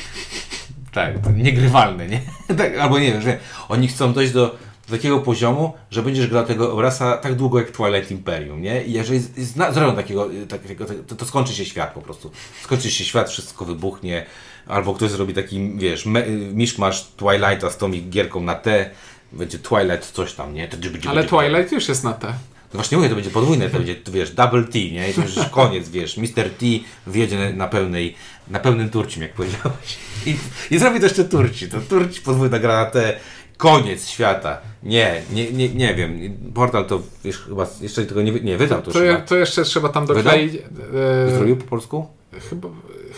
Tak, 0.92 1.36
niegrywalne, 1.36 2.08
nie? 2.08 2.22
tak, 2.58 2.78
albo 2.78 3.00
nie 3.00 3.12
wiem, 3.12 3.22
że 3.22 3.38
oni 3.70 3.88
chcą 3.88 4.14
dojść 4.14 4.34
do 4.34 4.56
do 4.90 4.98
takiego 4.98 5.20
poziomu, 5.20 5.74
że 5.92 6.04
będziesz 6.04 6.28
grał 6.28 6.46
tego 6.46 6.74
obraza 6.74 7.18
tak 7.18 7.36
długo 7.36 7.60
jak 7.60 7.72
Twilight 7.72 8.12
Imperium, 8.12 8.62
nie? 8.62 8.84
I 8.84 8.92
jeżeli 8.92 9.20
zna, 9.20 9.72
zrobią 9.72 9.96
takiego, 9.96 10.34
y, 10.34 10.48
takiego 10.48 10.86
to, 11.08 11.16
to, 11.16 11.26
skończy 11.26 11.54
się 11.54 11.66
świat 11.66 11.94
po 11.94 12.02
prostu. 12.02 12.32
Skończy 12.64 12.92
się 12.92 13.04
świat, 13.06 13.30
wszystko 13.30 13.66
wybuchnie, 13.66 14.26
albo 14.68 14.94
ktoś 14.94 15.12
zrobi 15.12 15.34
taki, 15.34 15.72
wiesz, 15.76 16.06
me, 16.06 16.28
y, 16.28 16.30
miszmasz 16.54 17.08
Twilighta 17.18 17.70
z 17.70 17.78
tą 17.78 17.92
gierką 18.10 18.44
na 18.44 18.56
T, 18.56 18.90
będzie 19.32 19.60
Twilight 19.60 20.12
coś 20.12 20.34
tam, 20.34 20.54
nie? 20.54 20.68
To 20.68 20.78
będzie, 20.78 21.10
Ale 21.10 21.24
będzie, 21.24 21.38
Twilight 21.38 21.72
już 21.72 21.90
jest 21.90 22.04
na 22.04 22.14
T. 22.14 22.28
No 22.74 22.78
właśnie 22.78 22.98
mówię, 22.98 23.10
to 23.10 23.16
będzie 23.16 23.30
podwójne, 23.30 23.70
to 23.70 23.78
będzie, 23.78 23.96
wiesz, 24.12 24.32
double 24.32 24.64
T, 24.64 24.80
nie? 24.80 25.10
I 25.10 25.14
to 25.14 25.22
już 25.22 25.50
koniec, 25.52 25.90
wiesz, 25.90 26.18
Mr. 26.18 26.50
T 26.50 26.66
wjedzie 27.08 27.54
na 27.54 27.68
pełnej, 27.68 28.16
na 28.48 28.60
pełnym 28.60 28.90
turcim, 28.90 29.22
jak 29.22 29.34
powiedziałeś. 29.34 29.98
I, 30.26 30.36
i 30.72 30.80
zrobi 30.80 31.00
to 31.00 31.06
jeszcze 31.06 31.26
turci, 31.26 31.68
to 31.68 31.82
turci 31.82 32.22
podwójna 32.22 32.60
gra 32.60 32.74
na 32.74 32.86
T 32.86 33.20
koniec 33.60 34.08
świata. 34.08 34.58
Nie, 34.84 35.22
nie, 35.34 35.52
nie, 35.52 35.70
nie 35.70 35.96
wiem. 35.96 36.38
Portal 36.54 36.86
to 36.86 37.02
wiesz, 37.24 37.38
chyba 37.38 37.68
jeszcze 37.82 38.06
tego 38.06 38.22
nie, 38.22 38.32
nie 38.32 38.58
wydał. 38.58 38.82
To, 38.82 38.92
to, 38.92 39.04
je, 39.04 39.18
to 39.28 39.36
jeszcze 39.36 39.64
trzeba 39.64 39.90
tam 39.90 40.06
dokleić. 40.06 40.56
E, 40.56 41.32
Zrobił 41.32 41.58
po 41.58 41.64
polsku? 41.64 42.08
Chyba, 42.50 42.70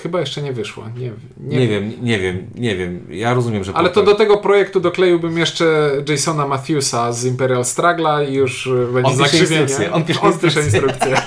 chyba 0.03 0.19
jeszcze 0.19 0.41
nie 0.41 0.53
wyszło. 0.53 0.85
Nie, 0.97 1.11
nie, 1.37 1.57
nie 1.59 1.67
wiem, 1.67 1.93
nie 2.01 2.19
wiem, 2.19 2.47
nie 2.55 2.75
wiem. 2.75 3.07
Ja 3.09 3.33
rozumiem, 3.33 3.63
że. 3.63 3.73
Ale 3.73 3.89
portal... 3.89 4.05
to 4.05 4.11
do 4.11 4.17
tego 4.17 4.37
projektu 4.37 4.79
dokleiłbym 4.79 5.37
jeszcze 5.37 5.91
Jasona 6.09 6.47
Matthewsa 6.47 7.13
z 7.13 7.25
Imperial 7.25 7.65
Struggla 7.65 8.23
i 8.23 8.33
już 8.33 8.69
będzie 8.93 9.15
zakrzywienie. 9.15 9.91
On 9.91 10.03
pisze 10.03 10.21
On 10.21 10.39
pisze 10.39 10.63
instrukcję. 10.63 11.15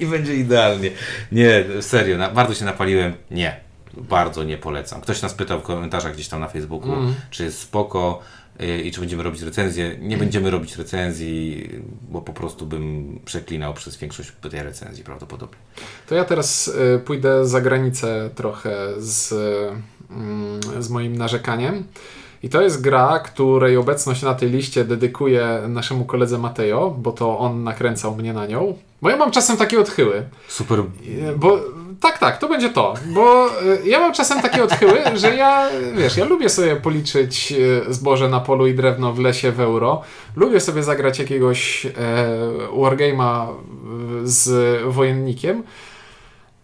I 0.00 0.06
będzie 0.06 0.34
idealnie. 0.34 0.90
Nie, 1.32 1.64
serio, 1.80 2.18
na, 2.18 2.30
bardzo 2.30 2.54
się 2.54 2.64
napaliłem. 2.64 3.12
Nie 3.30 3.67
bardzo 4.00 4.44
nie 4.44 4.58
polecam. 4.58 5.00
Ktoś 5.00 5.22
nas 5.22 5.34
pytał 5.34 5.60
w 5.60 5.62
komentarzach 5.62 6.14
gdzieś 6.14 6.28
tam 6.28 6.40
na 6.40 6.48
Facebooku, 6.48 6.92
mm. 6.92 7.14
czy 7.30 7.44
jest 7.44 7.58
spoko 7.58 8.20
y, 8.62 8.82
i 8.82 8.92
czy 8.92 9.00
będziemy 9.00 9.22
robić 9.22 9.42
recenzję. 9.42 9.96
Nie 10.00 10.16
będziemy 10.16 10.50
robić 10.50 10.76
recenzji, 10.76 11.68
bo 12.10 12.20
po 12.20 12.32
prostu 12.32 12.66
bym 12.66 13.18
przeklinał 13.24 13.74
przez 13.74 13.96
większość 13.96 14.32
tej 14.50 14.62
recenzji 14.62 15.04
prawdopodobnie. 15.04 15.58
To 16.06 16.14
ja 16.14 16.24
teraz 16.24 16.68
y, 16.68 17.00
pójdę 17.04 17.46
za 17.46 17.60
granicę 17.60 18.30
trochę 18.34 18.76
z, 18.98 19.32
y, 20.78 20.82
z 20.82 20.90
moim 20.90 21.16
narzekaniem. 21.16 21.84
I 22.42 22.48
to 22.48 22.62
jest 22.62 22.80
gra, 22.80 23.18
której 23.18 23.76
obecność 23.76 24.22
na 24.22 24.34
tej 24.34 24.50
liście 24.50 24.84
dedykuję 24.84 25.62
naszemu 25.68 26.04
koledze 26.04 26.38
Mateo, 26.38 26.90
bo 26.90 27.12
to 27.12 27.38
on 27.38 27.64
nakręcał 27.64 28.16
mnie 28.16 28.32
na 28.32 28.46
nią. 28.46 28.76
Bo 29.02 29.10
ja 29.10 29.16
mam 29.16 29.30
czasem 29.30 29.56
takie 29.56 29.80
odchyły. 29.80 30.22
Super. 30.48 30.82
Bo 31.36 31.60
tak, 32.00 32.18
tak, 32.18 32.38
to 32.38 32.48
będzie 32.48 32.70
to. 32.70 32.94
Bo 33.06 33.46
y, 33.62 33.88
ja 33.88 34.00
mam 34.00 34.12
czasem 34.12 34.42
takie 34.42 34.64
odchyły, 34.64 34.98
że 35.22 35.36
ja, 35.36 35.68
wiesz, 35.94 36.16
ja 36.16 36.24
lubię 36.24 36.48
sobie 36.48 36.76
policzyć 36.76 37.52
y, 37.52 37.94
zboże 37.94 38.28
na 38.28 38.40
polu 38.40 38.66
i 38.66 38.74
drewno 38.74 39.12
w 39.12 39.18
lesie 39.18 39.52
w 39.52 39.60
euro. 39.60 40.02
Lubię 40.36 40.60
sobie 40.60 40.82
zagrać 40.82 41.18
jakiegoś 41.18 41.86
e, 41.86 41.90
wargame'a 42.76 43.46
z 44.24 44.82
wojennikiem. 44.94 45.62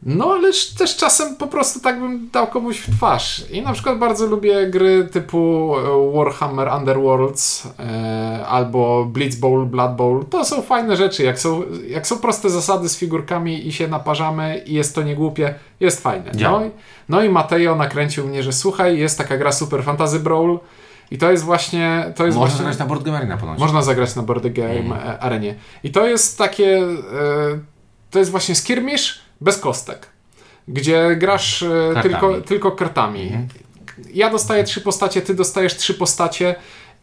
No, 0.07 0.32
ale 0.32 0.50
też 0.78 0.96
czasem 0.96 1.36
po 1.36 1.46
prostu 1.46 1.80
tak 1.80 2.00
bym 2.00 2.30
dał 2.30 2.46
komuś 2.46 2.78
w 2.78 2.96
twarz. 2.96 3.44
I 3.50 3.62
na 3.62 3.72
przykład 3.72 3.98
bardzo 3.98 4.26
lubię 4.26 4.66
gry 4.66 5.09
typu 5.12 5.72
e, 5.78 6.12
Warhammer 6.16 6.68
Underworlds 6.68 7.68
e, 7.78 8.46
albo 8.46 9.05
Blitz 9.05 9.36
Bowl, 9.36 9.66
Blood 9.66 9.96
Bowl. 9.96 10.24
To 10.30 10.44
są 10.44 10.62
fajne 10.62 10.96
rzeczy. 10.96 11.22
Jak 11.22 11.38
są, 11.38 11.62
jak 11.88 12.07
są 12.07 12.18
proste 12.18 12.50
zasady 12.50 12.88
z 12.88 12.98
figurkami 12.98 13.66
i 13.68 13.72
się 13.72 13.88
naparzamy 13.88 14.62
i 14.66 14.74
jest 14.74 14.94
to 14.94 15.02
niegłupie, 15.02 15.55
jest 15.80 16.02
fajne. 16.02 16.30
No, 16.40 16.62
no 17.09 17.22
i 17.22 17.28
Mateo 17.28 17.74
nakręcił 17.74 18.28
mnie, 18.28 18.42
że 18.42 18.52
słuchaj, 18.52 18.98
jest 18.98 19.18
taka 19.18 19.36
gra 19.36 19.52
Super 19.52 19.84
Fantasy 19.84 20.20
Brawl. 20.20 20.57
I 21.11 21.18
to 21.18 21.30
jest 21.30 21.44
właśnie. 21.44 22.12
To 22.16 22.26
jest 22.26 22.38
Można 22.38 22.48
właśnie, 22.48 22.59
zagrać 22.59 22.78
na 22.78 22.86
Board 22.86 23.02
Game 23.02 23.16
Arena 23.16 23.36
ponoć. 23.36 23.59
Można 23.59 23.82
zagrać 23.82 24.16
na 24.16 24.22
Board 24.22 24.46
Game 24.46 24.70
mm. 24.70 24.98
Arenie. 25.20 25.55
I 25.84 25.90
to 25.90 26.07
jest 26.07 26.38
takie. 26.38 26.78
E, 26.78 27.59
to 28.11 28.18
jest 28.18 28.30
właśnie 28.30 28.55
skirmish 28.55 29.23
bez 29.41 29.59
kostek, 29.59 30.07
gdzie 30.68 31.16
grasz 31.16 31.62
e, 31.62 32.03
tylko, 32.03 32.41
tylko 32.41 32.72
kartami. 32.72 33.22
Mhm. 33.22 33.49
Ja 34.14 34.30
dostaję 34.30 34.64
trzy 34.64 34.80
postacie, 34.80 35.22
ty 35.22 35.35
dostajesz 35.35 35.76
trzy 35.76 35.95
postacie 35.95 36.55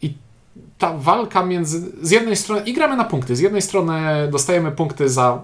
i 0.02 0.14
ta 0.78 0.98
walka 0.98 1.44
między. 1.44 1.92
Z 2.02 2.10
jednej 2.10 2.36
strony. 2.36 2.62
I 2.62 2.72
gramy 2.72 2.96
na 2.96 3.04
punkty. 3.04 3.36
Z 3.36 3.40
jednej 3.40 3.62
strony 3.62 4.28
dostajemy 4.30 4.72
punkty 4.72 5.08
za 5.08 5.42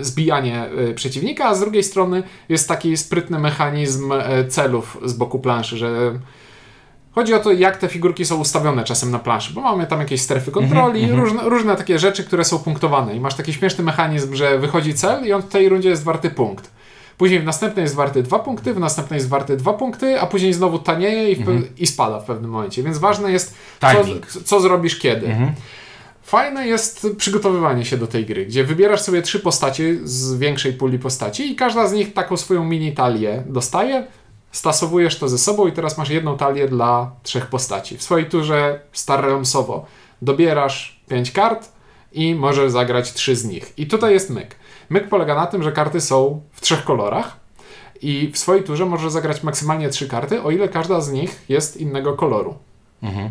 zbijanie 0.00 0.64
e, 0.64 0.94
przeciwnika, 0.94 1.44
a 1.44 1.54
z 1.54 1.60
drugiej 1.60 1.82
strony 1.82 2.22
jest 2.48 2.68
taki 2.68 2.96
sprytny 2.96 3.38
mechanizm 3.38 4.12
e, 4.12 4.44
celów 4.44 4.98
z 5.04 5.12
boku 5.12 5.38
planszy, 5.38 5.76
że 5.76 6.18
Chodzi 7.14 7.34
o 7.34 7.38
to, 7.38 7.52
jak 7.52 7.76
te 7.76 7.88
figurki 7.88 8.24
są 8.24 8.40
ustawione 8.40 8.84
czasem 8.84 9.10
na 9.10 9.18
planszy, 9.18 9.52
bo 9.52 9.60
mamy 9.60 9.86
tam 9.86 10.00
jakieś 10.00 10.22
strefy 10.22 10.50
kontroli, 10.50 11.04
mm 11.04 11.16
-hmm. 11.16 11.20
różne, 11.20 11.42
różne 11.42 11.76
takie 11.76 11.98
rzeczy, 11.98 12.24
które 12.24 12.44
są 12.44 12.58
punktowane. 12.58 13.16
I 13.16 13.20
masz 13.20 13.34
taki 13.34 13.52
śmieszny 13.52 13.84
mechanizm, 13.84 14.34
że 14.34 14.58
wychodzi 14.58 14.94
cel 14.94 15.26
i 15.26 15.32
on 15.32 15.42
w 15.42 15.48
tej 15.48 15.68
rundzie 15.68 15.88
jest 15.88 16.04
warty 16.04 16.30
punkt. 16.30 16.70
Później 17.18 17.40
w 17.40 17.44
następnej 17.44 17.82
jest 17.82 17.94
warty 17.94 18.22
dwa 18.22 18.38
punkty, 18.38 18.74
w 18.74 18.80
następnej 18.80 19.18
jest 19.18 19.28
warty 19.28 19.56
dwa 19.56 19.72
punkty, 19.72 20.20
a 20.20 20.26
później 20.26 20.52
znowu 20.52 20.78
tanieje 20.78 21.32
i, 21.32 21.42
mm 21.42 21.58
-hmm. 21.58 21.66
i 21.78 21.86
spada 21.86 22.20
w 22.20 22.24
pewnym 22.24 22.50
momencie. 22.50 22.82
Więc 22.82 22.98
ważne 22.98 23.32
jest, 23.32 23.54
co, 23.80 24.40
co, 24.44 24.60
zrobisz 24.60 24.98
kiedy. 24.98 25.26
Mm 25.26 25.38
-hmm. 25.38 25.52
Fajne 26.22 26.66
jest 26.66 27.06
przygotowywanie 27.18 27.84
się 27.84 27.96
do 27.96 28.06
tej 28.06 28.26
gry, 28.26 28.46
gdzie 28.46 28.64
wybierasz 28.64 29.00
sobie 29.00 29.22
trzy 29.22 29.40
postacie 29.40 29.94
z 30.04 30.38
większej 30.38 30.72
puli 30.72 30.98
postaci 30.98 31.52
i 31.52 31.56
każda 31.56 31.86
z 31.86 31.92
nich 31.92 32.12
taką 32.12 32.36
swoją 32.36 32.64
mini 32.64 32.92
talię 32.92 33.42
dostaje 33.46 34.06
stasowujesz 34.52 35.18
to 35.18 35.28
ze 35.28 35.38
sobą 35.38 35.66
i 35.66 35.72
teraz 35.72 35.98
masz 35.98 36.10
jedną 36.10 36.36
talię 36.36 36.68
dla 36.68 37.10
trzech 37.22 37.46
postaci. 37.46 37.96
W 37.96 38.02
swojej 38.02 38.26
turze 38.26 38.80
Star 38.92 39.24
Realmsowo 39.24 39.86
dobierasz 40.22 41.00
pięć 41.08 41.30
kart 41.30 41.72
i 42.12 42.34
możesz 42.34 42.72
zagrać 42.72 43.12
trzy 43.12 43.36
z 43.36 43.44
nich. 43.44 43.72
I 43.76 43.86
tutaj 43.86 44.12
jest 44.12 44.30
myk. 44.30 44.56
Myk 44.90 45.08
polega 45.08 45.34
na 45.34 45.46
tym, 45.46 45.62
że 45.62 45.72
karty 45.72 46.00
są 46.00 46.40
w 46.52 46.60
trzech 46.60 46.84
kolorach 46.84 47.36
i 48.02 48.30
w 48.34 48.38
swojej 48.38 48.64
turze 48.64 48.86
możesz 48.86 49.12
zagrać 49.12 49.42
maksymalnie 49.42 49.88
trzy 49.88 50.08
karty, 50.08 50.42
o 50.42 50.50
ile 50.50 50.68
każda 50.68 51.00
z 51.00 51.12
nich 51.12 51.44
jest 51.48 51.76
innego 51.76 52.12
koloru. 52.12 52.54
Mhm. 53.02 53.30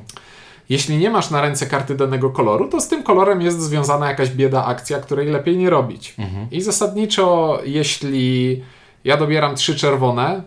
Jeśli 0.69 0.97
nie 0.97 1.09
masz 1.09 1.29
na 1.29 1.41
ręce 1.41 1.65
karty 1.65 1.95
danego 1.95 2.29
koloru, 2.29 2.67
to 2.67 2.81
z 2.81 2.87
tym 2.87 3.03
kolorem 3.03 3.41
jest 3.41 3.61
związana 3.61 4.07
jakaś 4.07 4.29
bieda 4.29 4.65
akcja, 4.65 4.99
której 4.99 5.27
lepiej 5.27 5.57
nie 5.57 5.69
robić. 5.69 6.15
Mhm. 6.17 6.47
I 6.51 6.61
zasadniczo, 6.61 7.59
jeśli 7.65 8.63
ja 9.03 9.17
dobieram 9.17 9.55
trzy 9.55 9.75
czerwone, 9.75 10.43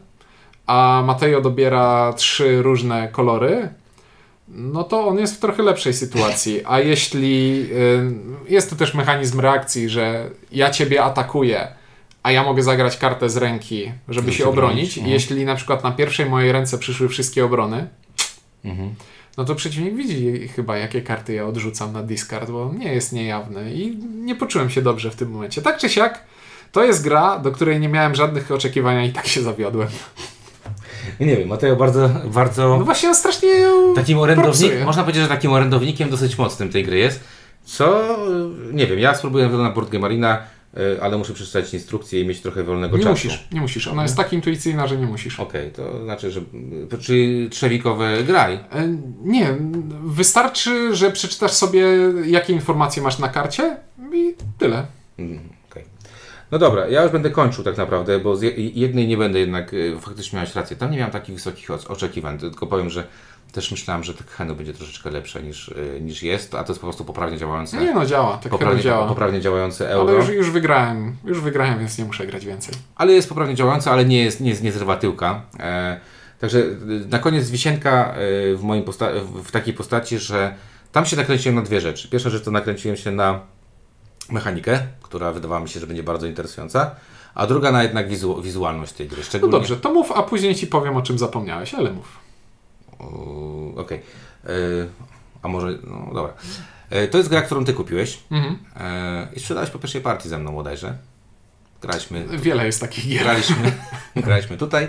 a 0.66 1.02
Mateo 1.06 1.40
dobiera 1.40 2.12
trzy 2.12 2.62
różne 2.62 3.08
kolory, 3.08 3.68
no 4.48 4.84
to 4.84 5.06
on 5.06 5.18
jest 5.18 5.36
w 5.36 5.40
trochę 5.40 5.62
lepszej 5.62 5.94
sytuacji. 5.94 6.60
A 6.66 6.80
jeśli 6.80 7.66
y, 8.46 8.52
jest 8.52 8.70
to 8.70 8.76
też 8.76 8.94
mechanizm 8.94 9.40
reakcji, 9.40 9.88
że 9.88 10.30
ja 10.52 10.70
ciebie 10.70 11.04
atakuję, 11.04 11.68
a 12.22 12.32
ja 12.32 12.42
mogę 12.42 12.62
zagrać 12.62 12.96
kartę 12.98 13.28
z 13.28 13.36
ręki, 13.36 13.92
żeby 14.08 14.32
się 14.32 14.48
obronić. 14.48 14.98
Mhm. 14.98 15.14
Jeśli 15.14 15.44
na 15.44 15.54
przykład 15.54 15.84
na 15.84 15.92
pierwszej 15.92 16.26
mojej 16.26 16.52
ręce 16.52 16.78
przyszły 16.78 17.08
wszystkie 17.08 17.44
obrony, 17.44 17.88
mhm. 18.64 18.94
no 19.36 19.44
to 19.44 19.54
przeciwnik 19.54 19.94
widzi 19.94 20.48
chyba, 20.48 20.78
jakie 20.78 21.02
karty 21.02 21.34
ja 21.34 21.46
odrzucam 21.46 21.92
na 21.92 22.02
discard, 22.02 22.50
bo 22.50 22.74
nie 22.78 22.94
jest 22.94 23.12
niejawny 23.12 23.74
i 23.74 23.96
nie 23.98 24.34
poczułem 24.34 24.70
się 24.70 24.82
dobrze 24.82 25.10
w 25.10 25.16
tym 25.16 25.30
momencie. 25.30 25.62
Tak 25.62 25.78
czy 25.78 25.88
siak, 25.88 26.24
to 26.72 26.84
jest 26.84 27.04
gra, 27.04 27.38
do 27.38 27.52
której 27.52 27.80
nie 27.80 27.88
miałem 27.88 28.14
żadnych 28.14 28.52
oczekiwania 28.52 29.04
i 29.04 29.12
tak 29.12 29.26
się 29.26 29.42
zawiodłem. 29.42 29.88
Nie 31.20 31.36
wiem, 31.36 31.48
Mateo 31.48 31.76
bardzo, 31.76 32.10
bardzo... 32.24 32.78
No 32.78 32.84
właśnie 32.84 33.08
on 33.08 33.14
strasznie 33.14 33.48
Takim 33.94 34.18
orędownikiem, 34.18 34.84
można 34.84 35.02
powiedzieć, 35.02 35.22
że 35.22 35.28
takim 35.28 35.52
orędownikiem 35.52 36.10
dosyć 36.10 36.38
mocnym 36.38 36.68
tej 36.68 36.84
gry 36.84 36.98
jest. 36.98 37.20
Co, 37.64 38.16
nie 38.72 38.86
wiem, 38.86 38.98
ja 38.98 39.14
spróbuję 39.14 39.48
na 39.48 39.70
Board 39.70 39.90
Game 39.90 40.06
Arena, 40.06 40.38
y, 40.78 41.02
ale 41.02 41.18
muszę 41.18 41.32
przeczytać 41.34 41.74
instrukcję 41.74 42.20
i 42.20 42.26
mieć 42.26 42.40
trochę 42.40 42.62
wolnego 42.62 42.96
Nie 42.96 43.02
czasu. 43.04 43.12
musisz, 43.12 43.44
nie 43.52 43.60
musisz. 43.60 43.88
Ona 43.88 44.02
jest 44.02 44.16
tak 44.16 44.32
intuicyjna, 44.32 44.86
że 44.86 44.96
nie 44.96 45.06
musisz. 45.06 45.40
Okej, 45.40 45.70
to 45.70 46.04
znaczy, 46.04 46.30
że 46.30 46.40
y, 46.92 46.98
czyli 47.00 47.50
trzewikowe 47.50 48.22
graj. 48.22 48.54
E, 48.54 48.96
Nie, 49.24 49.54
wystarczy, 50.04 50.96
że 50.96 51.10
przeczytasz 51.10 51.52
sobie, 51.52 51.86
jakie 52.26 52.52
informacje 52.52 53.02
masz 53.02 53.18
na 53.18 53.28
karcie 53.28 53.76
i 54.12 54.34
tyle. 54.58 54.86
Mm, 55.18 55.38
okej. 55.38 55.53
No 56.50 56.58
dobra, 56.58 56.88
ja 56.88 57.02
już 57.02 57.12
będę 57.12 57.30
kończył 57.30 57.64
tak 57.64 57.76
naprawdę, 57.76 58.18
bo 58.18 58.36
z 58.36 58.42
je- 58.42 58.68
jednej 58.68 59.06
nie 59.08 59.16
będę 59.16 59.38
jednak, 59.38 59.74
y, 59.74 59.96
faktycznie 60.00 60.36
miałeś 60.36 60.54
rację, 60.54 60.76
tam 60.76 60.90
nie 60.90 60.96
miałem 60.98 61.12
takich 61.12 61.34
wysokich 61.34 61.68
oc- 61.70 61.90
oczekiwań, 61.90 62.38
tylko 62.38 62.66
powiem, 62.66 62.90
że 62.90 63.04
też 63.52 63.70
myślałem, 63.70 64.04
że 64.04 64.12
Henu 64.30 64.54
będzie 64.56 64.72
troszeczkę 64.72 65.10
lepsze 65.10 65.42
niż, 65.42 65.68
y, 65.68 65.98
niż 66.00 66.22
jest, 66.22 66.54
a 66.54 66.64
to 66.64 66.72
jest 66.72 66.80
po 66.80 66.86
prostu 66.86 67.04
poprawnie 67.04 67.38
działające, 67.38 67.76
Nie 67.76 67.94
no, 67.94 68.06
działa, 68.06 68.36
tak 68.36 68.52
poprawnie, 68.52 68.82
działa. 68.82 69.08
poprawnie 69.08 69.40
działające 69.40 69.90
euro. 69.90 70.08
Ale 70.08 70.18
już, 70.18 70.28
już 70.28 70.50
wygrałem, 70.50 71.16
już 71.24 71.40
wygrałem, 71.40 71.78
więc 71.78 71.98
nie 71.98 72.04
muszę 72.04 72.26
grać 72.26 72.46
więcej. 72.46 72.74
ale 72.96 73.12
jest 73.12 73.28
poprawnie 73.28 73.54
działająca, 73.54 73.90
ale 73.92 74.04
nie 74.04 74.24
jest, 74.24 74.40
nie, 74.40 74.50
jest, 74.50 74.62
nie 74.62 74.72
zrywa 74.72 74.96
tyłka. 74.96 75.42
E, 75.60 76.00
także 76.40 76.58
y, 76.58 76.76
na 77.08 77.18
koniec 77.18 77.50
wisienka 77.50 78.14
w, 78.56 78.60
moim 78.62 78.84
posta- 78.84 79.10
w 79.44 79.50
takiej 79.50 79.74
postaci, 79.74 80.18
że 80.18 80.54
tam 80.92 81.06
się 81.06 81.16
nakręciłem 81.16 81.56
na 81.56 81.62
dwie 81.62 81.80
rzeczy. 81.80 82.08
Pierwsza 82.08 82.30
rzecz 82.30 82.44
to 82.44 82.50
nakręciłem 82.50 82.96
się 82.96 83.10
na 83.10 83.40
mechanikę, 84.30 84.80
która 85.02 85.32
wydawała 85.32 85.60
mi 85.60 85.68
się, 85.68 85.80
że 85.80 85.86
będzie 85.86 86.02
bardzo 86.02 86.26
interesująca, 86.26 86.90
a 87.34 87.46
druga 87.46 87.72
na 87.72 87.82
jednak 87.82 88.08
wizu- 88.08 88.42
wizualność 88.42 88.92
tej 88.92 89.08
gry. 89.08 89.18
No 89.18 89.24
Szczególnie... 89.24 89.52
dobrze, 89.52 89.76
to 89.76 89.92
mów, 89.92 90.12
a 90.12 90.22
później 90.22 90.54
ci 90.54 90.66
powiem, 90.66 90.96
o 90.96 91.02
czym 91.02 91.18
zapomniałeś, 91.18 91.74
ale 91.74 91.92
mów. 91.92 92.18
Okej. 93.76 94.00
E, 94.44 94.48
A 95.42 95.48
może, 95.48 95.78
no 95.84 96.14
dobra. 96.14 96.32
E, 96.90 97.08
To 97.08 97.18
jest 97.18 97.30
gra, 97.30 97.42
którą 97.42 97.64
ty 97.64 97.72
kupiłeś 97.74 98.18
Mhm. 98.30 98.58
e, 98.76 99.28
i 99.36 99.40
sprzedałeś 99.40 99.70
po 99.70 99.78
pierwszej 99.78 100.00
partii 100.00 100.28
ze 100.28 100.38
mną 100.38 100.52
bodajże. 100.54 100.96
Graliśmy 101.82 102.26
Wiele 102.38 102.66
jest 102.66 102.80
takich 102.80 103.08
gier. 103.08 103.22
graliśmy, 103.22 103.72
graliśmy 104.26 104.56
tutaj. 104.56 104.88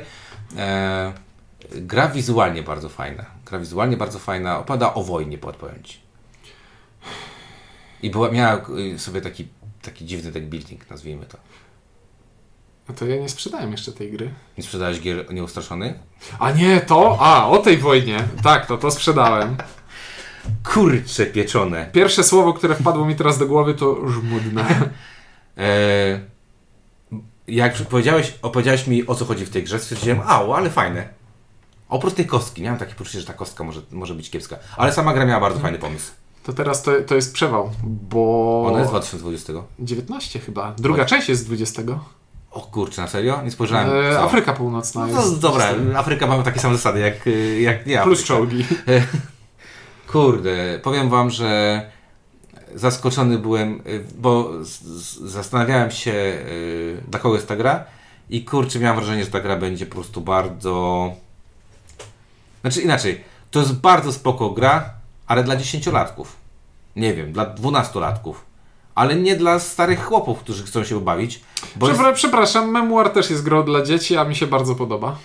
Gra 1.71 2.07
wizualnie 2.07 2.63
bardzo 2.63 2.89
fajna. 2.89 3.25
Gra 3.45 3.59
wizualnie 3.59 3.97
bardzo 3.97 4.19
fajna. 4.19 4.59
Opada 4.59 4.93
o 4.93 5.03
wojnie, 5.03 5.37
podpowiem 5.37 5.83
Ci. 5.83 5.97
I 8.05 8.09
była, 8.09 8.31
miała 8.31 8.61
y, 8.95 8.99
sobie 8.99 9.21
taki, 9.21 9.47
taki 9.81 10.05
dziwny 10.05 10.31
deck 10.31 10.45
building, 10.45 10.89
nazwijmy 10.89 11.25
to. 11.25 11.37
No 12.89 12.95
to 12.95 13.05
ja 13.05 13.15
nie 13.15 13.29
sprzedałem 13.29 13.71
jeszcze 13.71 13.91
tej 13.91 14.11
gry. 14.11 14.31
Nie 14.57 14.63
sprzedałeś 14.63 15.01
gier 15.01 15.33
nieustraszony? 15.33 15.99
A 16.39 16.51
nie, 16.51 16.81
to? 16.81 17.17
A, 17.19 17.47
o 17.47 17.57
tej 17.57 17.77
wojnie. 17.77 18.27
Tak, 18.43 18.65
to 18.65 18.77
to 18.77 18.91
sprzedałem. 18.91 19.57
Kurcze 20.73 21.25
pieczone. 21.25 21.89
Pierwsze 21.91 22.23
słowo, 22.23 22.53
które 22.53 22.75
wpadło 22.75 23.05
mi 23.05 23.15
teraz 23.15 23.37
do 23.37 23.47
głowy 23.47 23.73
to 23.73 24.09
żmudne. 24.09 24.89
E, 25.57 26.19
jak 27.47 27.75
powiedziałeś, 27.75 28.33
opowiedziałeś 28.41 28.87
mi 28.87 29.07
o 29.07 29.15
co 29.15 29.25
chodzi 29.25 29.45
w 29.45 29.49
tej 29.49 29.63
grze, 29.63 29.79
stwierdziłem, 29.79 30.21
au, 30.25 30.53
ale 30.53 30.69
fajne. 30.69 31.09
Oprócz 31.89 32.13
tej 32.13 32.25
kostki, 32.25 32.61
miałem 32.61 32.79
takie 32.79 32.95
poczucie, 32.95 33.19
że 33.19 33.27
ta 33.27 33.33
kostka 33.33 33.63
może, 33.63 33.81
może 33.91 34.15
być 34.15 34.29
kiepska. 34.29 34.57
Ale 34.77 34.93
sama 34.93 35.13
gra 35.13 35.25
miała 35.25 35.41
bardzo 35.41 35.59
fajny 35.59 35.77
pomysł. 35.77 36.11
To 36.45 36.53
teraz 36.53 36.83
to, 36.83 36.91
to 37.07 37.15
jest 37.15 37.33
przewał, 37.33 37.71
bo... 37.83 38.63
Ona 38.67 38.79
jest 38.79 38.89
z 38.89 38.91
2020. 38.91 39.53
19 39.79 40.39
chyba. 40.39 40.73
Druga 40.77 41.05
część 41.05 41.29
jest 41.29 41.41
z 41.41 41.45
20. 41.45 41.81
O 42.51 42.61
kurczę, 42.61 43.01
na 43.01 43.07
serio? 43.07 43.41
Nie 43.43 43.51
spojrzałem. 43.51 43.89
E? 44.13 44.19
Afryka 44.19 44.53
Północna 44.53 45.07
No 45.07 45.13
to 45.13 45.21
jest... 45.21 45.39
dobra, 45.39 45.73
Afryka 45.95 46.27
ma 46.27 46.43
takie 46.43 46.59
same 46.59 46.75
zasady 46.75 46.99
jak, 46.99 47.27
y, 47.27 47.61
jak 47.61 47.85
nie 47.85 47.99
Plus 47.99 48.23
czołgi. 48.23 48.65
Kurde, 50.11 50.79
powiem 50.83 51.09
wam, 51.09 51.29
że 51.29 51.81
zaskoczony 52.75 53.37
byłem, 53.39 53.81
y, 53.87 54.05
bo 54.17 54.51
zastanawiałem 55.25 55.91
się, 55.91 56.11
y, 56.11 57.03
dla 57.07 57.19
kogo 57.19 57.35
jest 57.35 57.47
ta 57.47 57.55
gra 57.55 57.85
i 58.29 58.45
kurczę, 58.45 58.79
miałem 58.79 58.97
wrażenie, 58.97 59.23
że 59.23 59.31
ta 59.31 59.39
gra 59.39 59.55
będzie 59.55 59.85
po 59.85 59.95
prostu 59.95 60.21
bardzo... 60.21 61.11
Znaczy 62.61 62.81
inaczej, 62.81 63.23
to 63.51 63.59
jest 63.59 63.73
bardzo 63.73 64.13
spoko 64.13 64.49
gra, 64.49 64.94
ale 65.27 65.43
dla 65.43 65.55
dziesięciolatków. 65.55 66.35
Nie 66.95 67.13
wiem, 67.13 67.33
dla 67.33 67.45
dwunastolatków. 67.45 68.45
Ale 68.95 69.15
nie 69.15 69.35
dla 69.35 69.59
starych 69.59 70.03
chłopów, 70.05 70.39
którzy 70.39 70.63
chcą 70.63 70.83
się 70.83 71.01
bawić. 71.01 71.41
Bo 71.75 71.87
jest, 71.87 71.99
Przepra- 71.99 72.13
Przepraszam, 72.13 72.71
Memoir 72.71 73.09
też 73.09 73.29
jest 73.29 73.43
grą 73.43 73.63
dla 73.63 73.81
dzieci, 73.81 74.17
a 74.17 74.23
mi 74.23 74.35
się 74.35 74.47
bardzo 74.47 74.75
podoba. 74.75 75.17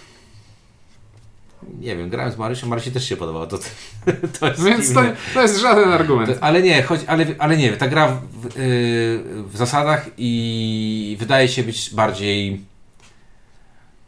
nie 1.81 1.97
wiem, 1.97 2.11
grałem 2.11 2.33
z 2.33 2.37
Marysią, 2.37 2.67
Marysi 2.67 2.93
też 2.93 3.09
się 3.09 3.17
podobało. 3.17 3.47
To, 3.47 3.59
to 4.41 4.49
jest 4.49 4.63
Więc 4.65 4.95
to, 4.95 5.01
to 5.35 5.43
jest 5.43 5.61
żaden 5.61 5.93
argument. 5.93 6.39
Ale 6.41 6.63
nie, 6.63 6.83
chodzi, 6.83 7.07
ale, 7.07 7.27
ale 7.39 7.57
nie, 7.57 7.73
ta 7.73 7.89
gra 7.89 8.09
w, 8.09 8.21
w, 8.33 8.45
yy, 8.45 9.43
w 9.43 9.57
zasadach 9.57 10.07
i 10.19 11.17
wydaje 11.21 11.49
się 11.49 11.63
być 11.63 11.95
bardziej 11.95 12.65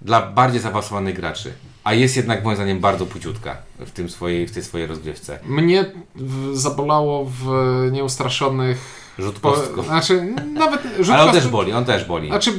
dla 0.01 0.23
bardziej 0.23 0.61
zaawansowanych 0.61 1.15
graczy. 1.17 1.53
A 1.85 1.95
jest 1.95 2.17
jednak 2.17 2.45
moim 2.45 2.57
zdaniem 2.57 2.81
bardzo 2.81 3.07
płciutka 3.07 3.57
w, 3.79 3.91
tym 3.91 4.09
swojej, 4.11 4.47
w 4.47 4.53
tej 4.53 4.63
swojej 4.65 4.87
rozgrywce. 4.87 5.39
Mnie 5.47 5.85
w, 6.15 6.57
zabolało 6.57 7.25
w 7.25 7.47
Nieustraszonych... 7.93 9.03
Rzut 9.19 9.39
Po, 9.39 9.51
kostką. 9.53 9.83
znaczy, 9.83 10.35
nawet 10.55 10.83
rzut 11.01 11.15
Ale 11.15 11.25
on 11.25 11.33
też 11.33 11.49
boli, 11.49 11.73
on 11.73 11.85
też 11.85 12.05
boli. 12.05 12.29
Znaczy, 12.29 12.53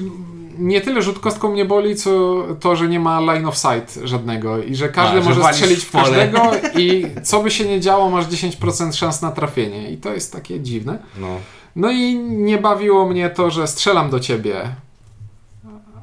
nie 0.58 0.82
tyle 0.82 1.02
rzut 1.02 1.20
kostką 1.20 1.52
mnie 1.52 1.66
boli, 1.66 1.96
co 1.96 2.44
to, 2.60 2.76
że 2.76 2.88
nie 2.88 3.00
ma 3.00 3.20
line 3.20 3.46
of 3.46 3.58
sight 3.58 4.00
żadnego 4.04 4.64
i 4.64 4.76
że 4.76 4.90
każdy 4.90 5.18
A, 5.20 5.22
że 5.22 5.30
może 5.30 5.54
strzelić 5.54 5.80
w 5.80 5.88
w 5.88 5.92
pole. 5.92 6.04
każdego 6.04 6.52
i 6.82 7.06
co 7.24 7.44
by 7.44 7.52
się 7.52 7.66
nie 7.66 7.80
działo, 7.80 8.10
masz 8.10 8.26
10% 8.28 8.94
szans 8.94 9.22
na 9.22 9.32
trafienie. 9.32 9.92
I 9.92 9.98
to 9.98 10.14
jest 10.14 10.34
takie 10.34 10.60
dziwne. 10.60 11.00
No. 11.18 11.28
No 11.76 11.92
i 11.92 12.16
nie 12.20 12.58
bawiło 12.58 13.06
mnie 13.10 13.30
to, 13.30 13.52
że 13.52 13.68
strzelam 13.68 14.10
do 14.10 14.20
ciebie. 14.20 14.76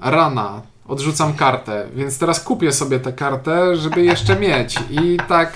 Rana. 0.00 0.62
Odrzucam 0.94 1.34
kartę, 1.34 1.86
więc 1.94 2.18
teraz 2.18 2.40
kupię 2.44 2.72
sobie 2.72 3.00
tę 3.00 3.12
kartę, 3.12 3.76
żeby 3.76 4.02
jeszcze 4.04 4.36
mieć. 4.36 4.74
I 4.90 5.16
tak 5.28 5.52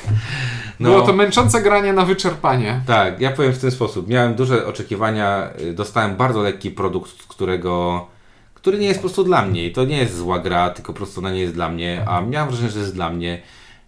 No. 0.81 0.89
było 0.91 1.03
to 1.03 1.13
męczące 1.13 1.63
granie 1.63 1.93
na 1.93 2.05
wyczerpanie. 2.05 2.81
Tak, 2.87 3.21
ja 3.21 3.31
powiem 3.31 3.53
w 3.53 3.59
ten 3.59 3.71
sposób. 3.71 4.09
Miałem 4.09 4.35
duże 4.35 4.67
oczekiwania, 4.67 5.51
y, 5.61 5.73
dostałem 5.73 6.17
bardzo 6.17 6.43
lekki 6.43 6.71
produkt, 6.71 7.11
którego, 7.29 8.07
który 8.55 8.79
nie 8.79 8.87
jest 8.87 8.99
po 8.99 9.03
prostu 9.03 9.25
dla 9.25 9.43
mnie. 9.47 9.67
I 9.67 9.73
to 9.73 9.85
nie 9.85 9.99
jest 9.99 10.17
zła 10.17 10.39
gra, 10.39 10.71
tylko 10.71 10.93
po 10.93 10.97
prostu 10.97 11.21
ona 11.21 11.31
nie 11.33 11.41
jest 11.41 11.55
dla 11.55 11.69
mnie, 11.69 12.05
a 12.09 12.21
miałem 12.21 12.49
wrażenie, 12.49 12.71
że 12.71 12.79
jest 12.81 12.95
dla 12.95 13.11
mnie. 13.11 13.43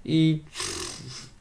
I, 0.05 0.43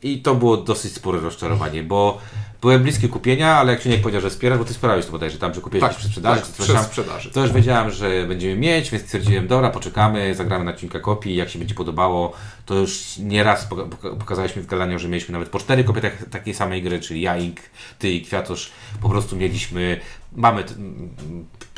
i 0.03 0.21
to 0.21 0.35
było 0.35 0.57
dosyć 0.57 0.93
spore 0.93 1.19
rozczarowanie, 1.19 1.83
bo 1.83 2.17
byłem 2.61 2.83
bliski 2.83 3.09
kupienia, 3.09 3.55
ale 3.57 3.71
jak 3.73 3.81
się 3.81 3.89
nie 3.89 3.97
powiedział, 3.97 4.21
że 4.21 4.29
wspierasz, 4.29 4.59
bo 4.59 4.65
ty 4.65 4.73
wspierałeś 4.73 5.05
to 5.05 5.11
bodajże 5.11 5.37
tam, 5.37 5.53
że 5.53 5.61
kupiłeś 5.61 5.81
Tak, 5.89 5.95
przy 5.97 6.07
sprzedaży, 6.07 6.41
tak, 6.41 6.67
tam. 6.67 6.83
sprzedaży. 6.83 7.31
To 7.31 7.41
już 7.41 7.51
wiedziałem, 7.51 7.91
że 7.91 8.25
będziemy 8.27 8.55
mieć, 8.55 8.91
więc 8.91 9.03
stwierdziłem, 9.03 9.47
dobra, 9.47 9.69
poczekamy, 9.69 10.35
zagramy 10.35 10.65
na 10.65 10.73
kilka 10.73 10.99
kopii, 10.99 11.35
jak 11.35 11.49
się 11.49 11.59
będzie 11.59 11.75
podobało, 11.75 12.33
to 12.65 12.75
już 12.75 13.17
nieraz 13.17 13.69
poka- 13.69 13.89
poka- 13.89 14.15
pokazaliśmy 14.19 14.61
w 14.61 14.65
gadaniu, 14.67 14.99
że 14.99 15.07
mieliśmy 15.07 15.33
nawet 15.33 15.49
po 15.49 15.59
cztery 15.59 15.83
kopie 15.83 16.01
tak, 16.01 16.29
takiej 16.29 16.53
samej 16.53 16.81
gry, 16.83 16.99
czyli 16.99 17.21
ja, 17.21 17.37
Ink, 17.37 17.59
ty 17.99 18.09
i 18.11 18.21
Kwiatusz, 18.21 18.71
po 19.01 19.09
prostu 19.09 19.35
mieliśmy, 19.35 19.99
mamy 20.35 20.63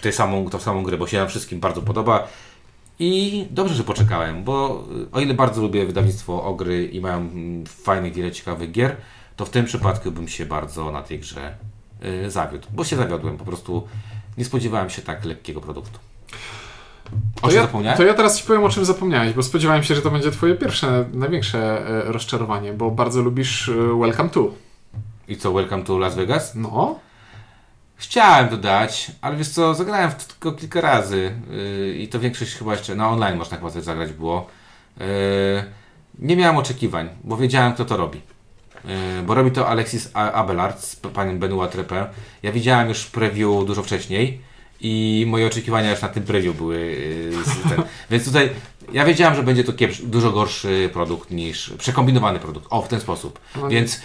tę 0.01 0.11
samą, 0.11 0.49
tą 0.49 0.59
samą 0.59 0.83
grę, 0.83 0.97
bo 0.97 1.07
się 1.07 1.17
nam 1.17 1.27
wszystkim 1.27 1.59
bardzo 1.59 1.81
podoba. 1.81 2.27
I 2.99 3.45
dobrze, 3.51 3.75
że 3.75 3.83
poczekałem, 3.83 4.43
bo 4.43 4.83
y, 5.01 5.11
o 5.11 5.19
ile 5.19 5.33
bardzo 5.33 5.61
lubię 5.61 5.85
wydawnictwo 5.85 6.43
Ogry 6.43 6.85
i 6.85 7.01
mają 7.01 7.17
mm, 7.17 7.65
fajnych, 7.65 8.13
wiele 8.13 8.31
ciekawych 8.31 8.71
gier, 8.71 8.95
to 9.35 9.45
w 9.45 9.49
tym 9.49 9.65
przypadku 9.65 10.11
bym 10.11 10.27
się 10.27 10.45
bardzo 10.45 10.91
na 10.91 11.01
tej 11.01 11.19
grze 11.19 11.55
y, 12.25 12.31
zawiódł, 12.31 12.67
bo 12.73 12.83
się 12.83 12.95
zawiodłem, 12.95 13.37
po 13.37 13.45
prostu 13.45 13.87
nie 14.37 14.45
spodziewałem 14.45 14.89
się 14.89 15.01
tak 15.01 15.25
lekkiego 15.25 15.61
produktu. 15.61 15.99
O 17.41 17.47
To 17.47 17.53
ja, 17.53 17.61
zapomniałem? 17.61 17.97
to 17.97 18.03
ja 18.03 18.13
teraz 18.13 18.39
Ci 18.39 18.47
powiem, 18.47 18.63
o 18.63 18.69
czym 18.69 18.85
zapomniałeś, 18.85 19.33
bo 19.33 19.43
spodziewałem 19.43 19.83
się, 19.83 19.95
że 19.95 20.01
to 20.01 20.11
będzie 20.11 20.31
Twoje 20.31 20.55
pierwsze, 20.55 21.05
największe 21.13 21.87
e, 21.87 22.11
rozczarowanie, 22.11 22.73
bo 22.73 22.91
bardzo 22.91 23.21
lubisz 23.21 23.69
e, 23.69 23.73
Welcome 23.99 24.29
to. 24.29 24.51
I 25.27 25.37
co, 25.37 25.53
Welcome 25.53 25.83
to 25.83 25.97
Las 25.97 26.15
Vegas? 26.15 26.55
No, 26.55 26.99
Chciałem 27.97 28.49
to 28.49 28.57
dać, 28.57 29.11
ale 29.21 29.37
wiesz 29.37 29.49
co, 29.49 29.75
zagrałem 29.75 30.11
w 30.11 30.15
to 30.15 30.33
tylko 30.33 30.51
kilka 30.51 30.81
razy 30.81 31.31
yy, 31.49 31.95
i 31.97 32.07
to 32.07 32.19
większość 32.19 32.55
chyba 32.55 32.71
jeszcze 32.71 32.95
na 32.95 33.09
online 33.09 33.37
można 33.37 33.57
chyba 33.57 33.71
też 33.71 33.83
zagrać 33.83 34.11
było. 34.11 34.47
Yy, 34.97 35.05
nie 36.19 36.35
miałem 36.35 36.57
oczekiwań, 36.57 37.09
bo 37.23 37.37
wiedziałem 37.37 37.73
kto 37.73 37.85
to 37.85 37.97
robi. 37.97 38.21
Yy, 38.85 39.23
bo 39.25 39.33
robi 39.33 39.51
to 39.51 39.67
Alexis 39.67 40.09
Abelard 40.13 40.83
z 40.83 40.95
panem 40.95 41.39
Benoit 41.39 41.71
Trepin. 41.71 42.05
Ja 42.43 42.51
widziałem 42.51 42.89
już 42.89 43.05
preview 43.05 43.65
dużo 43.65 43.83
wcześniej 43.83 44.41
i 44.81 45.25
moje 45.27 45.47
oczekiwania 45.47 45.91
już 45.91 46.01
na 46.01 46.07
tym 46.07 46.23
preview 46.23 46.57
były 46.57 46.97
z 47.45 47.69
ten. 47.69 47.83
Więc 48.11 48.25
tutaj 48.25 48.49
ja 48.93 49.05
wiedziałem, 49.05 49.35
że 49.35 49.43
będzie 49.43 49.63
to 49.63 49.73
kiepsz, 49.73 50.01
dużo 50.01 50.31
gorszy 50.31 50.89
produkt 50.93 51.31
niż 51.31 51.73
przekombinowany 51.77 52.39
produkt. 52.39 52.67
O, 52.69 52.81
w 52.81 52.87
ten 52.87 52.99
sposób. 52.99 53.39
No, 53.55 53.69
Więc 53.69 54.01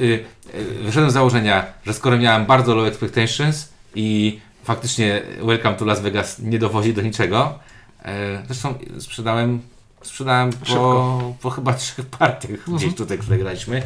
y, 0.00 0.24
y, 0.54 0.64
wyszedłem 0.82 1.10
z 1.10 1.14
założenia, 1.14 1.66
że 1.86 1.94
skoro 1.94 2.18
miałem 2.18 2.46
bardzo 2.46 2.74
low 2.74 2.88
expectations 2.88 3.72
i 3.94 4.40
faktycznie 4.64 5.22
Welcome 5.42 5.76
to 5.76 5.84
Las 5.84 6.00
Vegas 6.00 6.38
nie 6.38 6.58
dowozi 6.58 6.94
do 6.94 7.02
niczego, 7.02 7.58
e, 8.04 8.42
zresztą 8.46 8.74
sprzedałem 8.98 9.62
Sprzedałem 10.02 10.50
po, 10.52 11.34
po 11.42 11.50
chyba 11.50 11.74
trzech 11.74 12.06
partiach 12.06 12.50
Mhm. 12.50 12.76
gdzieś 12.76 12.94
tutaj, 12.94 13.18
które 13.18 13.38
graliśmy. 13.38 13.82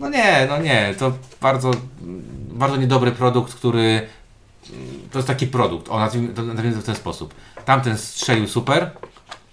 No 0.00 0.08
nie, 0.08 0.46
no 0.48 0.58
nie, 0.58 0.94
to 0.98 1.12
bardzo, 1.40 1.70
bardzo 2.50 2.76
niedobry 2.76 3.12
produkt, 3.12 3.54
który 3.54 4.06
to 5.10 5.18
jest 5.18 5.28
taki 5.28 5.46
produkt, 5.46 5.88
o 5.88 5.98
nazwijmy 5.98 6.28
to, 6.28 6.42
w 6.80 6.84
ten 6.84 6.94
sposób. 6.94 7.34
Tamten 7.64 7.98
strzelił 7.98 8.48
super, 8.48 8.90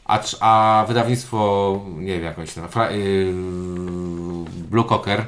a, 0.05 0.19
a 0.39 0.85
wydawnictwo, 0.87 1.81
nie 1.97 2.13
wiem 2.13 2.23
jak 2.23 2.39
on 2.39 2.47
się 2.47 2.61
nazywa, 2.61 2.91
yy, 2.91 3.33
Blue 4.69 4.85
Cocker 4.85 5.25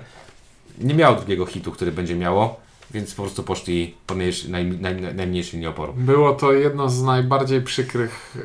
nie 0.78 0.94
miało 0.94 1.16
drugiego 1.16 1.46
hitu, 1.46 1.72
który 1.72 1.92
będzie 1.92 2.16
miało, 2.16 2.60
więc 2.92 3.14
po 3.16 3.24
prostu 3.24 3.44
poszli 3.44 3.96
po 4.08 4.16
mniejszy, 4.16 4.52
naj, 4.52 4.66
naj, 4.66 5.02
najmniejszy. 5.16 5.58
Było 5.96 6.34
to 6.34 6.54
jedno 6.54 6.90
z 6.90 7.04
najbardziej 7.04 7.62
przykrych 7.62 8.38
e, 8.38 8.42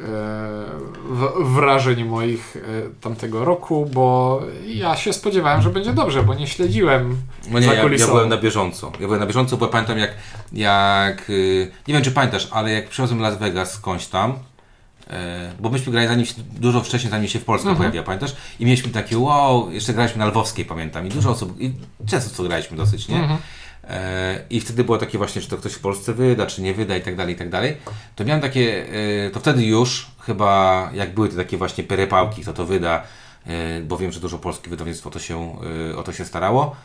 w, 1.10 1.54
wrażeń 1.54 2.04
moich 2.04 2.56
e, 2.56 2.60
tamtego 3.00 3.44
roku, 3.44 3.90
bo 3.92 4.40
ja 4.66 4.96
się 4.96 5.12
spodziewałem, 5.12 5.62
że 5.62 5.70
będzie 5.70 5.92
dobrze, 5.92 6.22
bo 6.22 6.34
nie 6.34 6.46
śledziłem 6.46 7.16
No 7.50 7.58
nie, 7.58 7.66
ja, 7.66 7.74
ja 7.74 8.06
byłem 8.06 8.28
na 8.28 8.36
bieżąco. 8.36 8.92
Ja 9.00 9.06
byłem 9.06 9.20
na 9.20 9.26
bieżąco, 9.26 9.56
bo 9.56 9.68
pamiętam 9.68 9.98
jak, 9.98 10.10
jak 10.52 11.28
yy, 11.28 11.70
nie 11.88 11.94
wiem 11.94 12.02
czy 12.02 12.10
pamiętasz, 12.10 12.48
ale 12.50 12.72
jak 12.72 12.88
przywiozłem 12.88 13.20
Las 13.20 13.38
Vegas 13.38 13.72
skądś 13.72 14.06
tam, 14.06 14.32
yy, 15.06 15.14
bo 15.60 15.70
myśmy 15.70 15.92
grali 15.92 16.08
zanim 16.08 16.26
się, 16.26 16.34
dużo 16.60 16.80
wcześniej, 16.80 17.10
zanim 17.10 17.28
się 17.28 17.38
w 17.38 17.44
Polsce 17.44 17.68
Mhm. 17.68 17.76
pojawiła, 17.78 18.04
pamiętasz? 18.04 18.36
I 18.60 18.64
mieliśmy 18.64 18.90
takie 18.90 19.18
wow, 19.18 19.72
jeszcze 19.72 19.94
graliśmy 19.94 20.18
na 20.18 20.26
Lwowskiej, 20.26 20.64
pamiętam, 20.64 21.06
i 21.06 21.10
dużo 21.10 21.30
osób, 21.30 21.60
i 21.60 21.72
często 22.06 22.36
to 22.36 22.48
graliśmy 22.48 22.76
dosyć, 22.76 23.08
nie? 23.08 23.16
Mhm. 23.16 23.38
E, 23.88 24.44
I 24.50 24.60
wtedy 24.60 24.84
było 24.84 24.98
takie 24.98 25.18
właśnie, 25.18 25.42
czy 25.42 25.48
to 25.48 25.56
ktoś 25.56 25.72
w 25.72 25.80
Polsce 25.80 26.14
wyda, 26.14 26.46
czy 26.46 26.62
nie 26.62 26.74
wyda 26.74 26.96
i 26.96 27.02
tak 27.02 27.16
dalej, 27.16 27.34
i 27.34 27.38
tak 27.38 27.50
dalej. 27.50 27.76
To 28.16 28.24
miałem 28.24 28.42
takie, 28.42 28.86
e, 29.26 29.30
to 29.30 29.40
wtedy 29.40 29.64
już 29.64 30.10
chyba, 30.20 30.90
jak 30.94 31.14
były 31.14 31.28
te 31.28 31.36
takie 31.36 31.56
właśnie 31.56 31.84
perypałki, 31.84 32.42
kto 32.42 32.52
to 32.52 32.66
wyda, 32.66 33.02
e, 33.46 33.80
bo 33.80 33.96
wiem, 33.96 34.12
że 34.12 34.20
dużo 34.20 34.38
polskie 34.38 34.70
wydawnictwo 34.70 35.10
to 35.10 35.18
się, 35.18 35.58
o 35.96 36.02
to 36.02 36.12
się 36.12 36.24
starało, 36.24 36.76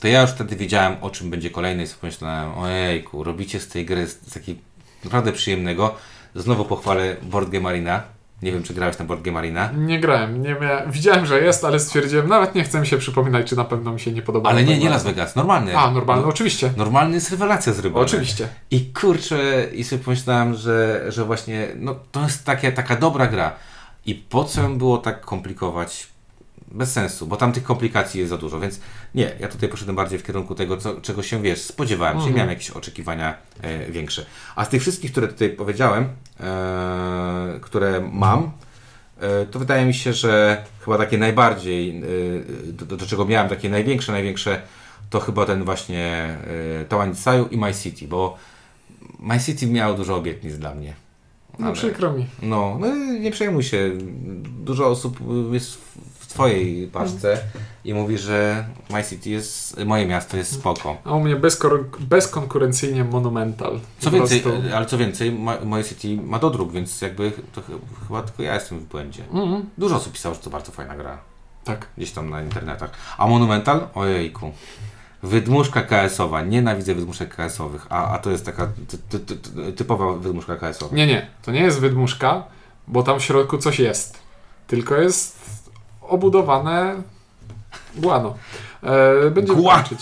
to 0.00 0.08
ja 0.08 0.22
już 0.22 0.30
wtedy 0.30 0.56
wiedziałem, 0.56 0.96
o 1.00 1.10
czym 1.10 1.30
będzie 1.30 1.50
kolejny 1.50 1.82
i 1.82 1.86
sobie 1.86 2.00
pomyślałem, 2.00 2.58
ojejku, 2.58 3.24
robicie 3.24 3.60
z 3.60 3.68
tej 3.68 3.84
gry 3.84 4.06
z 4.06 4.32
takiej 4.34 4.58
naprawdę 5.04 5.32
przyjemnego. 5.32 5.94
Znowu 6.34 6.64
pochwalę 6.64 7.16
Board 7.22 7.50
Game 7.50 7.68
Arena. 7.68 8.15
Nie 8.42 8.52
wiem, 8.52 8.62
czy 8.62 8.74
grałeś 8.74 8.98
na 8.98 9.04
Board 9.04 9.22
Game 9.22 9.38
Arena. 9.38 9.70
Nie 9.76 10.00
grałem, 10.00 10.42
nie 10.42 10.54
mia... 10.54 10.86
widziałem, 10.86 11.26
że 11.26 11.40
jest, 11.40 11.64
ale 11.64 11.80
stwierdziłem, 11.80 12.28
nawet 12.28 12.54
nie 12.54 12.64
chcę 12.64 12.80
mi 12.80 12.86
się 12.86 12.98
przypominać, 12.98 13.46
czy 13.46 13.56
na 13.56 13.64
pewno 13.64 13.92
mi 13.92 14.00
się 14.00 14.12
nie 14.12 14.22
podoba. 14.22 14.50
Ale 14.50 14.64
nie, 14.64 14.78
nie 14.78 14.90
Las 14.90 15.04
Vegas, 15.04 15.36
normalny. 15.36 15.78
A, 15.78 15.90
normalny, 15.90 16.26
oczywiście. 16.26 16.72
Normalny 16.76 17.14
jest 17.14 17.30
rewelacja 17.30 17.72
zrobiona. 17.72 18.04
Oczywiście. 18.04 18.48
I 18.70 18.92
kurczę, 18.92 19.66
i 19.72 19.84
sobie 19.84 20.04
pomyślałem, 20.04 20.54
że, 20.54 21.04
że 21.08 21.24
właśnie 21.24 21.68
no, 21.76 21.96
to 22.12 22.22
jest 22.22 22.44
takie, 22.44 22.72
taka 22.72 22.96
dobra 22.96 23.26
gra. 23.26 23.52
I 24.06 24.14
po 24.14 24.44
co 24.44 24.62
ją 24.62 24.78
było 24.78 24.98
tak 24.98 25.20
komplikować? 25.20 26.08
Bez 26.72 26.92
sensu, 26.92 27.26
bo 27.26 27.36
tam 27.36 27.52
tych 27.52 27.62
komplikacji 27.62 28.20
jest 28.20 28.30
za 28.30 28.36
dużo, 28.38 28.60
więc 28.60 28.80
nie, 29.14 29.32
ja 29.40 29.48
tutaj 29.48 29.68
poszedłem 29.68 29.96
bardziej 29.96 30.18
w 30.18 30.22
kierunku 30.22 30.54
tego, 30.54 30.76
co, 30.76 31.00
czego 31.00 31.22
się 31.22 31.42
wiesz, 31.42 31.60
spodziewałem 31.62 32.14
się, 32.16 32.18
Mhm. 32.18 32.34
miałem 32.36 32.50
jakieś 32.50 32.70
oczekiwania 32.70 33.34
e, 33.62 33.90
większe. 33.90 34.26
A 34.56 34.64
z 34.64 34.68
tych 34.68 34.82
wszystkich, 34.82 35.12
które 35.12 35.28
tutaj 35.28 35.50
powiedziałem, 35.50 36.08
e, 36.40 37.60
które 37.60 38.08
mam, 38.12 38.50
e, 39.20 39.46
to 39.46 39.58
wydaje 39.58 39.86
mi 39.86 39.94
się, 39.94 40.12
że 40.12 40.64
chyba 40.80 40.98
takie 40.98 41.18
najbardziej, 41.18 42.02
e, 42.68 42.72
do, 42.72 42.96
do 42.96 43.06
czego 43.06 43.24
miałem 43.24 43.48
takie 43.48 43.68
największe, 43.70 44.12
największe, 44.12 44.62
to 45.10 45.20
chyba 45.20 45.46
ten 45.46 45.64
właśnie 45.64 46.36
e, 46.80 46.84
Tałanic 46.84 47.18
Saju 47.18 47.46
i 47.50 47.56
My 47.58 47.74
City, 47.74 48.08
bo 48.08 48.36
My 49.20 49.40
City 49.40 49.66
miało 49.66 49.94
dużo 49.94 50.16
obietnic 50.16 50.58
dla 50.58 50.74
mnie. 50.74 50.94
No 51.58 51.72
przykro 51.72 52.12
mi. 52.12 52.26
no, 52.42 52.76
no 52.80 52.94
nie 52.96 53.30
przejmuj 53.30 53.62
się. 53.62 53.90
Dużo 54.64 54.86
osób 54.86 55.18
jest 55.52 55.78
twojej 56.36 56.86
paczce 56.86 57.38
i 57.84 57.94
mówi, 57.94 58.18
że 58.18 58.64
My 58.90 59.04
City 59.04 59.30
jest, 59.30 59.84
moje 59.84 60.06
miasto 60.06 60.36
jest 60.36 60.52
spoko. 60.54 60.96
A 61.04 61.12
u 61.14 61.20
mnie 61.20 61.36
bezkonkurencyjnie 62.00 63.04
Monumental. 63.04 63.80
Co 63.98 64.10
więcej, 64.10 64.40
prostu- 64.40 64.60
ale 64.76 64.86
co 64.86 64.98
więcej, 64.98 65.32
Ma- 65.32 65.60
moje 65.64 65.84
City 65.84 66.16
ma 66.22 66.38
dodruk, 66.38 66.72
więc 66.72 67.00
jakby 67.02 67.32
to 67.52 67.60
ch- 67.60 68.06
chyba 68.08 68.22
tylko 68.22 68.42
ja 68.42 68.54
jestem 68.54 68.78
w 68.78 68.84
błędzie. 68.84 69.22
Mhm. 69.32 69.70
Dużo 69.78 69.96
osób 69.96 70.12
pisało, 70.12 70.34
że 70.34 70.40
to 70.40 70.50
bardzo 70.50 70.72
fajna 70.72 70.96
gra. 70.96 71.18
Tak. 71.64 71.86
Gdzieś 71.96 72.10
tam 72.10 72.30
na 72.30 72.42
internetach. 72.42 72.90
A 73.18 73.26
Monumental? 73.26 73.88
Ojejku. 73.94 74.52
Wydmuszka 75.22 75.82
KS-owa. 75.82 76.42
Nienawidzę 76.42 76.94
wydmuszek 76.94 77.34
KS-owych, 77.36 77.86
a, 77.90 78.10
a 78.14 78.18
to 78.18 78.30
jest 78.30 78.44
taka 78.46 78.68
ty, 78.88 78.98
ty, 78.98 79.36
ty, 79.36 79.72
typowa 79.72 80.12
wydmuszka 80.12 80.56
KS-owa. 80.56 80.96
Nie, 80.96 81.06
nie, 81.06 81.26
to 81.42 81.50
nie 81.52 81.60
jest 81.60 81.80
wydmuszka, 81.80 82.44
bo 82.88 83.02
tam 83.02 83.20
w 83.20 83.22
środku 83.22 83.58
coś 83.58 83.78
jest. 83.78 84.18
Tylko 84.66 84.94
jest 84.96 85.38
obudowane 86.08 87.02
guano. 87.96 88.34
E, 88.82 89.30
będziemy 89.30 89.62
Gua- 89.62 89.74
kończyć. 89.74 90.00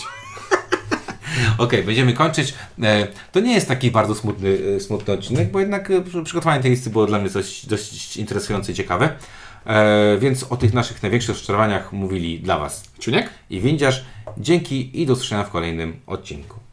Okej, 1.57 1.83
będziemy 1.83 2.13
kończyć. 2.13 2.53
E, 2.83 3.07
to 3.31 3.39
nie 3.39 3.53
jest 3.53 3.67
taki 3.67 3.91
bardzo 3.91 4.15
smutny, 4.15 4.57
e, 4.75 4.79
smutny 4.79 5.13
odcinek, 5.13 5.51
bo 5.51 5.59
jednak 5.59 5.91
przy- 6.05 6.23
przygotowanie 6.23 6.61
tej 6.61 6.71
listy 6.71 6.89
było 6.89 7.05
dla 7.05 7.19
mnie 7.19 7.29
coś 7.29 7.65
dość 7.65 8.17
interesujące 8.17 8.71
i 8.71 8.75
ciekawe. 8.75 9.09
Więc 10.19 10.43
o 10.43 10.57
tych 10.57 10.73
naszych 10.73 11.01
największych 11.03 11.35
rozczarowaniach 11.35 11.93
mówili 11.93 12.39
dla 12.39 12.57
Was 12.59 12.83
Czuniek? 12.99 13.29
i 13.49 13.61
Windziarz. 13.61 14.05
Dzięki 14.37 15.01
i 15.01 15.05
do 15.05 15.13
usłyszenia 15.13 15.43
w 15.43 15.49
kolejnym 15.49 15.99
odcinku. 16.07 16.59